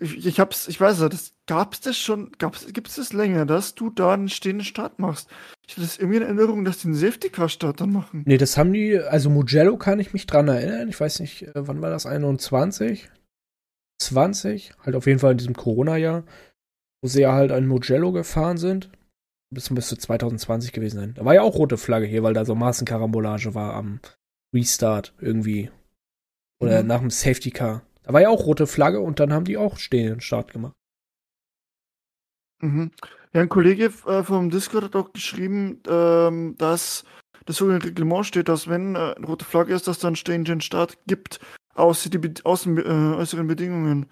ich, 0.00 0.26
ich 0.26 0.40
hab's, 0.40 0.66
ich 0.68 0.80
weiß 0.80 1.00
ja, 1.00 1.08
das 1.08 1.34
gab's 1.46 1.80
das 1.80 1.98
schon, 1.98 2.32
gab's, 2.38 2.66
gibt's 2.72 2.96
das 2.96 3.12
länger, 3.12 3.44
dass 3.44 3.74
du 3.74 3.90
da 3.90 4.14
einen 4.14 4.30
stehenden 4.30 4.64
Start 4.64 4.98
machst? 4.98 5.28
Ich 5.66 5.74
hatte 5.74 5.82
das 5.82 5.98
irgendwie 5.98 6.16
in 6.16 6.22
Erinnerung, 6.22 6.64
dass 6.64 6.78
die 6.78 6.88
einen 6.88 6.96
Safety 6.96 7.28
Car 7.28 7.50
Start 7.50 7.80
dann 7.80 7.92
machen. 7.92 8.22
Nee, 8.26 8.38
das 8.38 8.56
haben 8.56 8.72
die, 8.72 8.98
also 8.98 9.28
Mugello 9.28 9.76
kann 9.76 10.00
ich 10.00 10.14
mich 10.14 10.26
dran 10.26 10.48
erinnern. 10.48 10.88
Ich 10.88 10.98
weiß 10.98 11.20
nicht, 11.20 11.42
äh, 11.42 11.52
wann 11.54 11.82
war 11.82 11.90
das? 11.90 12.06
21? 12.06 13.10
20? 14.00 14.72
Halt 14.84 14.96
auf 14.96 15.06
jeden 15.06 15.18
Fall 15.18 15.32
in 15.32 15.38
diesem 15.38 15.54
Corona-Jahr, 15.54 16.24
wo 17.02 17.08
sie 17.08 17.20
ja 17.20 17.32
halt 17.32 17.52
an 17.52 17.66
Mugello 17.66 18.10
gefahren 18.12 18.56
sind. 18.56 18.90
Das 19.50 19.70
müsste 19.70 19.98
2020 19.98 20.72
gewesen 20.72 20.98
sein. 20.98 21.14
Da 21.14 21.24
war 21.24 21.34
ja 21.34 21.42
auch 21.42 21.54
rote 21.54 21.76
Flagge 21.76 22.06
hier, 22.06 22.22
weil 22.22 22.34
da 22.34 22.44
so 22.44 22.54
Maßenkarambolage 22.54 23.54
war 23.54 23.74
am 23.74 24.00
Restart 24.56 25.14
irgendwie. 25.20 25.70
Oder 26.58 26.82
mhm. 26.82 26.88
nach 26.88 27.00
dem 27.00 27.10
Safety 27.10 27.50
Car. 27.50 27.82
Da 28.02 28.12
war 28.12 28.22
ja 28.22 28.30
auch 28.30 28.46
rote 28.46 28.66
Flagge 28.66 29.00
und 29.00 29.20
dann 29.20 29.32
haben 29.32 29.44
die 29.44 29.56
auch 29.56 29.76
stehenden 29.78 30.20
Start 30.20 30.52
gemacht. 30.52 30.74
Mhm. 32.62 32.90
Ja, 33.32 33.42
ein 33.42 33.48
Kollege 33.48 33.92
äh, 34.06 34.22
vom 34.22 34.48
Discord 34.50 34.84
hat 34.84 34.96
auch 34.96 35.12
geschrieben, 35.12 35.82
ähm, 35.88 36.54
dass 36.56 37.04
das 37.44 37.56
so 37.56 37.68
im 37.70 37.76
Reglement 37.76 38.24
steht, 38.24 38.48
dass 38.48 38.68
wenn 38.68 38.94
äh, 38.94 39.14
eine 39.16 39.26
rote 39.26 39.44
Flagge 39.44 39.74
ist, 39.74 39.86
dass 39.86 39.98
dann 39.98 40.16
stehenden 40.16 40.62
Start 40.62 40.98
gibt, 41.06 41.38
außer 41.74 42.08
die 42.08 42.18
Be 42.18 42.32
außen, 42.44 42.78
äh, 42.78 43.16
äußeren 43.16 43.46
Bedingungen 43.46 44.06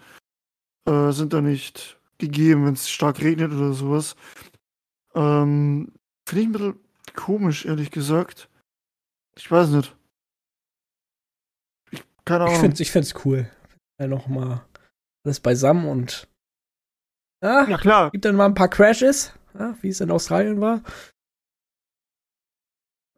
äh, 0.87 1.11
sind 1.13 1.33
da 1.33 1.41
nicht 1.41 1.99
gegeben, 2.19 2.67
wenn 2.67 2.75
es 2.75 2.91
stark 2.91 3.23
regnet 3.23 3.53
oder 3.53 3.73
sowas. 3.73 4.15
Ähm, 5.15 5.93
Finde 6.27 6.43
ich 6.43 6.49
ein 6.49 6.53
bisschen 6.53 6.81
komisch, 7.15 7.65
ehrlich 7.65 7.91
gesagt. 7.91 8.51
Ich 9.37 9.51
weiß 9.51 9.71
nicht. 9.71 9.97
Keine 12.25 12.45
Ahnung. 12.45 12.55
Ich 12.55 12.61
finde 12.61 12.75
es 12.75 12.81
ich 12.81 12.93
find's 12.93 13.15
cool. 13.25 13.51
Ja, 14.01 14.07
nochmal 14.07 14.65
alles 15.25 15.41
beisammen 15.41 15.87
und. 15.87 16.29
Ja, 17.43 17.69
ja, 17.69 17.77
klar. 17.77 18.11
Gibt 18.11 18.25
dann 18.25 18.37
mal 18.37 18.47
ein 18.47 18.55
paar 18.55 18.69
Crashes, 18.69 19.33
ja, 19.59 19.77
wie 19.81 19.89
es 19.89 20.01
in 20.01 20.11
Australien 20.11 20.61
war. 20.61 20.83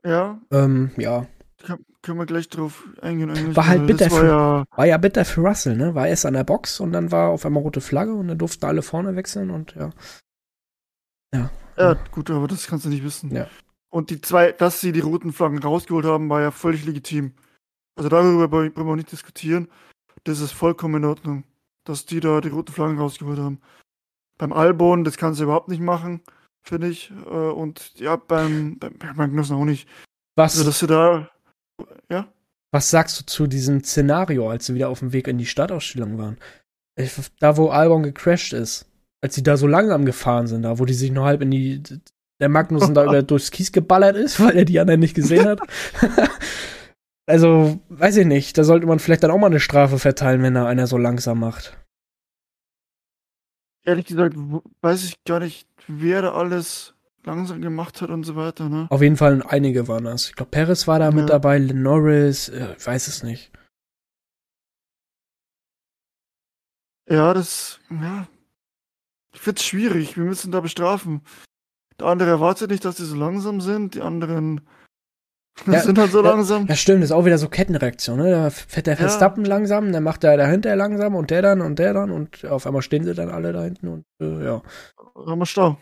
Ja. 0.05 0.41
Ähm, 0.51 0.91
ja. 0.97 1.27
Kann, 1.59 1.85
können 2.03 2.19
wir 2.19 2.27
gleich 2.27 2.49
drauf 2.49 2.85
eingehen. 3.01 3.57
War 3.57 3.67
halt 3.67 3.87
bitter 3.87 4.11
war 4.11 4.21
für, 4.21 4.27
ja, 4.27 4.65
war 4.77 4.87
ja 4.87 4.99
bitter 4.99 5.25
für 5.25 5.41
Russell, 5.41 5.77
ne? 5.77 5.95
War 5.95 6.07
erst 6.07 6.27
an 6.27 6.35
der 6.35 6.45
Box 6.45 6.81
und 6.81 6.93
dann 6.93 7.11
war 7.11 7.31
auf 7.31 7.45
einmal 7.45 7.63
rote 7.63 7.81
Flagge 7.81 8.15
und 8.15 8.29
dann 8.29 8.39
durften 8.39 8.65
alle 8.67 8.83
vorne 8.83 9.17
wechseln 9.17 9.51
und 9.51 9.75
ja. 9.75 9.91
Ja. 11.35 11.51
Ja, 11.77 11.95
gut, 12.11 12.31
aber 12.31 12.47
das 12.47 12.67
kannst 12.67 12.85
du 12.85 12.89
nicht 12.89 13.05
wissen. 13.05 13.35
Ja. 13.35 13.49
Und 13.91 14.11
die 14.11 14.21
zwei, 14.21 14.53
dass 14.53 14.81
sie 14.81 14.93
die 14.93 15.01
roten 15.01 15.33
Flaggen 15.33 15.59
rausgeholt 15.59 16.07
haben, 16.07 16.29
war 16.31 16.41
ja 16.41 16.51
völlig 16.51 16.85
legitim. 16.85 17.35
Also 17.97 18.09
darüber 18.09 18.51
wollen 18.51 18.75
wir 18.75 18.97
nicht 18.97 19.11
diskutieren. 19.11 19.69
Das 20.25 20.41
ist 20.41 20.53
vollkommen 20.53 21.03
in 21.03 21.09
Ordnung, 21.09 21.45
dass 21.85 22.07
die 22.07 22.21
da 22.21 22.41
die 22.41 22.49
roten 22.49 22.73
Flaggen 22.73 22.99
rausgeholt 22.99 23.39
haben. 23.39 23.61
Beim 24.39 24.53
Albon, 24.53 25.05
das 25.05 25.17
kannst 25.17 25.41
du 25.41 25.45
überhaupt 25.45 25.69
nicht 25.69 25.81
machen, 25.81 26.21
finde 26.63 26.89
ich. 26.89 27.11
Äh, 27.11 27.31
und 27.31 27.99
ja, 27.99 28.17
beim, 28.17 28.79
beim 28.79 28.95
Magnussen 29.15 29.57
auch 29.57 29.65
nicht. 29.65 29.89
Was? 30.37 30.55
Also, 30.55 30.65
dass 30.65 30.79
sie 30.79 30.87
da, 30.87 31.31
ja? 32.11 32.29
Was 32.71 32.91
sagst 32.91 33.19
du 33.19 33.25
zu 33.25 33.47
diesem 33.47 33.83
Szenario, 33.83 34.51
als 34.51 34.67
sie 34.67 34.75
wieder 34.75 34.91
auf 34.91 34.99
dem 34.99 35.13
Weg 35.13 35.29
in 35.29 35.39
die 35.39 35.47
Stadtausstellung 35.47 36.19
waren? 36.19 36.37
Da, 37.41 37.57
wo 37.57 37.69
Albon 37.69 38.03
gecrashed 38.03 38.53
ist, 38.53 38.87
als 39.23 39.35
sie 39.35 39.43
da 39.43 39.57
so 39.57 39.67
langsam 39.67 40.05
gefahren 40.05 40.47
sind, 40.47 40.63
da, 40.63 40.79
wo 40.79 40.85
die 40.85 40.95
sich 40.95 41.11
nur 41.11 41.25
halb 41.25 41.41
in 41.41 41.51
die, 41.51 41.83
der 42.41 42.49
Magnussen 42.51 42.95
da 42.95 43.05
über 43.07 43.23
durchs 43.23 43.51
Kies 43.51 43.73
geballert 43.73 44.17
ist, 44.17 44.41
weil 44.41 44.57
er 44.57 44.65
die 44.67 44.81
anderen 44.81 45.01
nicht 45.01 45.15
gesehen 45.15 45.47
hat. 45.47 45.61
Also, 47.27 47.81
weiß 47.89 48.19
ich 48.19 48.27
nicht. 48.27 48.57
Da 48.57 48.65
sollte 48.65 48.87
man 48.87 49.01
vielleicht 49.01 49.23
dann 49.23 49.33
auch 49.33 49.39
mal 49.39 49.49
eine 49.49 49.61
Strafe 49.61 49.99
verteilen, 49.99 50.43
wenn 50.43 50.55
da 50.55 50.67
einer 50.67 50.87
so 50.87 50.97
langsam 50.97 51.41
macht. 51.41 51.77
Ehrlich 53.85 54.07
gesagt, 54.07 54.37
weiß 54.81 55.05
ich 55.05 55.23
gar 55.25 55.41
nicht, 55.41 55.69
wer 55.87 56.23
da 56.23 56.35
alles 56.35 56.95
langsam 57.25 57.61
gemacht 57.61 58.01
hat 58.01 58.11
und 58.11 58.25
so 58.25 58.37
weiter, 58.37 58.69
ne? 58.69 58.87
Auf 58.91 59.03
jeden 59.03 59.17
Fall 59.17 59.43
einige 59.49 59.89
waren 59.89 60.05
das. 60.05 60.29
Ich 60.29 60.37
glaube, 60.37 60.51
Paris 60.51 60.87
war 60.87 61.01
da 61.01 61.07
ja. 61.07 61.11
mit 61.11 61.29
dabei, 61.29 61.59
Norris, 61.59 62.49
äh, 62.49 62.75
ich 62.79 62.87
weiß 62.87 63.09
es 63.09 63.23
nicht. 63.23 63.53
Ja, 67.09 67.35
das, 67.35 67.81
ja. 67.91 68.27
Ich 69.33 69.41
find's 69.41 69.65
schwierig. 69.65 70.17
Wir 70.17 70.25
müssen 70.25 70.51
da 70.51 70.61
bestrafen. 70.61 71.23
Der 72.01 72.07
andere 72.07 72.31
erwartet 72.31 72.71
nicht, 72.71 72.85
dass 72.85 72.97
die 72.97 73.05
so 73.05 73.17
langsam 73.17 73.61
sind. 73.61 73.95
Die 73.95 74.01
anderen 74.01 74.63
das 75.67 75.75
ja, 75.75 75.81
sind 75.83 75.99
halt 75.99 76.13
so 76.13 76.21
langsam. 76.21 76.67
Ja, 76.67 76.77
stimmt, 76.77 77.03
das 77.03 77.11
ist 77.11 77.17
auch 77.17 77.25
wieder 77.25 77.39
so 77.39 77.49
Kettenreaktion, 77.49 78.19
ne? 78.19 78.31
Da 78.31 78.51
fährt 78.51 78.87
der 78.87 78.97
Verstappen 78.97 79.45
ja. 79.45 79.51
langsam, 79.51 79.91
dann 79.91 80.03
macht 80.03 80.23
der 80.23 80.37
dahinter 80.37 80.77
langsam 80.77 81.15
und 81.15 81.31
der 81.31 81.43
dann 81.43 81.61
und 81.63 81.79
der 81.79 81.95
dann 81.95 82.11
und 82.11 82.45
auf 82.45 82.67
einmal 82.67 82.83
stehen 82.83 83.05
sie 83.05 83.15
dann 83.15 83.31
alle 83.31 83.53
da 83.53 83.63
hinten 83.65 83.89
und 83.89 84.05
äh, 84.21 84.45
ja. 84.45 84.63
Haben 85.27 85.39
wir 85.39 85.47
Stau. 85.47 85.79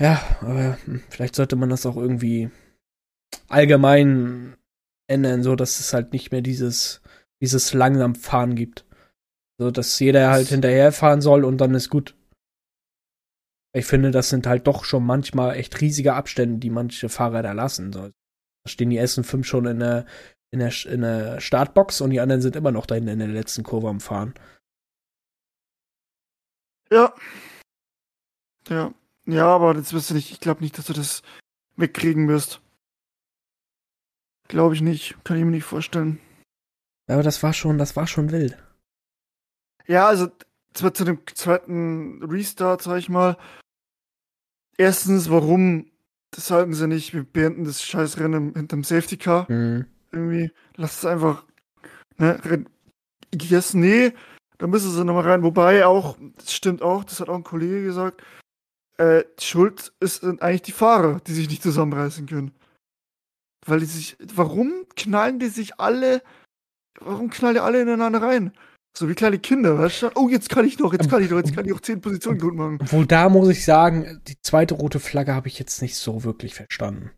ja, 0.00 0.20
aber 0.40 0.78
hm, 0.84 1.02
vielleicht 1.10 1.36
sollte 1.36 1.54
man 1.54 1.70
das 1.70 1.86
auch 1.86 1.96
irgendwie 1.96 2.50
allgemein 3.48 4.56
ändern, 5.08 5.42
so 5.42 5.54
dass 5.54 5.78
es 5.78 5.92
halt 5.92 6.12
nicht 6.12 6.32
mehr 6.32 6.42
dieses, 6.42 7.00
dieses 7.40 7.72
langsam 7.72 8.14
Fahren 8.16 8.56
gibt. 8.56 8.84
So 9.58 9.70
dass 9.70 9.98
jeder 10.00 10.30
halt 10.30 10.48
hinterherfahren 10.48 11.20
soll 11.20 11.44
und 11.44 11.58
dann 11.58 11.74
ist 11.74 11.88
gut. 11.88 12.14
Ich 13.74 13.86
finde, 13.86 14.10
das 14.10 14.28
sind 14.28 14.46
halt 14.46 14.66
doch 14.66 14.84
schon 14.84 15.04
manchmal 15.04 15.56
echt 15.56 15.80
riesige 15.80 16.14
Abstände, 16.14 16.58
die 16.58 16.70
manche 16.70 17.08
Fahrer 17.08 17.42
da 17.42 17.52
lassen. 17.52 17.92
So, 17.92 18.10
stehen 18.66 18.90
die 18.90 18.96
ersten 18.96 19.24
fünf 19.24 19.46
schon 19.46 19.66
in 19.66 19.78
der, 19.80 20.06
in, 20.50 20.58
der, 20.58 20.72
in 20.86 21.00
der 21.02 21.40
Startbox 21.40 22.00
und 22.00 22.10
die 22.10 22.20
anderen 22.20 22.42
sind 22.42 22.56
immer 22.56 22.72
noch 22.72 22.86
da 22.86 22.94
hinten 22.94 23.10
in 23.10 23.18
der 23.18 23.28
letzten 23.28 23.62
Kurve 23.62 23.88
am 23.88 24.00
Fahren. 24.00 24.34
Ja. 26.90 27.14
Ja. 28.68 28.94
Ja, 29.26 29.46
aber 29.46 29.74
das 29.74 29.92
wirst 29.92 30.10
du 30.10 30.14
nicht. 30.14 30.30
Ich 30.30 30.40
glaube 30.40 30.62
nicht, 30.62 30.78
dass 30.78 30.86
du 30.86 30.92
das 30.92 31.22
wegkriegen 31.76 32.28
wirst. 32.28 32.60
Glaube 34.48 34.74
ich 34.74 34.80
nicht. 34.80 35.16
Kann 35.24 35.36
ich 35.36 35.44
mir 35.44 35.50
nicht 35.50 35.64
vorstellen. 35.64 36.20
Aber 37.08 37.22
das 37.22 37.42
war 37.42 37.52
schon, 37.52 37.78
das 37.78 37.96
war 37.96 38.06
schon 38.06 38.30
wild. 38.30 38.56
Ja, 39.86 40.06
also 40.06 40.28
zwar 40.74 40.94
zu 40.94 41.04
dem 41.04 41.20
zweiten 41.26 42.22
Restart, 42.22 42.82
sag 42.82 42.98
ich 42.98 43.08
mal. 43.08 43.36
Erstens, 44.76 45.30
warum? 45.30 45.90
Das 46.36 46.50
halten 46.50 46.74
sie 46.74 46.86
nicht. 46.86 47.14
Wir 47.14 47.24
beenden 47.24 47.64
das 47.64 47.82
Scheißrennen 47.82 48.54
hinterm 48.54 48.84
Safety 48.84 49.16
Car. 49.16 49.50
Mhm. 49.50 49.86
Irgendwie. 50.12 50.52
Lass 50.76 50.98
es 50.98 51.06
einfach. 51.06 51.44
Ne? 52.18 52.66
Yes, 53.34 53.72
nee. 53.72 54.12
Da 54.58 54.66
müssen 54.66 54.90
sie 54.90 55.04
nochmal 55.04 55.28
rein. 55.28 55.42
Wobei 55.42 55.86
auch, 55.86 56.18
das 56.36 56.52
stimmt 56.52 56.82
auch, 56.82 57.04
das 57.04 57.20
hat 57.20 57.30
auch 57.30 57.36
ein 57.36 57.42
Kollege 57.42 57.82
gesagt. 57.82 58.22
Äh, 58.98 59.24
Schuld 59.40 59.92
ist 59.98 60.24
eigentlich 60.24 60.62
die 60.62 60.72
Fahrer, 60.72 61.20
die 61.26 61.32
sich 61.32 61.48
nicht 61.48 61.62
zusammenreißen 61.62 62.26
können. 62.26 62.52
Weil 63.64 63.80
die 63.80 63.86
sich. 63.86 64.16
Warum 64.34 64.84
knallen 64.94 65.38
die 65.38 65.48
sich 65.48 65.80
alle. 65.80 66.22
Warum 67.00 67.30
knallen 67.30 67.54
die 67.54 67.60
alle 67.60 67.80
ineinander 67.80 68.20
rein? 68.20 68.52
So 68.96 69.10
wie 69.10 69.14
kleine 69.14 69.38
Kinder, 69.38 69.78
weißt 69.78 70.02
du? 70.02 70.10
Oh, 70.14 70.30
jetzt 70.30 70.48
kann 70.48 70.64
ich 70.64 70.78
noch, 70.78 70.94
jetzt 70.94 71.10
kann 71.10 71.22
ich 71.22 71.30
noch, 71.30 71.36
jetzt 71.36 71.54
kann 71.54 71.66
ich 71.66 71.72
auch 71.74 71.80
zehn 71.80 72.00
Positionen 72.00 72.38
gut 72.38 72.54
machen. 72.54 72.78
Obwohl 72.80 73.04
da 73.04 73.28
muss 73.28 73.50
ich 73.50 73.62
sagen, 73.62 74.22
die 74.26 74.40
zweite 74.40 74.72
rote 74.72 75.00
Flagge 75.00 75.34
habe 75.34 75.48
ich 75.48 75.58
jetzt 75.58 75.82
nicht 75.82 75.96
so 75.96 76.24
wirklich 76.24 76.54
verstanden. 76.54 77.10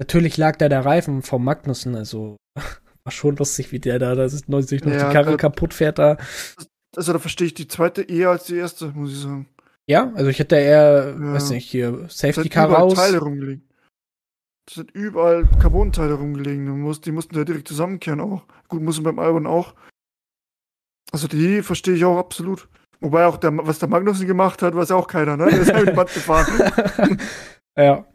Natürlich 0.00 0.36
lag 0.38 0.56
da 0.56 0.68
der 0.68 0.84
Reifen 0.84 1.22
vom 1.22 1.44
Magnussen, 1.44 1.94
also 1.94 2.36
war 2.56 3.12
schon 3.12 3.36
lustig, 3.36 3.70
wie 3.70 3.78
der 3.78 4.00
da, 4.00 4.16
da 4.16 4.24
ist 4.24 4.48
90 4.48 4.84
noch 4.84 4.92
ja, 4.92 5.06
die 5.06 5.12
Karre 5.12 5.30
da, 5.32 5.36
kaputt 5.36 5.72
fährt 5.72 6.00
da. 6.00 6.16
Also 6.96 7.12
da 7.12 7.20
verstehe 7.20 7.46
ich 7.46 7.54
die 7.54 7.68
zweite 7.68 8.02
eher 8.02 8.30
als 8.30 8.44
die 8.46 8.56
erste, 8.56 8.88
muss 8.88 9.12
ich 9.12 9.20
sagen. 9.20 9.48
Ja, 9.86 10.12
also 10.14 10.28
ich 10.30 10.40
hätte 10.40 10.56
eher, 10.56 11.14
ja. 11.16 11.32
weiß 11.34 11.50
nicht, 11.50 11.70
hier 11.70 12.06
Safety 12.08 12.48
Car 12.48 12.72
raus. 12.72 12.94
Teile 12.94 13.18
rumgelegen. 13.18 13.68
Es 14.66 14.74
sind 14.74 14.90
überall 14.92 15.46
Carbon-Teile 15.60 16.14
rumgelegen. 16.14 16.92
Die 17.04 17.12
mussten 17.12 17.36
da 17.36 17.44
direkt 17.44 17.68
zusammenkehren 17.68 18.20
auch. 18.20 18.42
Gut, 18.66 18.82
mussten 18.82 19.04
beim 19.04 19.20
Albon 19.20 19.46
auch. 19.46 19.74
Also 21.12 21.28
die 21.28 21.62
verstehe 21.62 21.94
ich 21.94 22.04
auch 22.04 22.18
absolut. 22.18 22.68
Wobei 23.00 23.26
auch 23.26 23.36
der, 23.36 23.54
was 23.66 23.78
der 23.78 23.88
Magnussen 23.88 24.26
gemacht 24.26 24.62
hat, 24.62 24.74
weiß 24.74 24.90
auch 24.92 25.06
keiner, 25.06 25.36
ne? 25.36 25.50
Der 25.50 25.60
ist 25.60 25.72
halt 25.72 25.86
mit 25.86 25.94
Band 25.94 26.12
gefahren. 26.12 27.18
ja. 27.76 28.06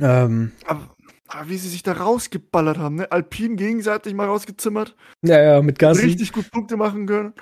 Ähm. 0.00 0.52
Aber, 0.66 0.96
aber, 1.28 1.48
wie 1.48 1.56
sie 1.56 1.68
sich 1.68 1.82
da 1.82 1.92
rausgeballert 1.92 2.78
haben, 2.78 2.96
ne? 2.96 3.12
Alpin 3.12 3.56
gegenseitig 3.56 4.14
mal 4.14 4.26
rausgezimmert. 4.26 4.96
Ja, 5.22 5.40
ja, 5.40 5.62
mit 5.62 5.78
Gassi. 5.78 6.06
Richtig 6.06 6.32
gut 6.32 6.50
Punkte 6.50 6.76
machen 6.76 7.06
können. 7.06 7.32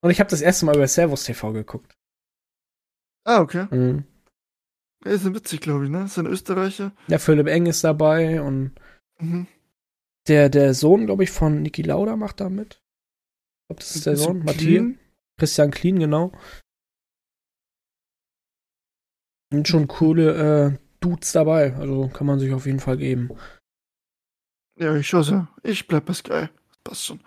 Und 0.00 0.10
ich 0.10 0.20
habe 0.20 0.30
das 0.30 0.40
erste 0.40 0.64
Mal 0.64 0.76
über 0.76 0.88
Servus 0.88 1.24
TV 1.24 1.52
geguckt. 1.52 1.94
Ah, 3.24 3.40
okay. 3.40 3.66
Mhm. 3.70 4.04
Ja, 5.04 5.12
ist 5.12 5.34
witzig, 5.34 5.60
glaube 5.60 5.84
ich, 5.84 5.90
ne? 5.90 6.00
Das 6.02 6.14
sind 6.14 6.26
Österreicher. 6.26 6.92
Ja, 7.08 7.18
Philipp 7.18 7.48
Eng 7.48 7.66
ist 7.66 7.84
dabei 7.84 8.40
und 8.40 8.72
mhm. 9.18 9.46
der, 10.28 10.48
der 10.48 10.74
Sohn, 10.74 11.06
glaube 11.06 11.24
ich, 11.24 11.30
von 11.30 11.62
Niki 11.62 11.82
Lauda 11.82 12.16
macht 12.16 12.40
da 12.40 12.48
mit. 12.48 12.80
Ich 13.66 13.68
glaube, 13.68 13.80
das 13.80 13.96
ist 13.96 14.06
der 14.06 14.16
Sohn. 14.16 14.44
Matthias. 14.44 14.84
Christian 15.38 15.70
Clean, 15.70 15.98
genau. 15.98 16.32
Und 19.52 19.66
schon 19.66 19.88
coole 19.88 20.74
äh, 20.74 20.78
Dudes 21.00 21.32
dabei. 21.32 21.74
Also 21.74 22.08
kann 22.08 22.26
man 22.26 22.38
sich 22.38 22.52
auf 22.52 22.66
jeden 22.66 22.80
Fall 22.80 22.96
geben. 22.96 23.30
Ja, 24.78 24.94
ich 24.94 25.08
schosse. 25.08 25.48
Ich 25.62 25.86
bleib 25.88 26.06
bei 26.06 26.12
Sky. 26.12 26.48
Passt 26.84 27.06
schon. 27.06 27.20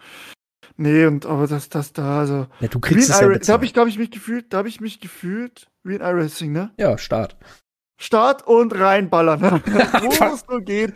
Nee, 0.77 1.05
und 1.05 1.25
aber 1.25 1.47
das, 1.47 1.67
das 1.67 1.91
da, 1.91 2.19
also. 2.19 2.47
Ja, 2.61 2.67
du 2.69 2.79
kriegst 2.79 3.09
es 3.09 3.19
ja 3.19 3.27
Da 3.27 3.53
habe 3.53 3.65
ich, 3.65 3.75
hab 3.75 3.87
ich 3.87 3.97
mich 3.97 4.11
gefühlt, 4.11 4.53
da 4.53 4.59
habe 4.59 4.69
ich 4.69 4.79
mich 4.79 5.01
gefühlt 5.01 5.67
wie 5.83 5.95
ein 5.95 6.01
iRacing, 6.01 6.53
ne? 6.53 6.71
Ja, 6.77 6.97
Start. 6.97 7.35
Start 7.99 8.47
und 8.47 8.73
reinballern. 8.73 9.41
Ne? 9.41 9.51
Wo 9.65 10.33
es 10.33 10.47
nur 10.47 10.61
geht. 10.61 10.93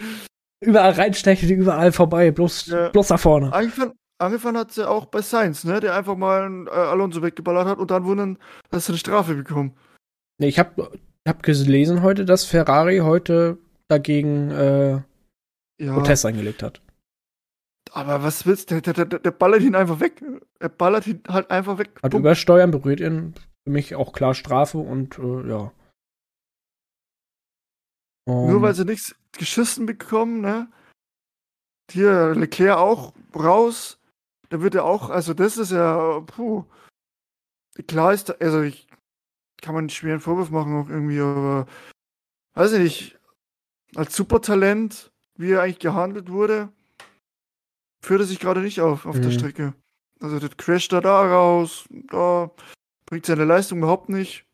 Überall 0.61 0.93
reinstechen, 0.93 1.49
überall 1.49 1.91
vorbei, 1.91 2.31
bloß, 2.31 2.67
ja. 2.67 2.89
bloß 2.89 3.09
da 3.09 3.17
vorne. 3.17 3.51
Angefangen, 3.51 3.91
angefangen 4.17 4.57
hat 4.57 4.71
sie 4.71 4.87
auch 4.87 5.05
bei 5.05 5.21
Sainz, 5.21 5.63
ne? 5.63 5.79
Der 5.79 5.95
einfach 5.95 6.15
mal 6.15 6.67
äh, 6.67 6.69
Alonso 6.69 7.21
weggeballert 7.21 7.67
hat 7.67 7.77
und 7.79 7.91
dann 7.91 8.05
wundern, 8.05 8.37
dass 8.69 8.85
sie 8.85 8.91
eine 8.91 8.99
Strafe 8.99 9.35
bekommen. 9.35 9.75
Nee, 10.39 10.47
ich 10.47 10.59
habe 10.59 10.99
hab 11.27 11.43
gelesen 11.43 12.01
heute, 12.01 12.25
dass 12.25 12.45
Ferrari 12.45 12.99
heute 12.99 13.57
dagegen 13.87 14.51
äh, 14.51 15.01
ja. 15.79 15.93
Protest 15.93 16.25
eingelegt 16.25 16.63
hat. 16.63 16.81
Aber 17.91 18.23
was 18.23 18.45
willst 18.45 18.71
du? 18.71 18.81
Der, 18.81 18.93
der, 18.93 19.05
der, 19.05 19.19
der, 19.19 19.31
ballert 19.31 19.61
ihn 19.61 19.75
einfach 19.75 19.99
weg. 19.99 20.23
Er 20.59 20.69
ballert 20.69 21.05
ihn 21.05 21.21
halt 21.27 21.51
einfach 21.51 21.77
weg. 21.77 21.91
Hat 22.01 22.11
Punkt. 22.11 22.25
übersteuern, 22.25 22.71
berührt 22.71 22.99
ihn. 22.99 23.35
Für 23.63 23.71
mich 23.71 23.95
auch 23.95 24.13
klar 24.13 24.33
Strafe 24.33 24.77
und 24.77 25.19
äh, 25.19 25.47
ja. 25.47 25.71
Um, 28.25 28.49
Nur 28.49 28.61
weil 28.61 28.73
sie 28.73 28.85
nichts 28.85 29.15
geschissen 29.33 29.85
bekommen, 29.85 30.41
ne? 30.41 30.67
Hier, 31.91 32.33
Leclerc 32.33 32.77
auch 32.77 33.13
raus 33.35 33.99
da 34.53 34.61
wird 34.61 34.75
er 34.75 34.85
auch, 34.85 35.09
also 35.09 35.33
das 35.33 35.57
ist 35.57 35.71
ja, 35.71 36.19
puh. 36.19 36.63
Klar 37.87 38.13
ist, 38.13 38.39
also 38.39 38.61
ich 38.61 38.87
kann 39.63 39.73
man 39.73 39.85
einen 39.85 39.89
schweren 39.89 40.19
Vorwurf 40.19 40.51
machen 40.51 40.75
auch 40.75 40.89
irgendwie, 40.89 41.19
aber 41.19 41.65
weiß 42.53 42.73
ich 42.73 42.79
nicht, 42.79 43.19
als 43.95 44.15
Supertalent, 44.15 45.11
wie 45.37 45.53
er 45.53 45.63
eigentlich 45.63 45.79
gehandelt 45.79 46.29
wurde, 46.29 46.71
führt 48.03 48.19
er 48.21 48.27
sich 48.27 48.39
gerade 48.39 48.61
nicht 48.61 48.79
auf, 48.79 49.07
auf 49.07 49.15
mhm. 49.15 49.21
der 49.23 49.31
Strecke. 49.31 49.73
Also 50.19 50.37
das 50.37 50.55
crasht 50.55 50.93
er 50.93 51.01
da 51.01 51.23
raus, 51.23 51.85
da 51.89 52.51
bringt 53.07 53.25
seine 53.25 53.45
Leistung 53.45 53.79
überhaupt 53.79 54.09
nicht. 54.09 54.45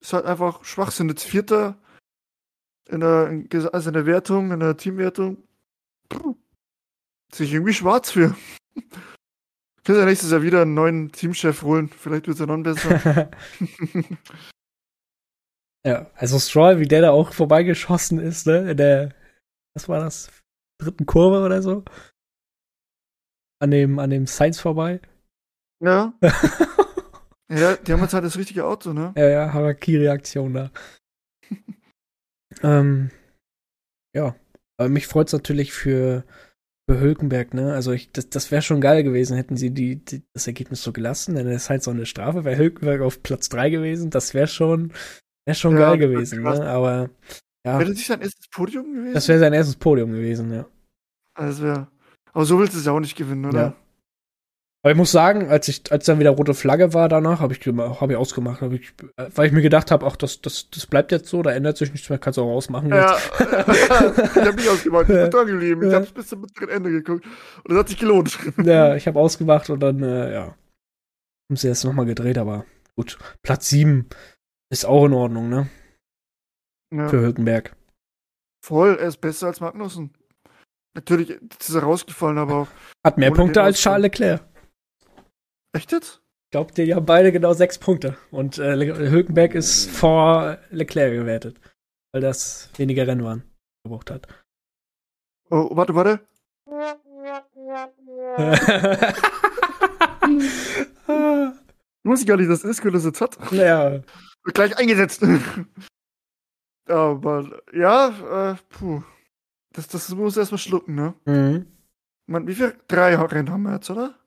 Ist 0.00 0.14
halt 0.14 0.26
einfach 0.26 0.64
Schwachsinn. 0.64 1.08
Jetzt 1.08 1.22
Vierter 1.22 1.78
in 2.88 2.98
der, 2.98 3.70
also 3.72 3.90
in 3.90 3.94
der 3.94 4.06
Wertung, 4.06 4.50
in 4.50 4.58
der 4.58 4.76
Teamwertung. 4.76 5.36
Puh. 6.08 6.34
Sich 7.32 7.52
irgendwie 7.52 7.72
schwarz 7.72 8.10
für. 8.10 8.34
Können 9.84 9.98
ja 9.98 10.04
nächstes 10.04 10.30
Jahr 10.30 10.42
wieder 10.42 10.62
einen 10.62 10.74
neuen 10.74 11.10
Teamchef 11.10 11.62
holen. 11.62 11.88
Vielleicht 11.88 12.28
wird 12.28 12.36
es 12.36 12.40
ja 12.40 12.46
noch 12.46 12.62
besser. 12.62 13.30
ja, 15.86 16.10
also 16.14 16.38
Stroll, 16.38 16.78
wie 16.78 16.86
der 16.86 17.00
da 17.00 17.10
auch 17.10 17.32
vorbeigeschossen 17.32 18.20
ist, 18.20 18.46
ne? 18.46 18.70
In 18.70 18.76
der, 18.76 19.14
was 19.74 19.88
war 19.88 19.98
das? 19.98 20.30
Dritten 20.78 21.06
Kurve 21.06 21.44
oder 21.44 21.62
so? 21.62 21.84
An 23.60 23.72
dem, 23.72 23.98
an 23.98 24.10
dem 24.10 24.26
Science 24.26 24.60
vorbei. 24.60 25.00
Ja. 25.82 26.14
ja, 27.50 27.76
die 27.76 27.92
haben 27.92 28.02
jetzt 28.02 28.14
halt 28.14 28.24
das 28.24 28.38
richtige 28.38 28.64
Auto, 28.64 28.92
ne? 28.92 29.12
Ja, 29.16 29.28
ja, 29.28 29.52
Haraki-Reaktion 29.52 30.54
da. 30.54 30.70
ähm, 32.62 33.10
ja. 34.14 34.36
Aber 34.76 34.88
mich 34.88 35.08
freut 35.08 35.26
es 35.26 35.32
natürlich 35.32 35.72
für 35.72 36.24
für 36.88 37.00
Hülkenberg, 37.00 37.54
ne? 37.54 37.72
Also 37.72 37.92
ich, 37.92 38.12
das, 38.12 38.28
das 38.28 38.50
wäre 38.50 38.62
schon 38.62 38.80
geil 38.80 39.02
gewesen, 39.02 39.36
hätten 39.36 39.56
sie 39.56 39.70
die, 39.70 40.04
die, 40.04 40.22
das 40.34 40.46
Ergebnis 40.46 40.82
so 40.82 40.92
gelassen, 40.92 41.34
denn 41.34 41.46
es 41.46 41.64
ist 41.64 41.70
halt 41.70 41.82
so 41.82 41.90
eine 41.90 42.06
Strafe, 42.06 42.44
wäre 42.44 42.58
Hülkenberg 42.58 43.00
auf 43.00 43.22
Platz 43.22 43.48
3 43.48 43.70
gewesen, 43.70 44.10
das 44.10 44.34
wäre 44.34 44.48
schon, 44.48 44.92
wäre 45.46 45.54
schon 45.54 45.76
ja, 45.76 45.90
geil 45.90 45.98
gewesen, 45.98 46.42
ne? 46.42 46.66
Aber 46.66 47.10
ja. 47.64 47.78
Wäre 47.78 47.90
das 47.90 47.96
nicht 47.96 48.06
sein 48.06 48.20
erstes 48.20 48.48
Podium 48.48 48.92
gewesen? 48.92 49.14
Das 49.14 49.28
wäre 49.28 49.38
sein 49.38 49.52
erstes 49.52 49.76
Podium 49.76 50.10
gewesen, 50.10 50.52
ja. 50.52 50.66
Also 51.34 51.62
wäre. 51.62 51.88
Aber 52.32 52.44
so 52.44 52.58
willst 52.58 52.74
du 52.74 52.78
es 52.78 52.86
ja 52.86 52.92
auch 52.92 53.00
nicht 53.00 53.16
gewinnen, 53.16 53.44
oder? 53.44 53.60
Ja. 53.60 53.76
Aber 54.84 54.90
ich 54.90 54.96
muss 54.96 55.12
sagen, 55.12 55.48
als 55.48 55.68
ich, 55.68 55.92
als 55.92 56.06
dann 56.06 56.18
wieder 56.18 56.30
rote 56.30 56.54
Flagge 56.54 56.92
war 56.92 57.08
danach, 57.08 57.38
habe 57.38 57.54
ich, 57.54 57.64
hab 57.64 58.10
ich 58.10 58.16
ausgemacht, 58.16 58.62
hab 58.62 58.72
ich, 58.72 58.92
weil 59.16 59.46
ich 59.46 59.52
mir 59.52 59.62
gedacht 59.62 59.92
habe, 59.92 60.04
ach, 60.04 60.16
das, 60.16 60.40
das, 60.40 60.70
das 60.70 60.86
bleibt 60.86 61.12
jetzt 61.12 61.28
so, 61.28 61.40
da 61.40 61.52
ändert 61.52 61.76
sich 61.76 61.92
nichts 61.92 62.10
mehr, 62.10 62.18
kannst 62.18 62.36
du 62.36 62.42
auch 62.42 62.50
ausmachen. 62.50 62.90
Ja, 62.90 63.16
ich 63.38 63.90
habe 63.90 64.54
nicht 64.56 64.68
ausgemacht, 64.68 65.02
ich 65.08 65.14
bin 65.14 65.30
dran 65.30 65.46
geblieben, 65.46 65.88
ich 65.88 65.94
habe 65.94 66.06
bis 66.06 66.26
zum 66.26 66.40
mittleren 66.40 66.68
Ende 66.70 66.90
geguckt 66.90 67.24
und 67.24 67.68
das 67.68 67.78
hat 67.78 67.88
sich 67.88 67.98
gelohnt. 67.98 68.36
Ja, 68.64 68.96
ich 68.96 69.06
habe 69.06 69.20
ausgemacht 69.20 69.70
und 69.70 69.80
dann, 69.80 70.02
äh, 70.02 70.32
ja, 70.32 70.56
haben 71.48 71.56
sie 71.56 71.68
jetzt 71.68 71.84
nochmal 71.84 72.06
gedreht, 72.06 72.38
aber 72.38 72.64
gut, 72.96 73.18
Platz 73.42 73.68
7 73.68 74.08
ist 74.72 74.84
auch 74.84 75.06
in 75.06 75.12
Ordnung, 75.12 75.48
ne? 75.48 75.68
Ja. 76.92 77.08
Für 77.08 77.20
Hülkenberg. 77.20 77.76
Voll, 78.64 78.96
er 78.98 79.08
ist 79.08 79.20
besser 79.20 79.46
als 79.46 79.60
Magnussen. 79.60 80.12
Natürlich 80.94 81.30
ist 81.30 81.74
er 81.74 81.82
rausgefallen, 81.82 82.38
aber 82.38 82.54
auch. 82.54 82.68
Hat 83.06 83.16
mehr 83.16 83.30
Punkte 83.30 83.62
als 83.62 83.80
Charles 83.80 84.02
Leclerc. 84.02 84.42
Echt 85.72 85.92
jetzt? 85.92 86.22
glaube, 86.52 86.72
die 86.72 86.94
haben 86.94 87.06
beide 87.06 87.32
genau 87.32 87.52
sechs 87.54 87.78
Punkte. 87.78 88.16
Und 88.30 88.58
äh, 88.58 88.76
Hülkenberg 88.76 89.54
ist 89.54 89.90
vor 89.90 90.58
Leclerc 90.70 91.12
gewertet, 91.12 91.58
weil 92.12 92.20
das 92.20 92.70
weniger 92.76 93.06
Rennen 93.06 93.24
waren, 93.24 93.42
gebraucht 93.84 94.10
hat. 94.10 94.28
Oh, 95.50 95.68
warte, 95.72 95.94
warte. 95.94 96.20
ich 102.04 102.10
weiß 102.10 102.26
gar 102.26 102.36
nicht, 102.36 102.50
dass 102.50 102.62
das 102.62 103.04
jetzt 103.04 103.20
hat. 103.20 103.52
Ja. 103.52 103.90
Wird 104.44 104.54
gleich 104.54 104.78
eingesetzt. 104.78 105.24
Aber 106.86 107.62
ja, 107.72 108.52
äh, 108.52 108.56
puh. 108.68 109.02
Das, 109.74 109.88
das 109.88 110.10
muss 110.10 110.36
erstmal 110.36 110.58
schlucken, 110.58 110.94
ne? 110.94 111.14
Mhm. 111.24 111.66
Man, 112.26 112.46
wie 112.46 112.54
viele? 112.54 112.76
Drei 112.88 113.16
Rennen 113.16 113.50
haben 113.50 113.62
wir 113.62 113.74
jetzt, 113.74 113.88
oder? 113.88 114.21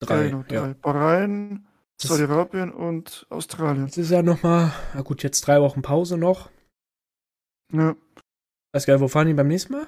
Drei, 0.00 0.30
noch, 0.30 0.48
ja. 0.50 0.72
Bahrain, 0.80 1.66
Das- 2.00 2.10
Saudi-Arabien 2.10 2.72
und 2.72 3.26
Australien. 3.30 3.86
Jetzt 3.86 3.98
ist 3.98 4.10
ja 4.10 4.22
noch 4.22 4.42
mal, 4.42 4.72
na 4.94 5.02
gut, 5.02 5.22
jetzt 5.22 5.42
drei 5.46 5.60
Wochen 5.60 5.82
Pause 5.82 6.16
noch. 6.16 6.50
Ja. 7.72 7.94
Weiß 8.72 8.86
gar 8.86 8.94
nicht, 8.94 9.02
wo 9.02 9.08
fahren 9.08 9.26
die 9.28 9.34
beim 9.34 9.48
nächsten 9.48 9.72
Mal? 9.74 9.86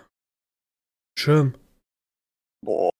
Schirm. 1.19 1.55
Boah. 2.65 2.91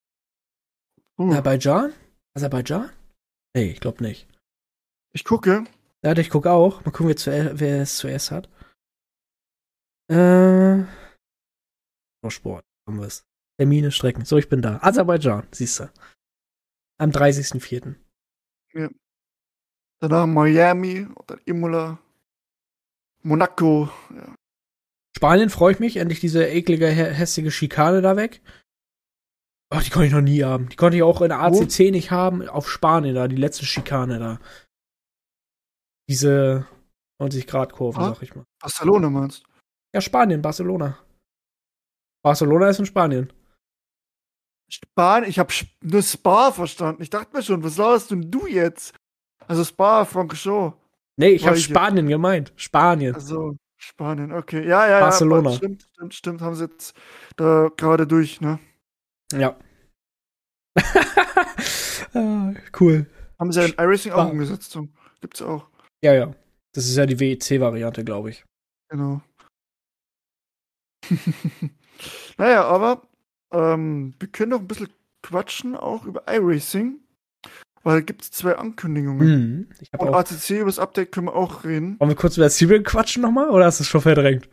Uh, 1.19 1.31
Aserbaidschan? 1.31 1.93
Aserbaidschan? 2.35 2.91
Nee, 3.55 3.73
ich 3.73 3.81
glaube 3.81 4.03
nicht. 4.03 4.27
ich 5.15 5.25
gucke. 5.25 5.65
Ja, 6.05 6.17
ich 6.17 6.31
gucke 6.31 6.51
auch. 6.51 6.85
Mal 6.85 6.91
gucken, 6.91 7.09
wer, 7.09 7.17
zu, 7.17 7.31
wer 7.61 7.83
es 7.83 7.99
zuerst 7.99 8.31
hat. 8.31 8.49
Äh. 10.11 10.85
Oh, 12.25 12.31
Sport. 12.31 12.65
Haben 12.89 12.99
wir 12.99 13.07
es. 13.07 13.25
Termine, 13.59 13.91
Strecken. 13.93 14.25
So, 14.25 14.37
ich 14.39 14.49
bin 14.49 14.63
da. 14.63 14.79
Aserbaidschan, 14.83 15.47
siehst 15.53 15.81
du. 15.81 15.91
Am 17.03 17.11
30.04. 17.11 17.97
Danach 20.01 20.27
Miami, 20.27 21.07
dann 21.27 21.41
Imola, 21.45 21.99
Monaco. 23.23 23.89
Ja. 24.15 24.35
Spanien 25.17 25.51
freue 25.51 25.73
ich 25.75 25.81
mich. 25.81 25.97
Endlich 25.97 26.21
diese 26.21 26.47
eklige, 26.47 26.87
hä- 26.87 27.13
hässliche 27.13 27.51
Schikane 27.51 28.03
da 28.03 28.17
weg. 28.17 28.41
Ach, 29.71 29.83
die 29.83 29.91
konnte 29.91 30.07
ich 30.07 30.13
noch 30.13 30.21
nie 30.21 30.43
haben. 30.45 30.69
Die 30.69 30.77
konnte 30.77 30.97
ich 30.97 31.03
auch 31.03 31.23
in 31.23 31.29
der 31.29 31.41
ACC 31.41 31.91
nicht 31.91 32.11
haben. 32.11 32.49
Auf 32.49 32.69
Spanien 32.71 33.15
da, 33.15 33.27
die 33.29 33.37
letzte 33.37 33.65
Schikane 33.65 34.19
da. 34.19 34.41
Diese 36.09 36.67
90-Grad-Kurve, 37.21 37.99
Ah. 38.01 38.15
sag 38.15 38.23
ich 38.23 38.35
mal. 38.35 38.45
Barcelona 38.61 39.09
meinst 39.11 39.45
Ja, 39.95 40.01
Spanien, 40.01 40.43
Barcelona. 40.43 40.99
Barcelona 42.25 42.69
ist 42.69 42.79
in 42.81 42.87
Spanien. 42.87 43.33
Spanien, 44.73 45.29
ich 45.29 45.39
habe 45.39 45.53
nur 45.83 46.03
Spa 46.03 46.51
verstanden. 46.51 47.03
Ich 47.03 47.11
dachte 47.11 47.37
mir 47.37 47.43
schon, 47.43 47.63
was 47.63 47.77
laberst 47.77 48.11
denn 48.11 48.31
du 48.31 48.47
jetzt? 48.47 48.95
Also 49.47 49.65
Spa, 49.65 50.05
Francorchamps. 50.05 50.77
Nee, 51.17 51.31
ich 51.31 51.47
habe? 51.47 51.59
Spanien 51.59 52.09
gemeint. 52.09 52.53
Spanien. 52.57 53.15
Also 53.15 53.57
Spanien, 53.77 54.33
okay. 54.33 54.67
Ja, 54.67 54.89
ja, 54.89 55.01
Barcelona. 55.01 55.51
ja. 55.51 55.57
Stimmt, 55.57 55.83
stimmt, 55.93 56.15
stimmt. 56.15 56.41
Haben 56.41 56.55
sie 56.55 56.65
jetzt 56.65 56.95
da 57.37 57.69
gerade 57.77 58.07
durch, 58.07 58.41
ne? 58.41 58.59
Ja. 59.33 59.59
ah, 62.15 62.53
cool. 62.81 63.07
Haben 63.39 63.53
sie 63.53 63.61
ja 63.61 63.67
in 63.67 63.73
iRacing 63.73 64.13
auch 64.13 64.31
umgesetzt. 64.31 64.79
Gibt's 65.21 65.43
auch. 65.43 65.69
Ja, 66.03 66.15
ja. 66.15 66.35
Das 66.73 66.87
ist 66.87 66.97
ja 66.97 67.05
die 67.05 67.21
WEC-Variante, 67.21 68.05
glaube 68.05 68.31
ich. 68.31 68.45
Genau. 68.89 69.21
naja, 72.39 72.65
aber 72.65 73.03
ähm, 73.53 74.15
wir 74.19 74.29
können 74.29 74.51
noch 74.51 74.61
ein 74.61 74.69
bisschen 74.69 74.89
quatschen, 75.23 75.77
auch 75.77 76.05
über 76.05 76.25
iRacing. 76.27 76.99
Weil 77.85 78.03
gibt 78.03 78.23
es 78.23 78.31
zwei 78.31 78.57
Ankündigungen. 78.57 79.29
Mhm. 79.29 79.99
Und 79.99 80.09
auch. 80.09 80.15
ACC 80.15 80.51
über 80.51 80.67
das 80.67 80.79
Update 80.79 81.11
können 81.11 81.27
wir 81.27 81.35
auch 81.35 81.65
reden. 81.65 81.99
Wollen 81.99 82.11
wir 82.11 82.17
kurz 82.17 82.37
über 82.37 82.49
Serial 82.49 82.83
quatschen 82.83 83.23
nochmal? 83.23 83.51
Oder 83.51 83.67
hast 83.67 83.81
du 83.81 83.83
es 83.83 83.89
schon 83.89 84.01
verdrängt? 84.01 84.49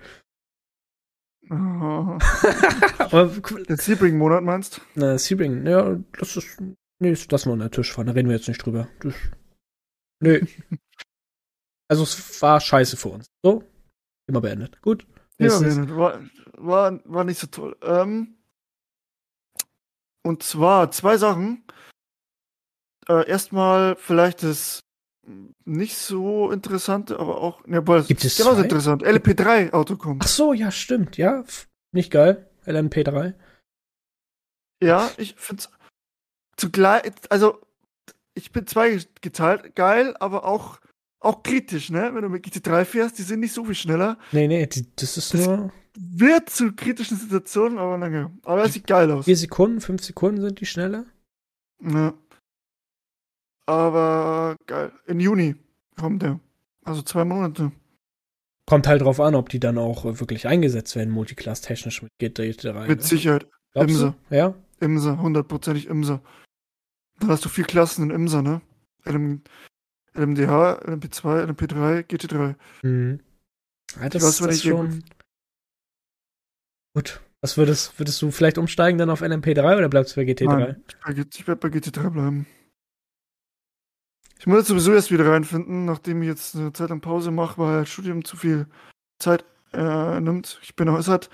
Aber 1.50 3.26
Den 3.28 3.78
Sebring-Monat 3.78 4.44
meinst 4.44 4.82
äh, 4.96 5.18
Sebring, 5.18 5.66
ja, 5.66 5.98
das 6.20 6.38
ist. 6.38 6.62
Nee, 7.00 7.12
das 7.12 7.30
lassen 7.32 7.50
wir 7.50 7.54
unter 7.54 7.70
den 7.70 7.72
Tisch 7.72 7.92
fahren. 7.92 8.08
Da 8.08 8.14
reden 8.14 8.30
wir 8.30 8.36
jetzt 8.36 8.48
nicht 8.48 8.64
drüber. 8.64 8.88
Das, 9.00 9.16
nee. 10.22 10.42
also, 11.88 12.04
es 12.04 12.42
war 12.42 12.60
scheiße 12.60 12.98
für 12.98 13.10
uns. 13.10 13.26
So. 13.44 13.64
Immer 14.28 14.42
beendet. 14.42 14.80
Gut. 14.82 15.08
Ja, 15.40 15.50
war, 15.96 16.20
war, 16.54 17.00
war 17.06 17.24
nicht 17.24 17.40
so 17.40 17.48
toll. 17.48 17.76
Ähm, 17.82 18.39
und 20.30 20.44
zwar 20.44 20.92
zwei 20.92 21.18
Sachen. 21.18 21.64
Äh, 23.08 23.28
erstmal 23.28 23.96
vielleicht 23.96 24.44
das 24.44 24.80
nicht 25.66 25.98
so 25.98 26.52
interessante, 26.52 27.20
aber 27.20 27.42
auch. 27.42 27.66
Ne, 27.66 27.82
boah, 27.82 28.02
Gibt 28.04 28.24
es 28.24 28.38
genauso 28.38 28.58
zwei? 28.58 28.64
interessant. 28.64 29.04
LP3 29.04 29.74
Auto 29.74 29.96
kommt. 29.98 30.24
Ach 30.24 30.28
so, 30.28 30.54
ja, 30.54 30.72
stimmt. 30.72 31.18
Ja, 31.18 31.44
nicht 31.92 32.12
geil. 32.12 32.50
LMP3. 32.66 33.34
Ja, 34.84 35.10
ich 35.18 35.36
find's 35.38 35.70
zugleich, 36.56 37.12
also 37.30 37.60
ich 38.36 38.52
bin 38.52 38.66
zweigeteilt, 38.68 39.76
geil, 39.76 40.16
aber 40.20 40.46
auch, 40.46 40.80
auch 41.20 41.44
kritisch, 41.44 41.90
ne? 41.90 42.12
Wenn 42.14 42.22
du 42.22 42.30
mit 42.30 42.46
GT3 42.46 42.86
fährst, 42.86 43.18
die 43.18 43.24
sind 43.24 43.40
nicht 43.42 43.54
so 43.54 43.66
viel 43.66 43.76
schneller. 43.76 44.18
Nee, 44.32 44.48
nee, 44.48 44.66
die, 44.68 44.86
das 44.96 45.18
ist 45.18 45.34
Das- 45.34 45.46
nur 45.48 45.72
Wird 46.02 46.50
zu 46.50 46.72
kritischen 46.72 47.18
Situationen, 47.18 47.78
aber 47.78 47.98
lange. 47.98 48.32
Aber 48.44 48.64
es 48.64 48.74
sieht 48.74 48.88
geil 48.88 49.12
aus. 49.12 49.26
vier 49.26 49.36
Sekunden, 49.36 49.82
fünf 49.82 50.02
Sekunden 50.02 50.40
sind 50.40 50.62
die 50.62 50.66
schneller. 50.66 51.06
Ja. 51.82 52.14
Aber 53.66 54.56
geil. 54.66 54.94
In 55.08 55.20
Juni 55.20 55.56
kommt 55.98 56.22
der. 56.22 56.40
Also 56.86 57.02
zwei 57.02 57.26
Monate. 57.26 57.74
Kommt 58.66 58.88
halt 58.88 59.02
drauf 59.02 59.20
an, 59.20 59.36
ob 59.36 59.50
die 59.50 59.60
dann 59.60 59.78
auch 59.78 60.06
äh, 60.06 60.20
wirklich 60.20 60.48
eingesetzt 60.48 60.96
werden, 60.96 61.10
multiclass-technisch 61.10 62.02
mit 62.02 62.12
GT3. 62.22 62.88
Mit 62.88 63.00
ne? 63.00 63.06
Sicherheit. 63.06 63.48
Glaubst 63.74 63.90
Imse. 63.90 64.16
du? 64.30 64.36
Ja? 64.36 64.54
Imse, 64.80 65.22
hundertprozentig 65.22 65.88
Imse. 65.88 66.22
Dann 67.20 67.30
hast 67.30 67.44
du 67.44 67.50
vier 67.50 67.66
Klassen 67.66 68.04
in 68.04 68.12
Imse, 68.12 68.42
ne? 68.42 68.62
LM, 69.04 69.42
LMDH, 70.14 70.80
LMP2, 70.84 71.46
LMP3, 71.46 72.08
GT3. 72.08 72.56
Mhm. 72.84 73.20
Ja, 74.00 74.10
das, 74.10 74.24
weiß, 74.24 74.42
wenn 74.42 74.48
das 74.48 74.56
ich 74.58 74.64
schon. 74.64 74.90
Gut. 74.92 75.19
Was 77.42 77.58
würdest, 77.58 77.98
würdest 78.00 78.22
du 78.22 78.32
vielleicht 78.32 78.58
umsteigen 78.58 78.98
dann 78.98 79.10
auf 79.10 79.22
LMP3 79.22 79.78
oder 79.78 79.90
bleibst 79.90 80.16
du 80.16 80.20
bei 80.20 80.30
GT3? 80.30 80.46
Nein, 80.46 80.84
ich, 81.32 81.48
werde 81.48 81.60
bei 81.60 81.70
GT3 81.70 82.10
bleiben. 82.10 82.48
Ich 84.40 84.48
muss 84.48 84.60
jetzt 84.60 84.68
sowieso 84.68 84.94
erst 84.94 85.12
wieder 85.12 85.26
reinfinden, 85.26 85.86
nachdem 85.86 86.22
ich 86.22 86.28
jetzt 86.28 86.56
eine 86.56 86.74
Zeit 86.74 86.90
lang 86.90 87.02
Pause 87.02 87.32
mache, 87.32 87.58
weil 87.58 87.80
das 87.82 87.90
Studium 87.90 88.24
zu 88.24 88.38
viel 88.38 88.68
Zeit 89.20 89.46
äh, 89.74 90.20
nimmt. 90.20 90.60
Ich 90.64 90.76
bin 90.76 90.88
noch, 90.88 90.98
es 90.98 91.08
hat 91.08 91.30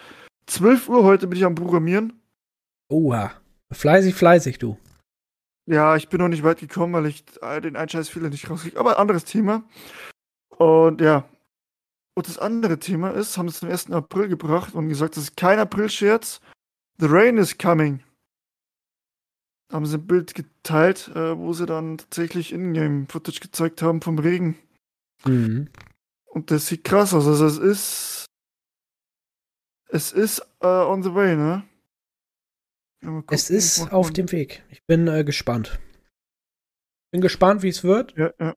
12 0.48 0.90
Uhr 0.90 1.04
heute 1.04 1.28
bin 1.28 1.38
ich 1.38 1.46
am 1.46 1.56
Programmieren. 1.56 2.20
Oha. 2.90 3.32
Fleißig, 3.72 4.16
fleißig, 4.16 4.60
du. 4.60 4.78
Ja, 5.68 5.96
ich 5.96 6.10
bin 6.10 6.20
noch 6.20 6.28
nicht 6.28 6.44
weit 6.44 6.60
gekommen, 6.60 6.94
weil 6.94 7.08
ich 7.08 7.24
äh, 7.42 7.62
den 7.62 7.76
Einscheißfehler 7.76 8.30
nicht 8.30 8.50
rauskriege. 8.50 8.80
Aber 8.80 9.00
anderes 9.00 9.26
Thema. 9.26 9.64
Und 10.58 11.02
ja. 11.02 11.28
Und 12.18 12.28
das 12.30 12.38
andere 12.38 12.80
Thema 12.80 13.10
ist, 13.10 13.38
haben 13.38 13.50
es 13.50 13.60
zum 13.60 13.70
1. 13.70 13.92
April 13.92 14.30
gebracht 14.30 14.74
und 14.74 14.88
gesagt, 14.88 15.18
das 15.18 15.26
ist 15.26 15.38
kein 15.38 15.60
April-Scherz. 15.60 16.40
The 16.98 17.08
rain 17.08 17.38
is 17.38 17.58
coming. 17.58 18.02
Haben 19.72 19.86
sie 19.86 19.98
ein 19.98 20.08
Bild 20.08 20.34
geteilt, 20.34 21.10
äh, 21.10 21.38
wo 21.38 21.52
sie 21.52 21.66
dann 21.66 21.98
tatsächlich 21.98 22.54
Ingame-Footage 22.54 23.42
gezeigt 23.42 23.82
haben 23.82 24.02
vom 24.02 24.18
Regen. 24.18 24.58
Mhm. 25.26 25.70
Und 26.26 26.52
das 26.52 26.68
sieht 26.68 26.86
krass 26.86 27.14
aus. 27.14 27.28
Also 27.28 27.46
es 27.46 27.58
ist. 27.58 28.26
Es 29.90 30.14
ist 30.14 30.40
äh, 30.62 30.68
on 30.68 31.04
the 31.04 31.14
way, 31.14 31.36
ne? 31.36 31.64
Ja, 33.04 33.24
Es 33.30 33.50
ist 33.50 33.92
auf 33.92 34.12
dem 34.12 34.32
Weg. 34.32 34.64
Ich 34.70 34.84
bin 34.86 35.08
äh, 35.08 35.24
gespannt. 35.24 35.80
Bin 37.12 37.22
gespannt, 37.22 37.62
wie 37.62 37.70
es 37.70 37.84
wird. 37.84 38.18
Ja, 38.18 38.34
ja. 38.40 38.56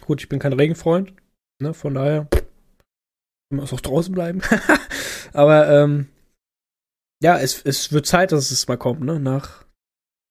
Gut, 0.00 0.20
ich 0.20 0.28
bin 0.28 0.38
kein 0.38 0.52
Regenfreund. 0.52 1.14
Ne, 1.60 1.74
von 1.74 1.94
daher 1.94 2.28
muss 3.50 3.72
auch 3.72 3.80
draußen 3.80 4.14
bleiben. 4.14 4.42
Aber 5.32 5.68
ähm, 5.68 6.08
ja, 7.22 7.38
es, 7.38 7.62
es 7.62 7.92
wird 7.92 8.06
Zeit, 8.06 8.32
dass 8.32 8.50
es 8.50 8.68
mal 8.68 8.76
kommt, 8.76 9.00
ne? 9.00 9.18
Nach 9.18 9.64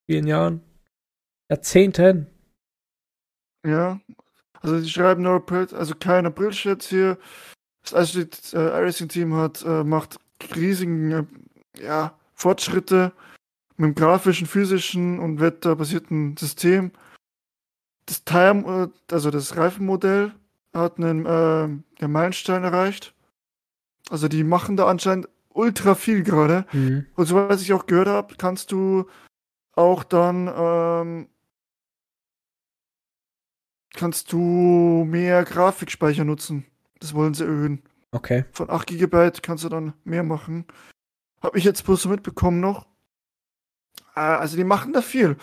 vielen 0.10 0.28
Jahren. 0.28 0.62
Jahrzehnten. 1.50 2.28
Ja, 3.66 4.00
also 4.62 4.80
die 4.80 4.90
schreiben 4.90 5.26
April, 5.26 5.68
also 5.74 5.96
kein 5.96 6.26
April-Shit 6.26 6.84
hier. 6.84 7.18
Das 7.90 8.16
iRacing 8.54 9.32
äh, 9.32 9.36
hat, 9.36 9.64
äh, 9.64 9.84
macht 9.84 10.20
riesigen 10.56 11.12
äh, 11.12 11.26
ja, 11.82 12.18
Fortschritte 12.34 13.14
mit 13.78 13.90
dem 13.90 13.96
grafischen, 13.96 14.48
physischen 14.48 15.20
und 15.20 15.40
wetterbasierten 15.40 16.36
System. 16.38 16.92
Das 18.06 18.24
Tire, 18.24 18.92
äh, 19.10 19.14
also 19.14 19.32
das 19.32 19.56
Reifenmodell 19.56 20.34
hat 20.78 20.98
einen 20.98 21.26
äh, 21.26 22.02
ja, 22.02 22.08
Meilenstein 22.08 22.64
erreicht. 22.64 23.14
Also 24.10 24.28
die 24.28 24.44
machen 24.44 24.78
da 24.78 24.88
anscheinend 24.88 25.28
ultra 25.50 25.96
viel 25.96 26.24
gerade. 26.24 26.66
Mhm. 26.72 27.08
Und 27.16 27.26
so 27.26 27.36
was 27.36 27.62
ich 27.62 27.74
auch 27.74 27.86
gehört 27.86 28.08
habe, 28.08 28.36
kannst 28.38 28.72
du 28.72 29.06
auch 29.74 30.04
dann 30.04 30.52
ähm, 30.56 31.28
kannst 33.94 34.32
du 34.32 35.06
mehr 35.08 35.44
Grafikspeicher 35.44 36.24
nutzen. 36.24 36.66
Das 37.00 37.14
wollen 37.14 37.34
sie 37.34 37.44
erhöhen. 37.44 37.84
Okay. 38.12 38.46
Von 38.52 38.70
8 38.70 38.88
GB 38.88 39.32
kannst 39.42 39.64
du 39.64 39.70
dann 39.70 39.94
mehr 40.04 40.24
machen. 40.24 40.66
Habe 41.42 41.58
ich 41.58 41.64
jetzt 41.64 41.84
bloß 41.86 42.04
so 42.04 42.10
mitbekommen 42.10 42.60
noch. 42.60 42.88
Ah, 44.16 44.38
also 44.38 44.58
die 44.58 44.64
machen 44.64 44.94
da 44.94 45.02
viel. 45.02 45.38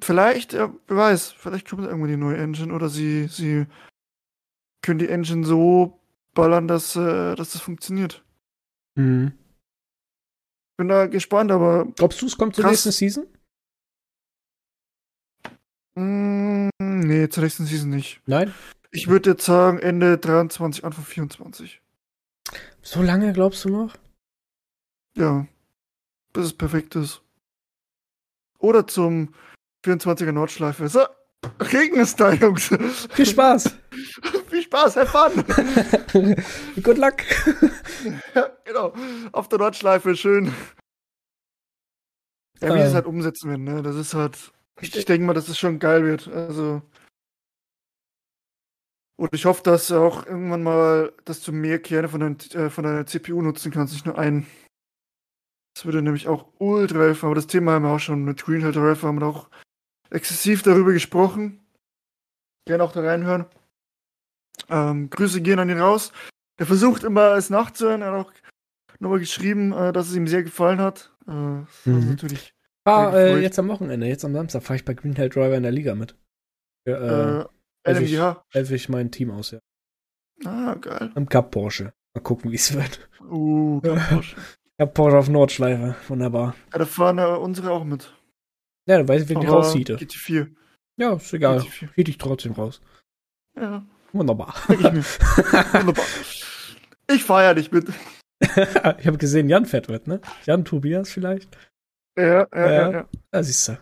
Vielleicht, 0.00 0.52
ja, 0.52 0.72
wer 0.86 0.96
weiß, 0.96 1.32
vielleicht 1.32 1.68
kommt 1.68 1.84
irgendwann 1.84 2.10
die 2.10 2.16
neue 2.16 2.36
Engine 2.36 2.72
oder 2.72 2.88
sie, 2.88 3.26
sie 3.26 3.66
können 4.82 4.98
die 4.98 5.08
Engine 5.08 5.46
so 5.46 6.00
ballern, 6.34 6.68
dass, 6.68 6.96
äh, 6.96 7.34
dass 7.34 7.52
das 7.52 7.60
funktioniert. 7.60 8.24
Mhm. 8.94 9.32
Bin 10.76 10.88
da 10.88 11.06
gespannt, 11.06 11.50
aber. 11.50 11.86
Glaubst 11.96 12.20
du, 12.20 12.26
es 12.26 12.36
kommt 12.36 12.54
zur 12.54 12.64
Krass. 12.64 12.72
nächsten 12.72 12.92
Season? 12.92 13.26
Mm, 15.94 16.70
nee, 16.78 17.28
zur 17.28 17.42
nächsten 17.42 17.66
Season 17.66 17.90
nicht. 17.90 18.20
Nein? 18.26 18.52
Ich 18.90 19.08
würde 19.08 19.30
jetzt 19.30 19.44
sagen 19.44 19.78
Ende 19.78 20.18
23, 20.18 20.84
Anfang 20.84 21.04
24. 21.04 21.80
So 22.82 23.02
lange 23.02 23.32
glaubst 23.32 23.64
du 23.64 23.70
noch? 23.70 23.96
Ja. 25.16 25.46
Bis 26.32 26.46
es 26.46 26.52
perfekt 26.52 26.96
ist. 26.96 27.22
Oder 28.58 28.86
zum 28.86 29.34
24er 29.84 30.32
Nordschleife. 30.32 30.88
So, 30.88 31.00
Regen 31.60 31.96
ist 31.96 32.20
da, 32.20 32.32
Jungs. 32.32 32.70
Viel 33.12 33.26
Spaß! 33.26 33.74
Viel 34.50 34.61
Spaß, 34.72 34.96
have 34.96 35.10
fun. 35.10 35.44
Good 36.82 36.96
luck! 36.96 37.16
ja, 38.34 38.48
genau. 38.64 38.94
Auf 39.32 39.48
der 39.48 39.58
Nordschleife, 39.58 40.16
schön. 40.16 40.46
Ja, 42.58 42.68
wie 42.68 42.78
sie 42.78 42.84
es 42.84 42.88
Ähm. 42.88 42.94
halt 42.94 43.06
umsetzen 43.06 43.50
werden, 43.50 43.64
ne? 43.64 43.82
Das 43.82 43.96
ist 43.96 44.14
halt. 44.14 44.50
Ich, 44.80 44.96
ich 44.96 45.04
denke 45.04 45.26
mal, 45.26 45.34
dass 45.34 45.48
es 45.48 45.58
schon 45.58 45.78
geil 45.78 46.04
wird. 46.06 46.26
Also. 46.28 46.80
Und 49.16 49.34
ich 49.34 49.44
hoffe, 49.44 49.62
dass 49.62 49.92
auch 49.92 50.24
irgendwann 50.24 50.62
mal, 50.62 51.12
dass 51.26 51.42
du 51.42 51.52
mehr 51.52 51.78
Kerne 51.78 52.08
von, 52.08 52.20
dein, 52.20 52.38
äh, 52.54 52.70
von 52.70 52.84
deiner 52.84 53.04
CPU 53.04 53.42
nutzen 53.42 53.70
kannst, 53.70 53.92
nicht 53.92 54.06
nur 54.06 54.16
einen. 54.18 54.46
Das 55.74 55.84
würde 55.84 56.00
nämlich 56.00 56.28
auch 56.28 56.48
ultra 56.58 56.98
helfen, 57.00 57.26
aber 57.26 57.34
das 57.34 57.46
Thema 57.46 57.72
haben 57.72 57.84
wir 57.84 57.90
auch 57.90 58.00
schon 58.00 58.24
mit 58.24 58.42
Green 58.42 58.62
Hill 58.62 58.74
haben 58.74 59.20
wir 59.20 59.26
auch 59.26 59.50
exzessiv 60.08 60.62
darüber 60.62 60.94
gesprochen. 60.94 61.60
Gerne 62.66 62.84
auch 62.84 62.92
da 62.92 63.02
reinhören. 63.02 63.44
Ähm, 64.68 65.10
Grüße 65.10 65.40
gehen 65.40 65.58
an 65.58 65.68
ihn 65.70 65.80
raus. 65.80 66.12
Er 66.58 66.66
versucht 66.66 67.04
immer 67.04 67.34
es 67.36 67.50
nachzuhören. 67.50 68.02
Er 68.02 68.12
hat 68.12 68.26
auch 68.26 68.32
nochmal 69.00 69.18
geschrieben, 69.18 69.72
äh, 69.72 69.92
dass 69.92 70.08
es 70.08 70.14
ihm 70.16 70.26
sehr 70.26 70.42
gefallen 70.42 70.80
hat. 70.80 71.12
Äh, 71.26 71.30
Mhm. 71.30 71.66
natürlich. 72.10 72.54
Sehr 72.86 73.12
äh, 73.14 73.40
jetzt 73.40 73.58
am 73.58 73.68
Wochenende, 73.68 74.06
jetzt 74.06 74.24
am 74.24 74.32
Samstag, 74.34 74.62
fahre 74.62 74.76
ich 74.76 74.84
bei 74.84 74.94
Green 74.94 75.14
Hell 75.14 75.28
Driver 75.28 75.56
in 75.56 75.62
der 75.62 75.70
Liga 75.72 75.94
mit. 75.94 76.16
Ja, 76.86 76.96
äh, 76.96 77.40
Äh, 77.42 77.46
also 77.84 78.02
ich- 78.02 78.18
helfe 78.52 78.74
ich 78.74 78.88
mein 78.88 79.10
Team 79.12 79.30
aus, 79.30 79.52
ja. 79.52 79.60
Ah, 80.44 80.74
geil. 80.74 81.10
Am 81.14 81.28
Cup 81.28 81.50
Porsche. 81.52 81.92
Mal 82.14 82.20
gucken, 82.22 82.50
wie 82.50 82.56
es 82.56 82.72
wird. 82.74 83.08
Uh, 83.20 83.80
Ja. 83.84 83.94
Porsche. 84.10 84.36
Cup 84.78 84.94
Porsche 84.94 85.18
auf 85.18 85.28
Nordschleife. 85.28 85.94
Wunderbar. 86.08 86.54
Ja, 86.72 86.78
da 86.78 86.86
fahren 86.86 87.18
unsere 87.20 87.70
auch 87.70 87.84
mit. 87.84 88.12
Ja, 88.88 88.98
dann 88.98 89.06
weiß 89.08 89.22
ich, 89.22 89.28
wen 89.28 89.40
ich 89.40 89.46
Aber 89.48 89.58
raushiete. 89.58 89.96
GT4. 89.96 90.48
Ja, 90.98 91.14
ist 91.14 91.32
egal. 91.32 91.58
GT4. 91.60 91.94
Hielt 91.94 92.08
ich 92.08 92.18
trotzdem 92.18 92.52
raus. 92.52 92.80
Ja, 93.56 93.84
Wunderbar. 94.12 94.54
ich. 94.68 94.78
Wunderbar. 94.80 96.04
Ich 97.10 97.24
feier 97.24 97.54
dich 97.54 97.70
mit. 97.72 97.88
ich 98.40 98.48
habe 99.06 99.18
gesehen, 99.18 99.48
Jan 99.48 99.66
fährt 99.66 99.88
mit, 99.88 100.06
ne? 100.06 100.20
Jan 100.46 100.64
Tobias 100.64 101.10
vielleicht? 101.10 101.58
Ja, 102.16 102.24
ja, 102.24 102.46
ja. 102.54 102.70
Ja. 102.70 102.90
ja. 102.92 103.08
Da 103.30 103.42
siehst 103.42 103.68
du. 103.68 103.78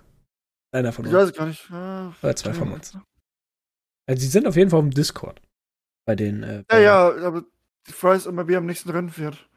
Einer 0.73 0.91
von 0.93 1.05
Ich 1.07 1.13
uns. 1.13 1.29
weiß 1.31 1.37
gar 1.37 1.47
nicht. 1.47 1.69
Ja, 1.71 2.13
Oder 2.23 2.35
zwei 2.35 2.53
von 2.55 2.73
uns. 2.73 2.97
Also, 4.09 4.21
sie 4.23 4.27
sind 4.29 4.47
auf 4.49 4.57
jeden 4.57 4.71
Fall 4.71 4.81
im 4.81 4.91
Discord. 4.91 5.41
Bei 6.07 6.17
den. 6.17 6.43
Äh, 6.43 6.57
Ja, 6.57 6.63
bei- 6.69 6.83
ja, 6.83 7.09
aber 7.27 7.45
die 7.87 7.93
Frage 7.93 8.17
ist 8.17 8.27
immer, 8.27 8.49
wer 8.49 8.59
am 8.59 8.67
nächsten 8.67 8.91
Rennen 8.91 9.11
fährt. 9.11 9.49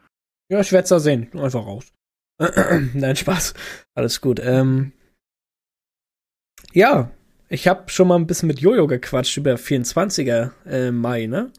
Ja, 0.51 0.59
ich 0.59 0.71
werde 0.71 0.83
es 0.83 0.89
da 0.89 0.99
sehen. 0.99 1.31
Einfach 1.39 1.65
raus. 1.65 1.91
Nein, 2.93 3.15
Spaß. 3.15 3.53
Alles 3.95 4.21
gut. 4.21 4.39
Ähm, 4.39 4.91
ja, 6.73 7.09
ich 7.53 7.67
habe 7.67 7.89
schon 7.89 8.07
mal 8.07 8.15
ein 8.15 8.25
bisschen 8.27 8.47
mit 8.47 8.59
Jojo 8.59 8.87
gequatscht 8.87 9.37
über 9.37 9.53
24er 9.53 10.51
äh, 10.65 10.91
Mai, 10.91 11.27
ne? 11.27 11.51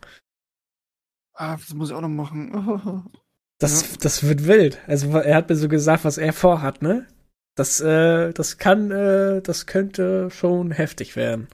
Ah, 1.34 1.56
das 1.56 1.72
muss 1.74 1.90
ich 1.90 1.96
auch 1.96 2.00
noch 2.00 2.08
machen. 2.08 3.10
Das, 3.60 3.96
das 3.98 4.24
wird 4.28 4.48
wild. 4.48 4.80
Also 4.88 5.16
er 5.16 5.36
hat 5.36 5.48
mir 5.48 5.54
so 5.54 5.68
gesagt, 5.68 6.04
was 6.04 6.18
er 6.18 6.32
vorhat, 6.32 6.82
ne? 6.82 7.06
Das, 7.54 7.80
äh, 7.80 8.32
das 8.32 8.58
kann, 8.58 8.90
äh, 8.90 9.40
das 9.42 9.66
könnte 9.66 10.28
schon 10.32 10.72
heftig 10.72 11.14
werden. 11.14 11.46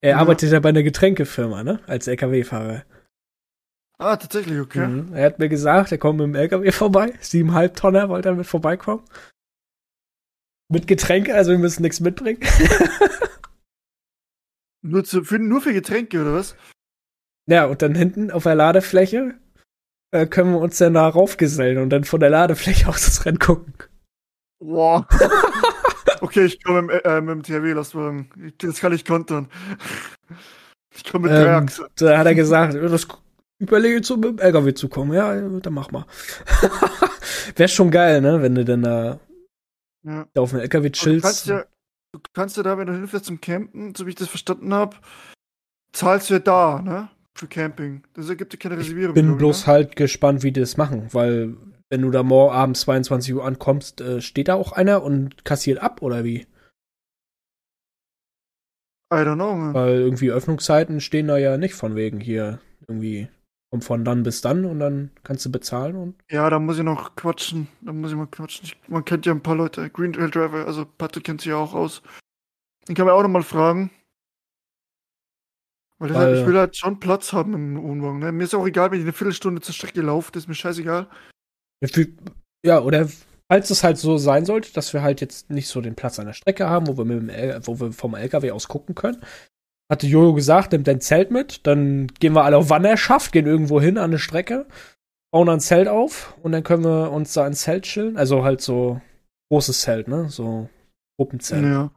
Er 0.00 0.12
Ja. 0.12 0.16
arbeitet 0.18 0.52
ja 0.52 0.60
bei 0.60 0.68
einer 0.68 0.84
Getränkefirma, 0.84 1.64
ne? 1.64 1.80
Als 1.88 2.06
LKW-Fahrer. 2.06 2.84
Ah, 3.98 4.16
tatsächlich, 4.16 4.60
okay. 4.60 4.86
Mhm. 4.86 5.14
Er 5.14 5.26
hat 5.26 5.40
mir 5.40 5.48
gesagt, 5.48 5.90
er 5.90 5.98
kommt 5.98 6.20
mit 6.20 6.26
dem 6.28 6.36
LKW 6.36 6.70
vorbei. 6.70 7.12
Siebeneinhalb 7.20 7.74
Tonner 7.74 8.08
wollte 8.08 8.28
er 8.28 8.36
mit 8.36 8.46
vorbeikommen. 8.46 9.02
Mit 10.74 10.86
Getränke, 10.86 11.34
also 11.34 11.50
wir 11.52 11.58
müssen 11.58 11.82
nichts 11.82 12.00
mitbringen. 12.00 12.40
Nur, 14.82 15.04
zu, 15.04 15.24
für, 15.24 15.38
nur 15.38 15.60
für 15.62 15.72
Getränke, 15.72 16.20
oder 16.20 16.34
was? 16.34 16.56
ja, 17.48 17.66
und 17.66 17.80
dann 17.82 17.94
hinten 17.94 18.30
auf 18.30 18.42
der 18.42 18.54
Ladefläche 18.54 19.34
äh, 20.14 20.26
können 20.26 20.52
wir 20.52 20.60
uns 20.60 20.78
dann 20.78 20.94
da 20.94 21.08
raufgesellen 21.08 21.78
und 21.78 21.90
dann 21.90 22.04
von 22.04 22.20
der 22.20 22.30
Ladefläche 22.30 22.88
aus 22.88 23.04
das 23.04 23.24
Rennen 23.24 23.38
gucken. 23.38 23.74
Wow. 24.62 25.04
okay, 26.20 26.44
ich 26.44 26.62
komme 26.62 26.82
mit, 26.82 27.04
äh, 27.04 27.20
mit 27.20 27.30
dem 27.30 27.42
THW-Lastwagen. 27.42 28.30
Ich- 28.46 28.58
Das 28.58 28.80
kann 28.80 28.92
ich 28.92 29.04
kontern. 29.04 29.48
Ich 30.94 31.04
komme 31.04 31.28
mit 31.28 31.36
Ähm, 31.38 31.48
Achsen. 31.48 31.86
Da 31.96 32.18
hat 32.18 32.26
er 32.26 32.34
gesagt, 32.34 32.74
das 32.74 33.06
überlege 33.58 34.02
zu 34.02 34.16
mit 34.16 34.30
dem 34.30 34.38
LKW 34.38 34.74
zu 34.74 34.88
kommen. 34.88 35.12
Ja, 35.14 35.34
dann 35.40 35.72
mach 35.74 35.90
mal. 35.90 36.06
Wäre 37.56 37.68
schon 37.68 37.90
geil, 37.90 38.20
ne, 38.20 38.42
wenn 38.42 38.54
du 38.54 38.64
dann 38.64 38.82
da, 38.82 39.18
Ja. 40.04 40.26
da 40.34 40.40
auf 40.42 40.50
dem 40.50 40.60
LKW 40.60 40.78
Aber 40.78 40.88
Du 40.90 40.92
chillst. 40.92 41.24
kannst, 41.24 41.46
ja, 41.46 41.64
du 42.12 42.20
kannst 42.32 42.56
ja 42.56 42.62
da, 42.62 42.78
wenn 42.78 42.86
du 42.86 42.92
hinfährst 42.92 43.24
zum 43.26 43.40
Campen, 43.40 43.94
so 43.94 44.06
wie 44.06 44.10
ich 44.10 44.16
das 44.16 44.28
verstanden 44.28 44.72
habe, 44.72 44.96
zahlst 45.92 46.30
du 46.30 46.34
ja 46.34 46.40
da, 46.40 46.82
ne? 46.82 47.08
Für 47.36 47.48
Camping. 47.48 48.04
Das 48.14 48.28
ergibt 48.28 48.52
dir 48.52 48.58
keine 48.58 48.78
Reservierung. 48.78 49.14
bin 49.14 49.32
ich, 49.32 49.38
bloß 49.38 49.66
ne? 49.66 49.72
halt 49.72 49.96
gespannt, 49.96 50.42
wie 50.44 50.52
die 50.52 50.60
das 50.60 50.76
machen, 50.76 51.08
weil 51.12 51.56
wenn 51.90 52.02
du 52.02 52.10
da 52.10 52.22
morgen 52.22 52.54
abends 52.54 52.82
22 52.82 53.34
Uhr 53.34 53.44
ankommst, 53.44 54.00
äh, 54.00 54.20
steht 54.20 54.48
da 54.48 54.54
auch 54.54 54.72
einer 54.72 55.02
und 55.02 55.44
kassiert 55.44 55.78
ab 55.82 56.00
oder 56.02 56.22
wie? 56.24 56.46
I 59.12 59.16
don't 59.18 59.34
know, 59.34 59.54
man. 59.54 59.74
Weil 59.74 60.00
irgendwie 60.00 60.30
Öffnungszeiten 60.30 61.00
stehen 61.00 61.28
da 61.28 61.36
ja 61.38 61.56
nicht 61.56 61.74
von 61.74 61.94
wegen 61.94 62.20
hier 62.20 62.60
irgendwie 62.88 63.28
kommt 63.74 63.84
von 63.84 64.04
dann 64.04 64.22
bis 64.22 64.40
dann 64.40 64.64
und 64.66 64.78
dann 64.78 65.10
kannst 65.24 65.44
du 65.44 65.50
bezahlen 65.50 65.96
und 65.96 66.14
Ja, 66.30 66.48
da 66.48 66.60
muss 66.60 66.78
ich 66.78 66.84
noch 66.84 67.16
quatschen. 67.16 67.66
Da 67.80 67.92
muss 67.92 68.12
ich 68.12 68.16
mal 68.16 68.28
quatschen. 68.28 68.66
Ich, 68.66 68.76
man 68.88 69.04
kennt 69.04 69.26
ja 69.26 69.32
ein 69.32 69.42
paar 69.42 69.56
Leute. 69.56 69.90
Green 69.90 70.12
Trail 70.12 70.30
Driver, 70.30 70.64
also 70.64 70.86
Patrick 70.86 71.24
kennt 71.24 71.40
sich 71.40 71.50
ja 71.50 71.56
auch 71.56 71.74
aus. 71.74 72.00
Den 72.86 72.94
kann 72.94 73.04
man 73.06 73.16
auch 73.16 73.22
noch 73.22 73.28
mal 73.28 73.42
fragen. 73.42 73.90
Weil, 75.98 76.10
Weil- 76.10 76.16
halt, 76.16 76.38
ich 76.38 76.46
will 76.46 76.56
halt 76.56 76.76
schon 76.76 77.00
Platz 77.00 77.32
haben 77.32 77.52
im 77.54 77.82
Wohnwagen. 77.82 78.20
Ne? 78.20 78.30
Mir 78.30 78.44
ist 78.44 78.54
auch 78.54 78.64
egal, 78.66 78.92
wenn 78.92 78.98
ich 79.00 79.04
eine 79.04 79.12
Viertelstunde 79.12 79.60
zur 79.60 79.74
Strecke 79.74 80.02
laufe, 80.02 80.30
das 80.30 80.44
ist 80.44 80.48
mir 80.48 80.54
scheißegal. 80.54 81.08
Ja, 81.82 81.88
für- 81.88 82.08
Ja, 82.64 82.80
oder 82.80 83.08
falls 83.50 83.70
es 83.70 83.82
halt 83.82 83.98
so 83.98 84.18
sein 84.18 84.44
sollte, 84.44 84.72
dass 84.72 84.92
wir 84.92 85.02
halt 85.02 85.20
jetzt 85.20 85.50
nicht 85.50 85.66
so 85.66 85.80
den 85.80 85.96
Platz 85.96 86.20
an 86.20 86.26
der 86.26 86.32
Strecke 86.32 86.68
haben, 86.68 86.86
wo 86.86 86.96
wir, 86.96 87.04
mit 87.04 87.16
dem 87.18 87.28
L 87.28 87.60
wo 87.64 87.80
wir 87.80 87.90
vom 87.92 88.14
LKW 88.14 88.52
aus 88.52 88.68
gucken 88.68 88.94
können, 88.94 89.20
hatte 89.90 90.06
Jojo 90.06 90.34
gesagt, 90.34 90.72
nimmt 90.72 90.86
dein 90.86 91.00
Zelt 91.00 91.30
mit, 91.30 91.66
dann 91.66 92.06
gehen 92.18 92.34
wir 92.34 92.44
alle 92.44 92.56
auf 92.56 92.70
Wanderschaft, 92.70 93.32
gehen 93.32 93.46
irgendwo 93.46 93.80
hin 93.80 93.98
an 93.98 94.10
eine 94.10 94.18
Strecke, 94.18 94.66
bauen 95.32 95.48
ein 95.48 95.60
Zelt 95.60 95.88
auf 95.88 96.36
und 96.42 96.52
dann 96.52 96.62
können 96.62 96.84
wir 96.84 97.12
uns 97.12 97.32
da 97.32 97.46
ins 97.46 97.62
Zelt 97.62 97.84
chillen. 97.84 98.16
Also 98.16 98.44
halt 98.44 98.60
so 98.60 99.00
großes 99.50 99.82
Zelt, 99.82 100.08
ne? 100.08 100.28
So 100.30 100.68
Gruppenzelt. 101.18 101.64
Ja. 101.64 101.90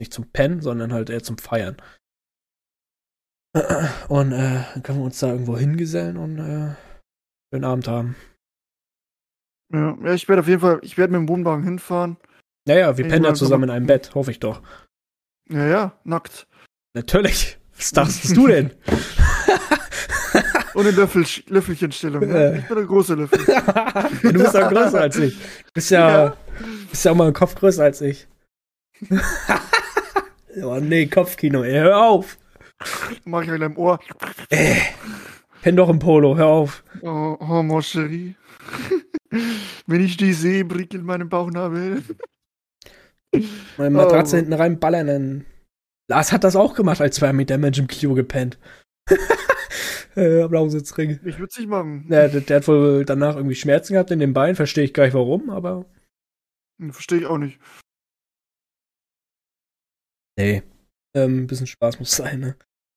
Nicht 0.00 0.12
zum 0.12 0.30
Pennen, 0.30 0.60
sondern 0.60 0.92
halt 0.92 1.10
eher 1.10 1.22
zum 1.22 1.38
Feiern. 1.38 1.76
Und 4.08 4.32
äh, 4.32 4.64
dann 4.74 4.82
können 4.82 4.98
wir 4.98 5.04
uns 5.04 5.20
da 5.20 5.28
irgendwo 5.30 5.56
hingesellen 5.56 6.16
und 6.16 6.38
äh, 6.38 6.74
schönen 7.52 7.64
Abend 7.64 7.86
haben. 7.86 8.16
Ja, 9.72 9.96
ja 10.02 10.14
ich 10.14 10.28
werde 10.28 10.40
auf 10.40 10.48
jeden 10.48 10.60
Fall, 10.60 10.80
ich 10.82 10.98
werde 10.98 11.12
mit 11.12 11.20
dem 11.20 11.28
Wohnwagen 11.28 11.64
hinfahren. 11.64 12.16
Naja, 12.66 12.96
wir 12.96 13.04
Ich 13.04 13.10
pennen 13.10 13.24
ja 13.24 13.34
zusammen 13.34 13.64
in 13.64 13.70
einem 13.70 13.86
Bett, 13.86 14.14
hoffe 14.14 14.30
ich 14.30 14.40
doch. 14.40 14.62
Ja, 15.48 15.66
ja, 15.66 16.00
nackt. 16.04 16.48
Natürlich. 16.94 17.58
Was 17.76 17.90
dachtest 17.90 18.36
du 18.36 18.46
denn? 18.46 18.70
In 20.76 20.96
Löffel, 20.96 21.24
Löffelchenstellung. 21.48 22.26
Ne? 22.26 22.58
Ich 22.58 22.68
bin 22.68 22.78
ein 22.78 22.86
großer 22.86 23.14
Löffel. 23.16 23.38
du 24.22 24.32
bist 24.32 24.54
ja 24.54 24.68
größer 24.68 25.00
als 25.00 25.16
ich. 25.16 25.36
Du 25.36 25.72
bist 25.74 25.90
ja, 25.90 26.08
Ja. 26.26 26.36
bist 26.90 27.04
ja 27.04 27.12
auch 27.12 27.16
mal 27.16 27.28
ein 27.28 27.32
Kopf 27.32 27.54
größer 27.54 27.84
als 27.84 28.00
ich. 28.00 28.26
oh 30.62 30.78
nee, 30.80 31.06
Kopfkino, 31.06 31.62
ey, 31.62 31.72
hör 31.80 31.98
auf. 32.00 32.38
Mach 33.24 33.42
ich 33.42 33.48
in 33.48 33.60
deinem 33.60 33.76
Ohr. 33.76 34.00
Äh, 34.50 34.74
penn 35.62 35.76
doch 35.76 35.88
im 35.88 35.98
Polo, 36.00 36.36
hör 36.36 36.46
auf. 36.46 36.82
Oh, 37.02 37.36
oh 37.40 37.62
mon 37.62 37.80
chéri. 37.80 38.34
Wenn 39.86 40.04
ich 40.04 40.16
die 40.16 40.32
sehe, 40.32 40.64
prickelt 40.64 41.04
meinen 41.04 41.28
Bauchnabel. 41.28 42.02
Meine 43.76 43.90
Matratze 43.90 44.36
Oh. 44.36 44.38
hinten 44.38 44.52
rein 44.52 44.78
ballern, 44.78 45.06
dann 45.06 45.44
Lars 46.08 46.32
hat 46.32 46.44
das 46.44 46.56
auch 46.56 46.74
gemacht, 46.74 47.00
als 47.00 47.16
zwei 47.16 47.32
mit 47.32 47.50
Damage 47.50 47.80
im 47.80 47.86
Klo 47.86 48.14
gepennt. 48.14 48.58
äh, 50.16 50.42
am 50.42 50.52
Lausitzring. 50.52 51.20
Ich 51.24 51.38
würde 51.38 51.50
es 51.50 51.58
nicht 51.58 51.68
machen. 51.68 52.06
Ja, 52.08 52.28
der, 52.28 52.40
der, 52.40 52.56
hat 52.56 52.68
wohl 52.68 53.04
danach 53.04 53.36
irgendwie 53.36 53.54
Schmerzen 53.54 53.94
gehabt 53.94 54.10
in 54.10 54.18
den 54.18 54.34
Beinen, 54.34 54.56
verstehe 54.56 54.84
ich 54.84 54.94
gar 54.94 55.04
nicht 55.04 55.14
warum, 55.14 55.50
aber. 55.50 55.86
Hm, 56.80 56.92
verstehe 56.92 57.18
ich 57.20 57.26
auch 57.26 57.38
nicht. 57.38 57.58
Nee. 60.38 60.62
Ähm, 61.16 61.44
ein 61.44 61.46
bisschen 61.46 61.66
Spaß 61.66 62.00
muss 62.00 62.16
sein, 62.16 62.40
ne? 62.40 62.56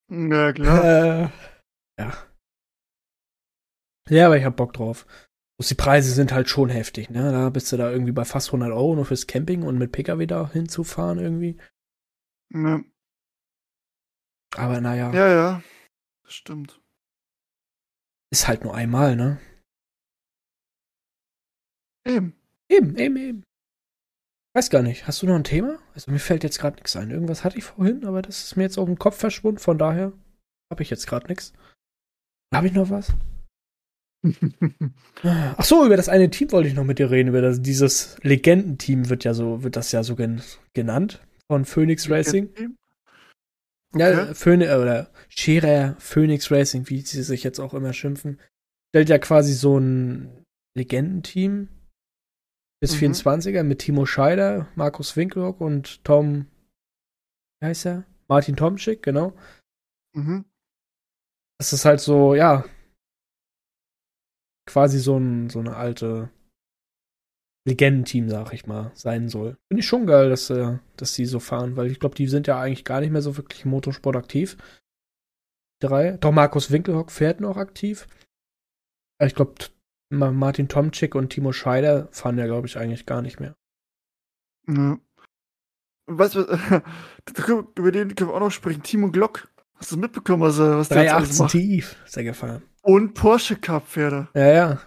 Ja, 0.09 0.53
klar. 0.53 1.31
Äh, 1.97 2.01
ja. 2.01 2.27
Ja, 4.09 4.27
aber 4.27 4.37
ich 4.37 4.45
hab 4.45 4.55
Bock 4.55 4.73
drauf. 4.73 5.05
Bloß 5.57 5.69
die 5.69 5.75
Preise 5.75 6.11
sind 6.11 6.31
halt 6.31 6.49
schon 6.49 6.69
heftig, 6.69 7.09
ne? 7.09 7.31
Da 7.31 7.49
bist 7.49 7.71
du 7.71 7.77
da 7.77 7.91
irgendwie 7.91 8.11
bei 8.11 8.23
fast 8.23 8.49
100 8.49 8.71
Euro 8.71 8.95
nur 8.95 9.05
fürs 9.05 9.25
Camping 9.27 9.63
und 9.63 9.77
mit 9.77 9.91
Pkw 9.91 10.25
da 10.27 10.51
hinzufahren 10.51 11.19
irgendwie. 11.19 11.57
Ja. 12.53 12.81
Aber 14.55 14.81
naja. 14.81 15.11
Ja, 15.13 15.27
ja. 15.27 15.63
Stimmt. 16.25 16.81
Ist 18.31 18.47
halt 18.47 18.63
nur 18.63 18.75
einmal, 18.75 19.15
ne? 19.15 19.39
Eben. 22.05 22.35
Eben, 22.69 22.97
eben, 22.97 23.17
eben. 23.17 23.43
Weiß 24.55 24.69
gar 24.69 24.81
nicht. 24.81 25.07
Hast 25.07 25.21
du 25.21 25.27
noch 25.27 25.35
ein 25.35 25.43
Thema? 25.43 25.79
Also 25.93 26.11
mir 26.11 26.19
fällt 26.19 26.43
jetzt 26.43 26.59
gerade 26.59 26.75
nichts 26.77 26.95
ein. 26.95 27.11
Irgendwas 27.11 27.43
hatte 27.43 27.57
ich 27.57 27.63
vorhin, 27.63 28.05
aber 28.05 28.21
das 28.21 28.43
ist 28.43 28.55
mir 28.55 28.63
jetzt 28.63 28.77
auf 28.77 28.85
dem 28.87 28.97
Kopf 28.97 29.17
verschwunden. 29.17 29.59
Von 29.59 29.77
daher 29.77 30.13
habe 30.71 30.83
ich 30.83 30.89
jetzt 30.89 31.07
gerade 31.07 31.27
nichts. 31.27 31.53
Habe 32.53 32.67
ich 32.67 32.73
noch 32.73 32.89
was? 32.89 33.13
Ach 35.23 35.63
so, 35.63 35.85
über 35.85 35.95
das 35.95 36.09
eine 36.09 36.29
Team 36.29 36.51
wollte 36.51 36.69
ich 36.69 36.75
noch 36.75 36.83
mit 36.83 36.99
dir 36.99 37.11
reden. 37.11 37.29
Über 37.29 37.41
das, 37.41 37.61
dieses 37.61 38.17
Legendenteam 38.23 39.09
wird 39.09 39.23
ja 39.23 39.33
so, 39.33 39.63
wird 39.63 39.75
das 39.75 39.91
ja 39.91 40.03
so 40.03 40.15
gen 40.15 40.41
genannt 40.73 41.21
von 41.49 41.65
Phoenix 41.65 42.09
Racing. 42.09 42.49
Ja, 43.95 44.23
okay. 44.23 44.35
Phoenix, 44.35 44.71
oder 44.73 45.11
Scherer 45.29 45.95
Phoenix 45.99 46.51
Racing, 46.51 46.89
wie 46.89 47.01
sie 47.01 47.23
sich 47.23 47.43
jetzt 47.43 47.59
auch 47.59 47.73
immer 47.73 47.93
schimpfen, 47.93 48.39
stellt 48.89 49.09
ja 49.09 49.17
quasi 49.17 49.53
so 49.53 49.77
ein 49.77 50.43
Legendenteam 50.75 51.69
bis 52.81 52.99
mhm. 52.99 53.13
24er 53.13 53.63
mit 53.63 53.79
Timo 53.79 54.05
Scheider, 54.05 54.67
Markus 54.75 55.15
Winkelhock 55.15 55.61
und 55.61 56.03
Tom, 56.03 56.47
wie 57.59 57.67
heißt 57.67 57.85
er? 57.87 58.05
Martin 58.27 58.55
Tomczyk, 58.55 59.01
genau. 59.01 59.33
Mhm. 60.13 60.45
Das 61.59 61.73
ist 61.73 61.85
halt 61.85 62.01
so, 62.01 62.35
ja, 62.35 62.65
quasi 64.67 64.99
so, 64.99 65.17
ein, 65.17 65.49
so 65.49 65.59
eine 65.59 65.75
alte 65.75 66.29
Legendenteam, 67.67 68.29
sag 68.29 68.53
ich 68.53 68.65
mal, 68.65 68.91
sein 68.93 69.27
soll. 69.27 69.57
Finde 69.67 69.81
ich 69.81 69.87
schon 69.87 70.07
geil, 70.07 70.29
dass, 70.29 70.49
äh, 70.49 70.77
dass 70.95 71.13
die 71.13 71.25
so 71.25 71.39
fahren, 71.39 71.75
weil 71.75 71.91
ich 71.91 71.99
glaube, 71.99 72.15
die 72.15 72.27
sind 72.27 72.47
ja 72.47 72.59
eigentlich 72.59 72.85
gar 72.85 73.01
nicht 73.01 73.11
mehr 73.11 73.21
so 73.21 73.35
wirklich 73.35 73.65
im 73.65 73.71
Motorsport 73.71 74.15
aktiv. 74.15 74.55
Drei. 75.81 76.17
Doch 76.17 76.31
Markus 76.31 76.71
Winkelhock 76.71 77.11
fährt 77.11 77.41
noch 77.41 77.57
aktiv. 77.57 78.07
Ich 79.21 79.35
glaube, 79.35 79.53
Martin 80.09 80.69
Tomczyk 80.69 81.13
und 81.13 81.29
Timo 81.29 81.51
Scheider 81.51 82.07
fahren 82.11 82.37
ja, 82.37 82.45
glaube 82.45 82.67
ich, 82.67 82.77
eigentlich 82.77 83.05
gar 83.05 83.21
nicht 83.21 83.41
mehr. 83.41 83.55
Ja. 84.67 84.97
Weißt 86.05 86.35
du, 86.35 86.41
über 87.75 87.91
den 87.91 88.15
können 88.15 88.29
wir 88.29 88.33
auch 88.33 88.39
noch 88.39 88.51
sprechen. 88.51 88.81
Timo 88.81 89.11
Glock. 89.11 89.49
Hast 89.75 89.91
du 89.91 89.97
mitbekommen, 89.97 90.41
was, 90.41 90.57
was 90.57 90.87
der 90.87 91.03
jetzt 91.03 91.13
alles 91.13 91.39
macht? 91.39 91.51
tief 91.51 91.97
ist 92.05 92.15
er 92.15 92.23
gefahren. 92.23 92.63
Und 92.81 93.13
Porsche 93.13 93.57
Cup 93.57 93.85
Pferde. 93.87 94.29
Ja, 94.33 94.47
ja. 94.47 94.81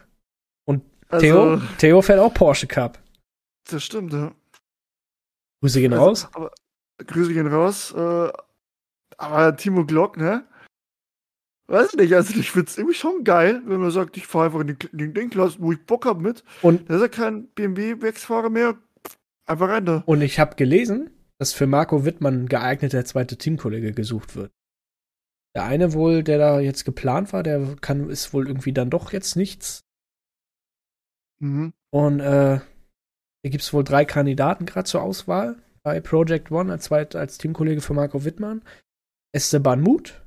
Also, 1.11 1.27
Theo, 1.27 1.61
Theo 1.79 2.03
fährt 2.03 2.21
auch 2.21 2.33
Porsche 2.33 2.67
Cup. 2.67 2.99
Das 3.69 3.85
stimmt, 3.85 4.13
ja. 4.13 4.33
Grüße 5.61 5.81
gehen 5.81 5.93
also, 5.93 6.05
raus. 6.05 6.29
Aber, 6.33 6.53
Grüße 6.99 7.33
gehen 7.33 7.47
raus. 7.49 7.93
Äh, 7.93 8.33
aber 9.19 9.57
Timo 9.57 9.85
Glock, 9.85 10.17
ne? 10.17 10.47
Weiß 11.67 11.95
nicht, 11.95 12.13
also 12.15 12.35
ich 12.39 12.51
find's 12.51 12.77
irgendwie 12.79 12.97
schon 12.97 13.23
geil, 13.23 13.63
wenn 13.67 13.81
man 13.81 13.93
sagt, 13.93 14.17
ich 14.17 14.27
fahre 14.27 14.47
einfach 14.47 14.61
in 14.61 14.67
den, 14.69 14.79
den, 14.93 15.15
den 15.15 15.31
Klasse, 15.31 15.59
wo 15.61 15.71
ich 15.71 15.85
Bock 15.85 16.05
hab 16.05 16.19
mit. 16.19 16.43
Und 16.63 16.91
da 16.91 16.97
ist 16.97 17.03
ja 17.03 17.09
kein 17.09 17.49
BMW-Werksfahrer 17.49 18.51
mehr. 18.51 18.77
Einfach 19.47 19.69
rein 19.69 19.85
da. 19.85 20.03
Und 20.07 20.23
ich 20.23 20.41
habe 20.41 20.57
gelesen, 20.57 21.11
dass 21.39 21.53
für 21.53 21.67
Marco 21.67 22.05
Wittmann 22.05 22.43
ein 22.43 22.49
geeigneter 22.49 23.05
zweiter 23.05 23.39
Teamkollege 23.39 23.93
gesucht 23.93 24.35
wird. 24.35 24.53
Der 25.55 25.65
eine 25.65 25.93
wohl, 25.93 26.23
der 26.23 26.39
da 26.39 26.61
jetzt 26.61 26.85
geplant 26.85 27.33
war, 27.33 27.43
der 27.43 27.77
kann, 27.81 28.11
ist 28.11 28.33
wohl 28.33 28.47
irgendwie 28.49 28.73
dann 28.73 28.91
doch 28.91 29.13
jetzt 29.13 29.37
nichts. 29.37 29.81
Mhm. 31.43 31.73
Und 31.93 32.21
äh, 32.21 32.61
hier 33.43 33.51
gibt 33.51 33.63
es 33.63 33.73
wohl 33.73 33.85
drei 33.85 34.05
Kandidaten 34.05 34.67
gerade 34.67 34.89
zur 34.89 35.03
Auswahl 35.03 35.57
bei 35.83 36.01
Project 36.01 36.51
One 36.51 36.73
als, 36.73 36.85
zweit, 36.85 37.17
als 37.17 37.39
Teamkollege 37.39 37.81
für 37.81 37.95
Marco 37.95 38.25
Wittmann. 38.25 38.63
Esteban 39.33 39.81
Muth, 39.81 40.23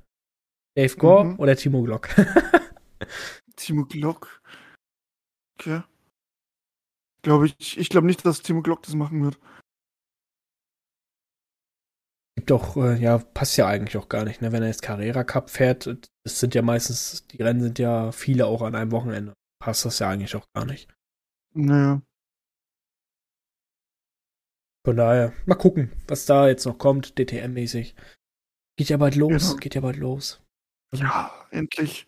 Dave 0.77 0.95
Gore 0.95 1.25
mhm. 1.25 1.39
oder 1.39 1.55
Timo 1.55 1.83
Glock. 1.83 2.09
Timo 3.55 3.85
Glock. 3.85 4.41
Okay. 5.59 5.83
Glaube 7.21 7.47
ich, 7.47 7.77
ich 7.77 7.89
glaube 7.89 8.07
nicht, 8.07 8.25
dass 8.25 8.41
Timo 8.41 8.61
Glock 8.61 8.83
das 8.83 8.95
machen 8.95 9.23
wird 9.23 9.37
gibt 12.35 12.51
auch, 12.51 12.75
äh, 12.75 12.97
ja, 12.97 13.19
passt 13.19 13.55
ja 13.57 13.67
eigentlich 13.67 13.95
auch 13.95 14.09
gar 14.09 14.25
nicht, 14.25 14.41
ne? 14.41 14.51
Wenn 14.51 14.63
er 14.63 14.67
jetzt 14.67 14.81
Carrera 14.81 15.23
Cup 15.23 15.49
fährt, 15.49 15.87
das 16.25 16.39
sind 16.39 16.53
ja 16.55 16.61
meistens, 16.61 17.25
die 17.27 17.41
Rennen 17.41 17.61
sind 17.61 17.79
ja 17.79 18.11
viele 18.11 18.47
auch 18.47 18.61
an 18.61 18.75
einem 18.75 18.91
Wochenende. 18.91 19.33
Passt 19.59 19.85
das 19.85 19.99
ja 19.99 20.09
eigentlich 20.09 20.35
auch 20.35 20.45
gar 20.53 20.65
nicht. 20.65 20.93
Naja. 21.53 22.01
Von 24.85 24.97
daher, 24.97 25.33
mal 25.45 25.55
gucken, 25.55 25.91
was 26.07 26.25
da 26.25 26.47
jetzt 26.47 26.65
noch 26.65 26.77
kommt, 26.77 27.17
DTM-mäßig. 27.17 27.95
Geht 28.77 28.89
ja 28.89 28.97
bald 28.97 29.15
los, 29.15 29.49
genau. 29.49 29.59
geht 29.59 29.75
ja 29.75 29.81
bald 29.81 29.97
los. 29.97 30.41
Ja, 30.93 31.31
endlich. 31.51 32.05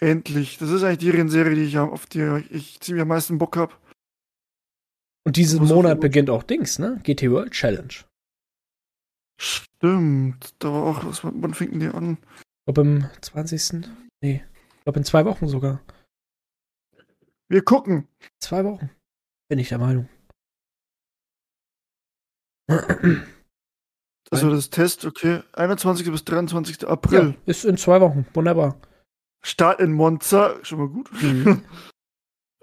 Endlich. 0.00 0.58
Das 0.58 0.70
ist 0.70 0.82
eigentlich 0.82 0.98
die 0.98 1.10
Rennserie, 1.10 1.54
die 1.54 1.64
ich 1.64 1.78
auf 1.78 2.06
die 2.06 2.44
ich 2.50 2.80
ziemlich 2.80 3.02
am 3.02 3.08
meisten 3.08 3.38
Bock 3.38 3.56
habe. 3.56 3.74
Und 5.26 5.36
diesen 5.36 5.64
Monat 5.66 6.00
beginnt 6.00 6.30
auch 6.30 6.42
Dings, 6.42 6.78
ne? 6.78 6.98
GT 7.04 7.30
World 7.30 7.52
Challenge. 7.52 7.94
Stimmt, 9.40 10.54
da 10.58 10.72
war 10.72 10.82
auch 10.84 11.04
was. 11.04 11.22
Wann 11.22 11.54
fingen 11.54 11.80
die 11.80 11.88
an? 11.88 12.18
Glaube 12.64 12.80
im 12.82 13.06
20. 13.20 13.86
Nee, 14.22 14.42
ich 14.76 14.84
glaube 14.84 14.98
in 14.98 15.04
zwei 15.04 15.24
Wochen 15.24 15.48
sogar. 15.48 15.82
Wir 17.50 17.62
gucken. 17.62 18.06
Zwei 18.38 18.64
Wochen. 18.64 18.90
Bin 19.48 19.58
ich 19.58 19.68
der 19.68 19.78
Meinung. 19.78 20.08
Also 24.30 24.48
das 24.50 24.70
Test, 24.70 25.04
okay. 25.04 25.42
21. 25.54 26.08
bis 26.10 26.24
23. 26.24 26.86
April. 26.86 27.30
Ja, 27.30 27.34
ist 27.46 27.64
in 27.64 27.76
zwei 27.76 28.00
Wochen. 28.00 28.24
Wunderbar. 28.32 28.80
Start 29.42 29.80
in 29.80 29.92
Monza. 29.92 30.62
Schon 30.62 30.78
mal 30.78 30.88
gut. 30.88 31.10
Mhm. 31.20 31.64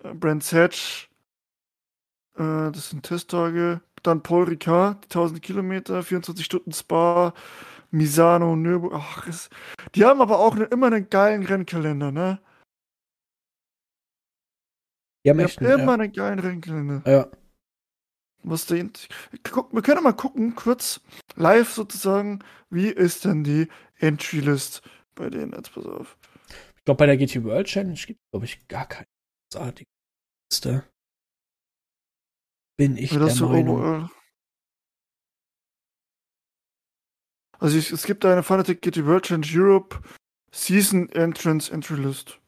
Brands 0.20 0.54
Hatch. 0.54 1.10
Äh, 2.36 2.72
das 2.72 2.90
sind 2.90 3.04
Testtage 3.04 3.82
dann 4.04 4.24
Paul 4.24 4.46
Ricard, 4.46 5.04
1000 5.06 5.42
Kilometer, 5.42 6.02
24 6.02 6.46
Stunden 6.46 6.72
Spa, 6.72 7.34
Misano, 7.92 8.56
Nürburgring. 8.56 9.02
Ach, 9.04 9.28
ist, 9.28 9.50
die 9.96 10.06
haben 10.06 10.22
aber 10.22 10.40
auch 10.40 10.56
ne, 10.56 10.64
immer 10.66 10.88
einen 10.88 11.10
geilen 11.10 11.44
Rennkalender, 11.44 12.12
ne? 12.12 12.40
Die 15.28 15.32
haben, 15.32 15.40
echt, 15.40 15.60
immer 15.60 15.78
ja. 15.78 15.94
einen 15.94 16.14
geilen 16.14 16.40
Rennkalender. 16.40 17.02
Ja. 17.06 17.28
Was 18.44 18.66
den, 18.66 18.94
guck, 19.44 19.74
wir 19.74 19.82
können 19.82 20.02
mal 20.02 20.14
gucken, 20.14 20.56
kurz 20.56 21.02
live 21.36 21.70
sozusagen, 21.70 22.40
wie 22.70 22.88
ist 22.88 23.26
denn 23.26 23.44
die 23.44 23.68
Entry-List 23.98 24.84
bei 25.16 25.30
denen? 25.30 25.52
Jetzt 25.52 25.74
pass 25.74 25.86
auf. 25.86 26.18
Ich 26.78 26.86
glaube, 26.86 27.00
bei 27.00 27.08
der 27.08 27.18
GT 27.18 27.44
World 27.44 27.68
Challenge 27.68 28.00
gibt 28.00 28.22
es, 28.22 28.32
glaube 28.32 28.46
ich, 28.46 28.68
gar 28.70 28.88
keine 28.88 29.06
großartige 29.52 29.90
Liste. 30.50 30.86
Bin 32.78 32.96
ich 32.96 33.10
der 33.10 33.28
so 33.28 33.50
Meinung. 33.50 33.80
Overall. 33.82 34.10
Also 37.60 37.78
ich, 37.78 37.92
es 37.92 38.06
gibt 38.06 38.24
eine 38.24 38.44
Fanatec 38.44 38.82
GT 38.82 39.06
World 39.06 39.26
Challenge 39.26 39.48
Europe 39.52 40.02
Season 40.54 41.10
Entrance 41.10 41.70
Entry 41.70 41.98
List. 42.02 42.40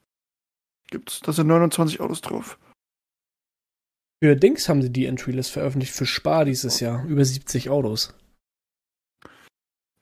Gibt's. 0.90 1.20
Da 1.20 1.34
sind 1.34 1.48
29 1.48 2.00
Autos 2.00 2.22
drauf. 2.22 2.58
Für 4.22 4.36
Dings 4.36 4.68
haben 4.68 4.82
sie 4.82 4.92
die 4.92 5.06
Entry 5.06 5.32
List 5.32 5.50
veröffentlicht, 5.50 5.94
für 5.94 6.04
Spar 6.06 6.44
dieses 6.44 6.80
Jahr. 6.80 7.04
Über 7.06 7.24
70 7.24 7.70
Autos. 7.70 8.14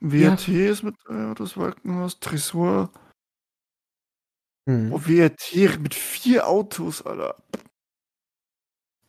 WRT 0.01 0.49
ja. 0.49 0.71
ist 0.71 0.83
mit 0.83 0.95
äh, 1.09 1.35
das 1.35 1.57
Wolkenhaus, 1.57 2.19
Tresor. 2.19 2.93
Hm. 4.69 4.93
Oh, 4.93 5.01
WRT 5.07 5.81
mit 5.81 5.95
vier 5.95 6.49
Autos, 6.49 7.03
Alter. 7.03 7.43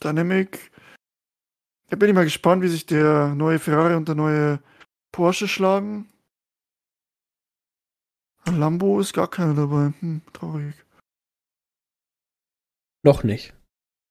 Dynamic, 0.03 0.71
da 1.89 1.95
bin 1.95 2.09
ich 2.09 2.15
mal 2.15 2.23
gespannt, 2.23 2.61
wie 2.61 2.67
sich 2.67 2.85
der 2.85 3.33
neue 3.35 3.59
Ferrari 3.59 3.95
und 3.95 4.07
der 4.07 4.15
neue 4.15 4.61
Porsche 5.11 5.47
schlagen. 5.47 6.07
Lambo 8.45 8.99
ist 8.99 9.13
gar 9.13 9.29
keiner 9.29 9.53
dabei. 9.53 9.93
Hm, 9.99 10.21
traurig. 10.33 10.75
Noch 13.03 13.23
nicht. 13.23 13.53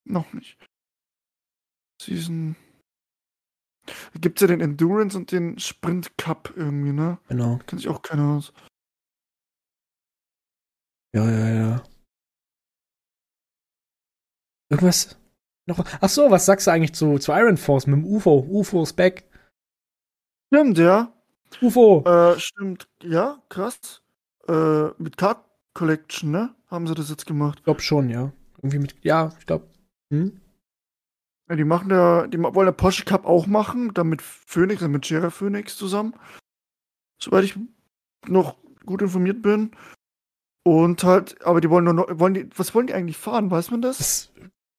Noch 0.05 0.33
nicht. 0.33 0.59
Season. 2.01 2.57
Gibt 4.21 4.39
es 4.39 4.43
ja 4.43 4.49
den 4.49 4.61
Endurance 4.61 5.17
und 5.17 5.33
den 5.33 5.59
Sprint 5.59 6.17
Cup 6.19 6.53
irgendwie, 6.57 6.93
ne? 6.93 7.19
Genau. 7.29 7.59
Kennt 7.67 7.81
sich 7.81 7.89
auch 7.89 8.03
keiner 8.03 8.37
aus. 8.37 8.53
Ja, 11.15 11.25
ja, 11.31 11.49
ja. 11.49 11.83
Irgendwas 14.71 15.17
noch. 15.67 15.85
Ach 16.01 16.09
so, 16.09 16.31
was 16.31 16.47
sagst 16.47 16.67
du 16.67 16.71
eigentlich 16.71 16.95
zu, 16.95 17.19
zu 17.19 17.33
Iron 17.33 17.57
Force 17.57 17.87
mit 17.87 17.97
dem 17.97 18.05
UFO? 18.05 18.47
UFO 18.49 18.83
ist 18.83 18.95
back. 18.95 19.25
Stimmt, 20.53 20.79
ja. 20.79 21.13
UFO. 21.63 22.05
Äh, 22.07 22.39
stimmt, 22.39 22.89
ja, 23.03 23.43
krass. 23.49 24.03
Äh, 24.47 24.89
mit 24.99 25.17
Card 25.17 25.45
Collection, 25.75 26.31
ne? 26.31 26.55
Haben 26.67 26.87
sie 26.87 26.95
das 26.95 27.09
jetzt 27.09 27.27
gemacht? 27.27 27.59
Ich 27.61 27.65
glaube 27.65 27.81
schon, 27.81 28.11
ja. 28.11 28.33
Irgendwie 28.59 28.79
mit, 28.79 28.95
ja, 29.03 29.35
ich 29.39 29.47
glaube. 29.47 29.69
Hm? 30.13 30.41
Ja, 31.49 31.57
die 31.57 31.65
machen 31.65 31.89
da, 31.89 32.27
die 32.27 32.39
wollen 32.41 32.67
der 32.67 32.73
Porsche 32.73 33.05
Cup 33.05 33.25
auch 33.25 33.47
machen, 33.47 33.95
dann 33.95 34.09
mit 34.09 34.21
Phoenix, 34.21 34.81
dann 34.81 34.91
mit 34.91 35.09
Jera 35.09 35.31
Phoenix 35.31 35.77
zusammen. 35.77 36.15
Soweit 37.21 37.45
ich 37.45 37.59
noch 38.27 38.57
gut 38.85 39.03
informiert 39.03 39.43
bin. 39.43 39.71
Und 40.65 41.03
halt, 41.05 41.41
aber 41.47 41.61
die 41.61 41.71
wollen 41.71 41.85
nur 41.85 41.95
noch, 41.95 42.07
wollen 42.19 42.35
die, 42.35 42.51
was 42.55 42.75
wollen 42.75 42.89
die 42.89 42.95
eigentlich 42.95 43.17
fahren? 43.17 43.51
Weiß 43.51 43.71
man 43.71 43.81
das? 43.81 43.99
das 43.99 44.33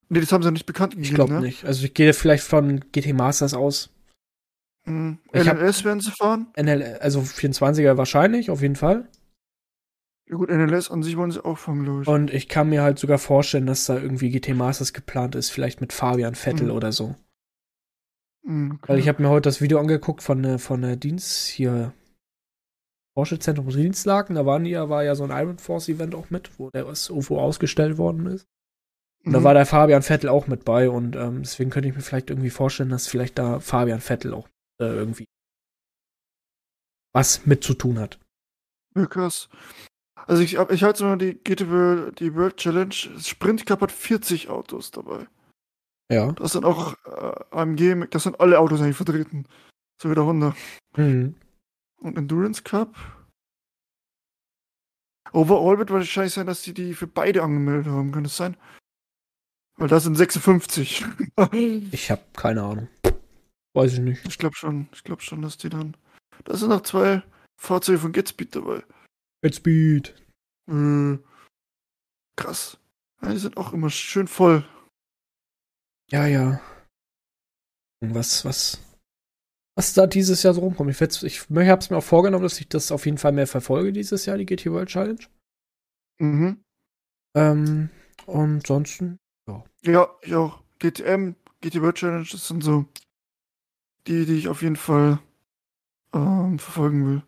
nee, 0.10 0.20
das 0.20 0.32
haben 0.32 0.44
sie 0.44 0.52
nicht 0.52 0.68
bekannt 0.68 0.92
gegeben. 0.92 1.10
Ich 1.10 1.16
glaube 1.16 1.34
ne? 1.34 1.42
nicht. 1.42 1.66
Also 1.66 1.86
ich 1.86 1.94
gehe 1.96 2.14
vielleicht 2.14 2.44
von 2.44 2.82
GT 2.92 3.14
Masters 3.14 3.56
aus. 3.56 3.90
Mhm. 4.86 5.18
NLS 5.34 5.84
werden 5.84 6.02
sie 6.02 6.12
fahren? 6.12 6.48
NL, 6.56 7.00
also 7.02 7.22
24er 7.22 7.98
wahrscheinlich, 7.98 8.52
auf 8.52 8.62
jeden 8.62 8.76
Fall. 8.76 9.08
Ja 10.30 10.36
gut, 10.36 10.50
NLS 10.50 10.92
an 10.92 11.02
sich 11.02 11.18
wollen 11.18 11.32
sie 11.32 11.44
auch 11.44 11.58
fahren, 11.58 11.84
glaube 11.84 12.04
ich. 12.04 12.08
Und 12.08 12.32
ich 12.32 12.48
kann 12.48 12.70
mir 12.70 12.84
halt 12.84 13.00
sogar 13.00 13.18
vorstellen, 13.18 13.66
dass 13.66 13.86
da 13.86 13.98
irgendwie 13.98 14.30
GT 14.30 14.56
Masters 14.56 14.94
geplant 14.94 15.34
ist, 15.34 15.50
vielleicht 15.50 15.82
mit 15.82 15.92
Fabian 15.92 16.36
Vettel 16.36 16.68
mhm. 16.68 16.74
oder 16.74 16.92
so. 16.92 17.16
Mhm, 18.44 18.74
okay. 18.74 18.94
Weil 18.94 19.00
ich 19.00 19.08
habe 19.08 19.24
mir 19.24 19.30
heute 19.30 19.50
das 19.50 19.60
Video 19.60 19.80
angeguckt 19.80 20.22
von, 20.22 20.44
der, 20.44 20.60
von 20.60 20.82
der 20.84 20.98
Dienst 20.98 21.48
hier 21.48 21.94
Porsche 23.16 23.40
Zentrum 23.40 23.68
Dienstlagen, 23.70 24.36
da 24.36 24.46
waren 24.46 24.64
die, 24.64 24.76
war 24.76 25.04
ja 25.04 25.16
so 25.16 25.24
ein 25.24 25.32
Iron 25.32 25.58
Force 25.58 25.90
Event 25.90 26.14
auch 26.14 26.30
mit, 26.30 26.58
wo 26.60 26.70
der 26.70 26.86
was 26.86 27.10
UFO 27.10 27.40
ausgestellt 27.42 27.98
worden 27.98 28.28
ist. 28.28 28.48
Und 29.26 29.32
mhm. 29.32 29.34
da 29.34 29.44
war 29.44 29.54
der 29.56 29.66
Fabian 29.66 30.04
Vettel 30.04 30.30
auch 30.30 30.46
mit 30.46 30.64
bei 30.64 30.90
und 30.92 31.16
ähm, 31.16 31.42
deswegen 31.42 31.72
könnte 31.72 31.90
ich 31.90 31.96
mir 31.96 32.02
vielleicht 32.02 32.30
irgendwie 32.30 32.52
vorstellen, 32.52 32.90
dass 32.90 33.08
vielleicht 33.08 33.40
da 33.40 33.60
Fabian 33.60 34.00
Vettel 34.00 34.34
auch 34.34 34.48
äh, 34.80 34.86
irgendwie 34.86 35.26
was 37.14 37.48
mit 37.48 37.64
zu 37.64 37.74
tun 37.74 38.00
hat. 38.00 38.20
Ja, 38.96 39.08
krass. 39.08 39.50
Also 40.28 40.42
ich, 40.42 40.56
ich 40.56 40.84
hatte 40.84 41.04
nur 41.04 41.18
die 41.18 41.36
GTW, 41.36 42.12
die 42.12 42.36
World 42.36 42.58
Challenge. 42.58 42.94
Sprint 42.94 43.66
Cup 43.66 43.82
hat 43.82 43.92
40 43.92 44.50
Autos 44.50 44.92
dabei. 44.92 45.28
Ja. 46.12 46.32
Das 46.34 46.54
sind 46.54 46.66
auch 46.66 46.96
äh, 47.06 47.56
AMG, 47.56 48.08
das 48.10 48.24
sind 48.24 48.40
alle 48.40 48.60
Autos 48.60 48.82
eigentlich 48.82 48.98
vertreten. 48.98 49.46
So 50.02 50.10
wie 50.10 50.16
der 50.16 50.26
Honda. 50.26 50.56
Mhm. 50.96 51.36
Und 52.02 52.18
Endurance 52.18 52.64
Cup. 52.64 52.96
Overall 55.32 55.78
wird 55.78 55.92
wahrscheinlich 55.92 56.34
sein, 56.34 56.48
dass 56.48 56.64
sie 56.64 56.74
die 56.74 56.94
für 56.94 57.08
beide 57.08 57.44
angemeldet 57.44 57.88
haben. 57.92 58.12
Kann 58.12 58.24
das 58.24 58.38
sein? 58.38 58.58
Weil 59.78 59.88
das 59.88 60.04
sind 60.04 60.16
56. 60.16 61.06
ich 61.92 62.12
habe 62.12 62.24
keine 62.36 62.64
Ahnung. 62.64 62.88
Weiß 63.74 63.94
ich 63.94 64.00
nicht. 64.00 64.26
Ich 64.26 64.38
glaube 64.38 64.56
schon. 64.56 64.90
Ich 64.94 65.04
glaube 65.04 65.22
schon, 65.22 65.42
dass 65.42 65.58
die 65.58 65.70
dann. 65.70 65.96
Da 66.46 66.58
sind 66.58 66.70
noch 66.70 66.82
zwei 66.82 67.22
Fahrzeuge 67.58 68.00
von 68.00 68.12
GetSpeed 68.12 68.56
dabei. 68.56 68.84
GetSpeed. 69.42 70.16
Äh, 70.70 71.18
krass. 72.36 72.78
Ja, 73.22 73.32
die 73.32 73.38
sind 73.38 73.58
auch 73.58 73.74
immer 73.74 73.90
schön 73.90 74.28
voll. 74.28 74.66
Ja, 76.12 76.26
ja. 76.26 76.62
Was, 78.02 78.46
was, 78.46 78.80
was 79.76 79.94
da 79.94 80.08
dieses 80.08 80.44
Jahr 80.44 80.54
so 80.54 80.62
rumkommt. 80.62 80.90
Ich, 80.90 81.24
ich 81.24 81.42
habe 81.50 81.80
es 81.80 81.90
mir 81.90 81.98
auch 81.98 82.04
vorgenommen, 82.04 82.44
dass 82.44 82.60
ich 82.60 82.70
das 82.70 82.92
auf 82.92 83.06
jeden 83.06 83.18
Fall 83.18 83.34
mehr 83.34 83.48
verfolge 83.48 83.94
dieses 83.94 84.26
Jahr, 84.26 84.38
die 84.38 84.46
GT 84.46 84.68
World 84.68 84.90
Challenge. 84.90 85.20
Mhm. 86.20 86.64
Ähm, 87.36 87.90
und 88.26 88.56
ansonsten, 88.56 89.20
ja. 89.48 89.64
Ja, 89.84 90.10
ich 90.22 90.34
auch. 90.36 90.64
GTM, 90.80 91.36
GT 91.62 91.82
World 91.82 91.96
Challenge, 91.98 92.28
das 92.32 92.48
sind 92.48 92.64
so 92.64 92.86
die, 94.08 94.26
die 94.26 94.38
ich 94.38 94.48
auf 94.48 94.62
jeden 94.62 94.78
Fall 94.78 95.20
ähm, 96.14 96.58
verfolgen 96.58 97.06
will. 97.06 97.24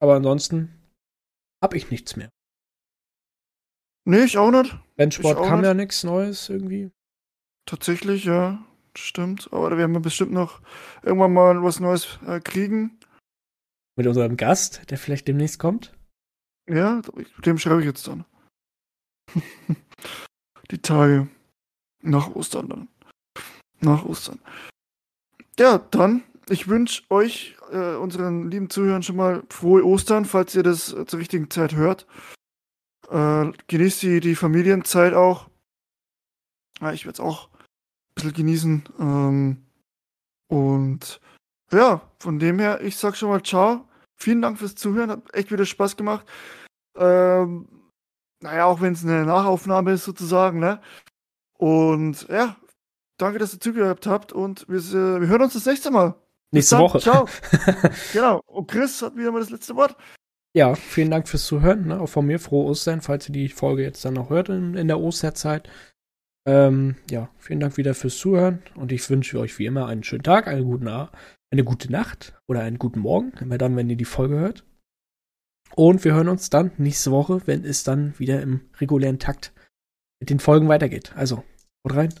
Aber 0.00 0.14
ansonsten 0.14 0.74
habe 1.62 1.76
ich 1.76 1.90
nichts 1.90 2.16
mehr. 2.16 2.30
Nee, 4.04 4.24
ich 4.24 4.38
auch 4.38 4.50
nicht. 4.50 4.78
Benchsport 4.96 5.38
kam 5.38 5.60
nicht. 5.60 5.66
ja 5.66 5.74
nichts 5.74 6.02
Neues 6.04 6.48
irgendwie. 6.48 6.90
Tatsächlich, 7.66 8.24
ja. 8.24 8.64
Stimmt. 8.96 9.52
Aber 9.52 9.70
da 9.70 9.76
werden 9.76 9.92
wir 9.92 10.00
bestimmt 10.00 10.32
noch 10.32 10.60
irgendwann 11.02 11.32
mal 11.32 11.62
was 11.62 11.78
Neues 11.78 12.18
äh, 12.26 12.40
kriegen. 12.40 12.98
Mit 13.96 14.06
unserem 14.06 14.36
Gast, 14.36 14.90
der 14.90 14.98
vielleicht 14.98 15.28
demnächst 15.28 15.58
kommt? 15.58 15.92
Ja, 16.68 17.02
dem 17.44 17.58
schreibe 17.58 17.80
ich 17.80 17.86
jetzt 17.86 18.06
dann. 18.06 18.24
Die 20.70 20.78
Tage. 20.78 21.28
Nach 22.00 22.34
Ostern 22.34 22.68
dann. 22.68 22.88
Nach 23.80 24.04
Ostern. 24.04 24.40
Ja, 25.58 25.78
dann, 25.78 26.22
ich 26.50 26.68
wünsche 26.68 27.02
euch, 27.10 27.56
äh, 27.70 27.94
unseren 27.96 28.50
lieben 28.50 28.70
Zuhörern, 28.70 29.02
schon 29.02 29.16
mal 29.16 29.42
frohe 29.50 29.84
Ostern, 29.84 30.24
falls 30.24 30.54
ihr 30.54 30.62
das 30.62 30.92
äh, 30.92 31.06
zur 31.06 31.18
richtigen 31.18 31.50
Zeit 31.50 31.74
hört. 31.74 32.06
Äh, 33.10 33.52
genießt 33.66 34.02
die, 34.02 34.20
die 34.20 34.34
Familienzeit 34.34 35.14
auch. 35.14 35.48
Ja, 36.80 36.92
ich 36.92 37.04
werde 37.04 37.14
es 37.14 37.20
auch 37.20 37.48
ein 37.50 38.14
bisschen 38.14 38.32
genießen. 38.32 38.84
Ähm, 38.98 39.66
und 40.48 41.20
ja, 41.72 42.00
von 42.18 42.38
dem 42.38 42.58
her, 42.58 42.80
ich 42.82 42.96
sag 42.96 43.16
schon 43.16 43.30
mal 43.30 43.42
ciao. 43.42 43.86
Vielen 44.16 44.42
Dank 44.42 44.58
fürs 44.58 44.74
Zuhören, 44.74 45.10
hat 45.10 45.34
echt 45.34 45.52
wieder 45.52 45.64
Spaß 45.64 45.96
gemacht. 45.96 46.26
Ähm, 46.96 47.68
naja, 48.40 48.66
auch 48.66 48.80
wenn 48.80 48.92
es 48.92 49.04
eine 49.04 49.24
Nachaufnahme 49.24 49.92
ist 49.92 50.04
sozusagen, 50.04 50.58
ne? 50.58 50.80
Und 51.58 52.28
ja, 52.28 52.56
danke, 53.16 53.38
dass 53.38 53.54
ihr 53.54 53.60
zugehört 53.60 54.06
habt 54.06 54.32
und 54.32 54.68
wir, 54.68 54.78
äh, 54.78 55.20
wir 55.20 55.28
hören 55.28 55.42
uns 55.42 55.54
das 55.54 55.66
nächste 55.66 55.90
Mal. 55.90 56.14
Nächste 56.52 56.76
dann, 56.76 56.84
Woche. 56.84 56.98
Ciao. 57.00 57.28
genau. 58.12 58.40
Und 58.46 58.68
Chris 58.68 59.02
hat 59.02 59.16
wieder 59.16 59.32
mal 59.32 59.40
das 59.40 59.50
letzte 59.50 59.76
Wort. 59.76 59.96
Ja, 60.54 60.74
vielen 60.74 61.10
Dank 61.10 61.28
fürs 61.28 61.46
Zuhören. 61.46 61.88
Ne? 61.88 62.00
Auch 62.00 62.08
von 62.08 62.26
mir 62.26 62.40
frohe 62.40 62.66
Ostern, 62.66 63.02
falls 63.02 63.28
ihr 63.28 63.32
die 63.32 63.48
Folge 63.48 63.82
jetzt 63.82 64.04
dann 64.04 64.14
noch 64.14 64.30
hört 64.30 64.48
in, 64.48 64.74
in 64.74 64.88
der 64.88 64.98
Osterzeit. 64.98 65.68
Ähm, 66.46 66.96
ja, 67.10 67.28
vielen 67.38 67.60
Dank 67.60 67.76
wieder 67.76 67.94
fürs 67.94 68.16
Zuhören 68.16 68.62
und 68.74 68.90
ich 68.90 69.08
wünsche 69.10 69.38
euch 69.38 69.58
wie 69.58 69.66
immer 69.66 69.86
einen 69.86 70.02
schönen 70.02 70.22
Tag, 70.22 70.48
eine 70.48 70.64
gute, 70.64 71.10
eine 71.50 71.64
gute 71.64 71.92
Nacht 71.92 72.40
oder 72.48 72.60
einen 72.62 72.78
guten 72.78 73.00
Morgen, 73.00 73.32
immer 73.40 73.58
dann, 73.58 73.76
wenn 73.76 73.90
ihr 73.90 73.96
die 73.96 74.06
Folge 74.06 74.36
hört. 74.36 74.64
Und 75.74 76.04
wir 76.04 76.14
hören 76.14 76.28
uns 76.28 76.48
dann 76.48 76.70
nächste 76.78 77.10
Woche, 77.10 77.42
wenn 77.44 77.64
es 77.64 77.84
dann 77.84 78.18
wieder 78.18 78.40
im 78.40 78.62
regulären 78.80 79.18
Takt 79.18 79.52
mit 80.20 80.30
den 80.30 80.40
Folgen 80.40 80.68
weitergeht. 80.68 81.12
Also, 81.14 81.44
haut 81.84 81.94
rein. 81.94 82.14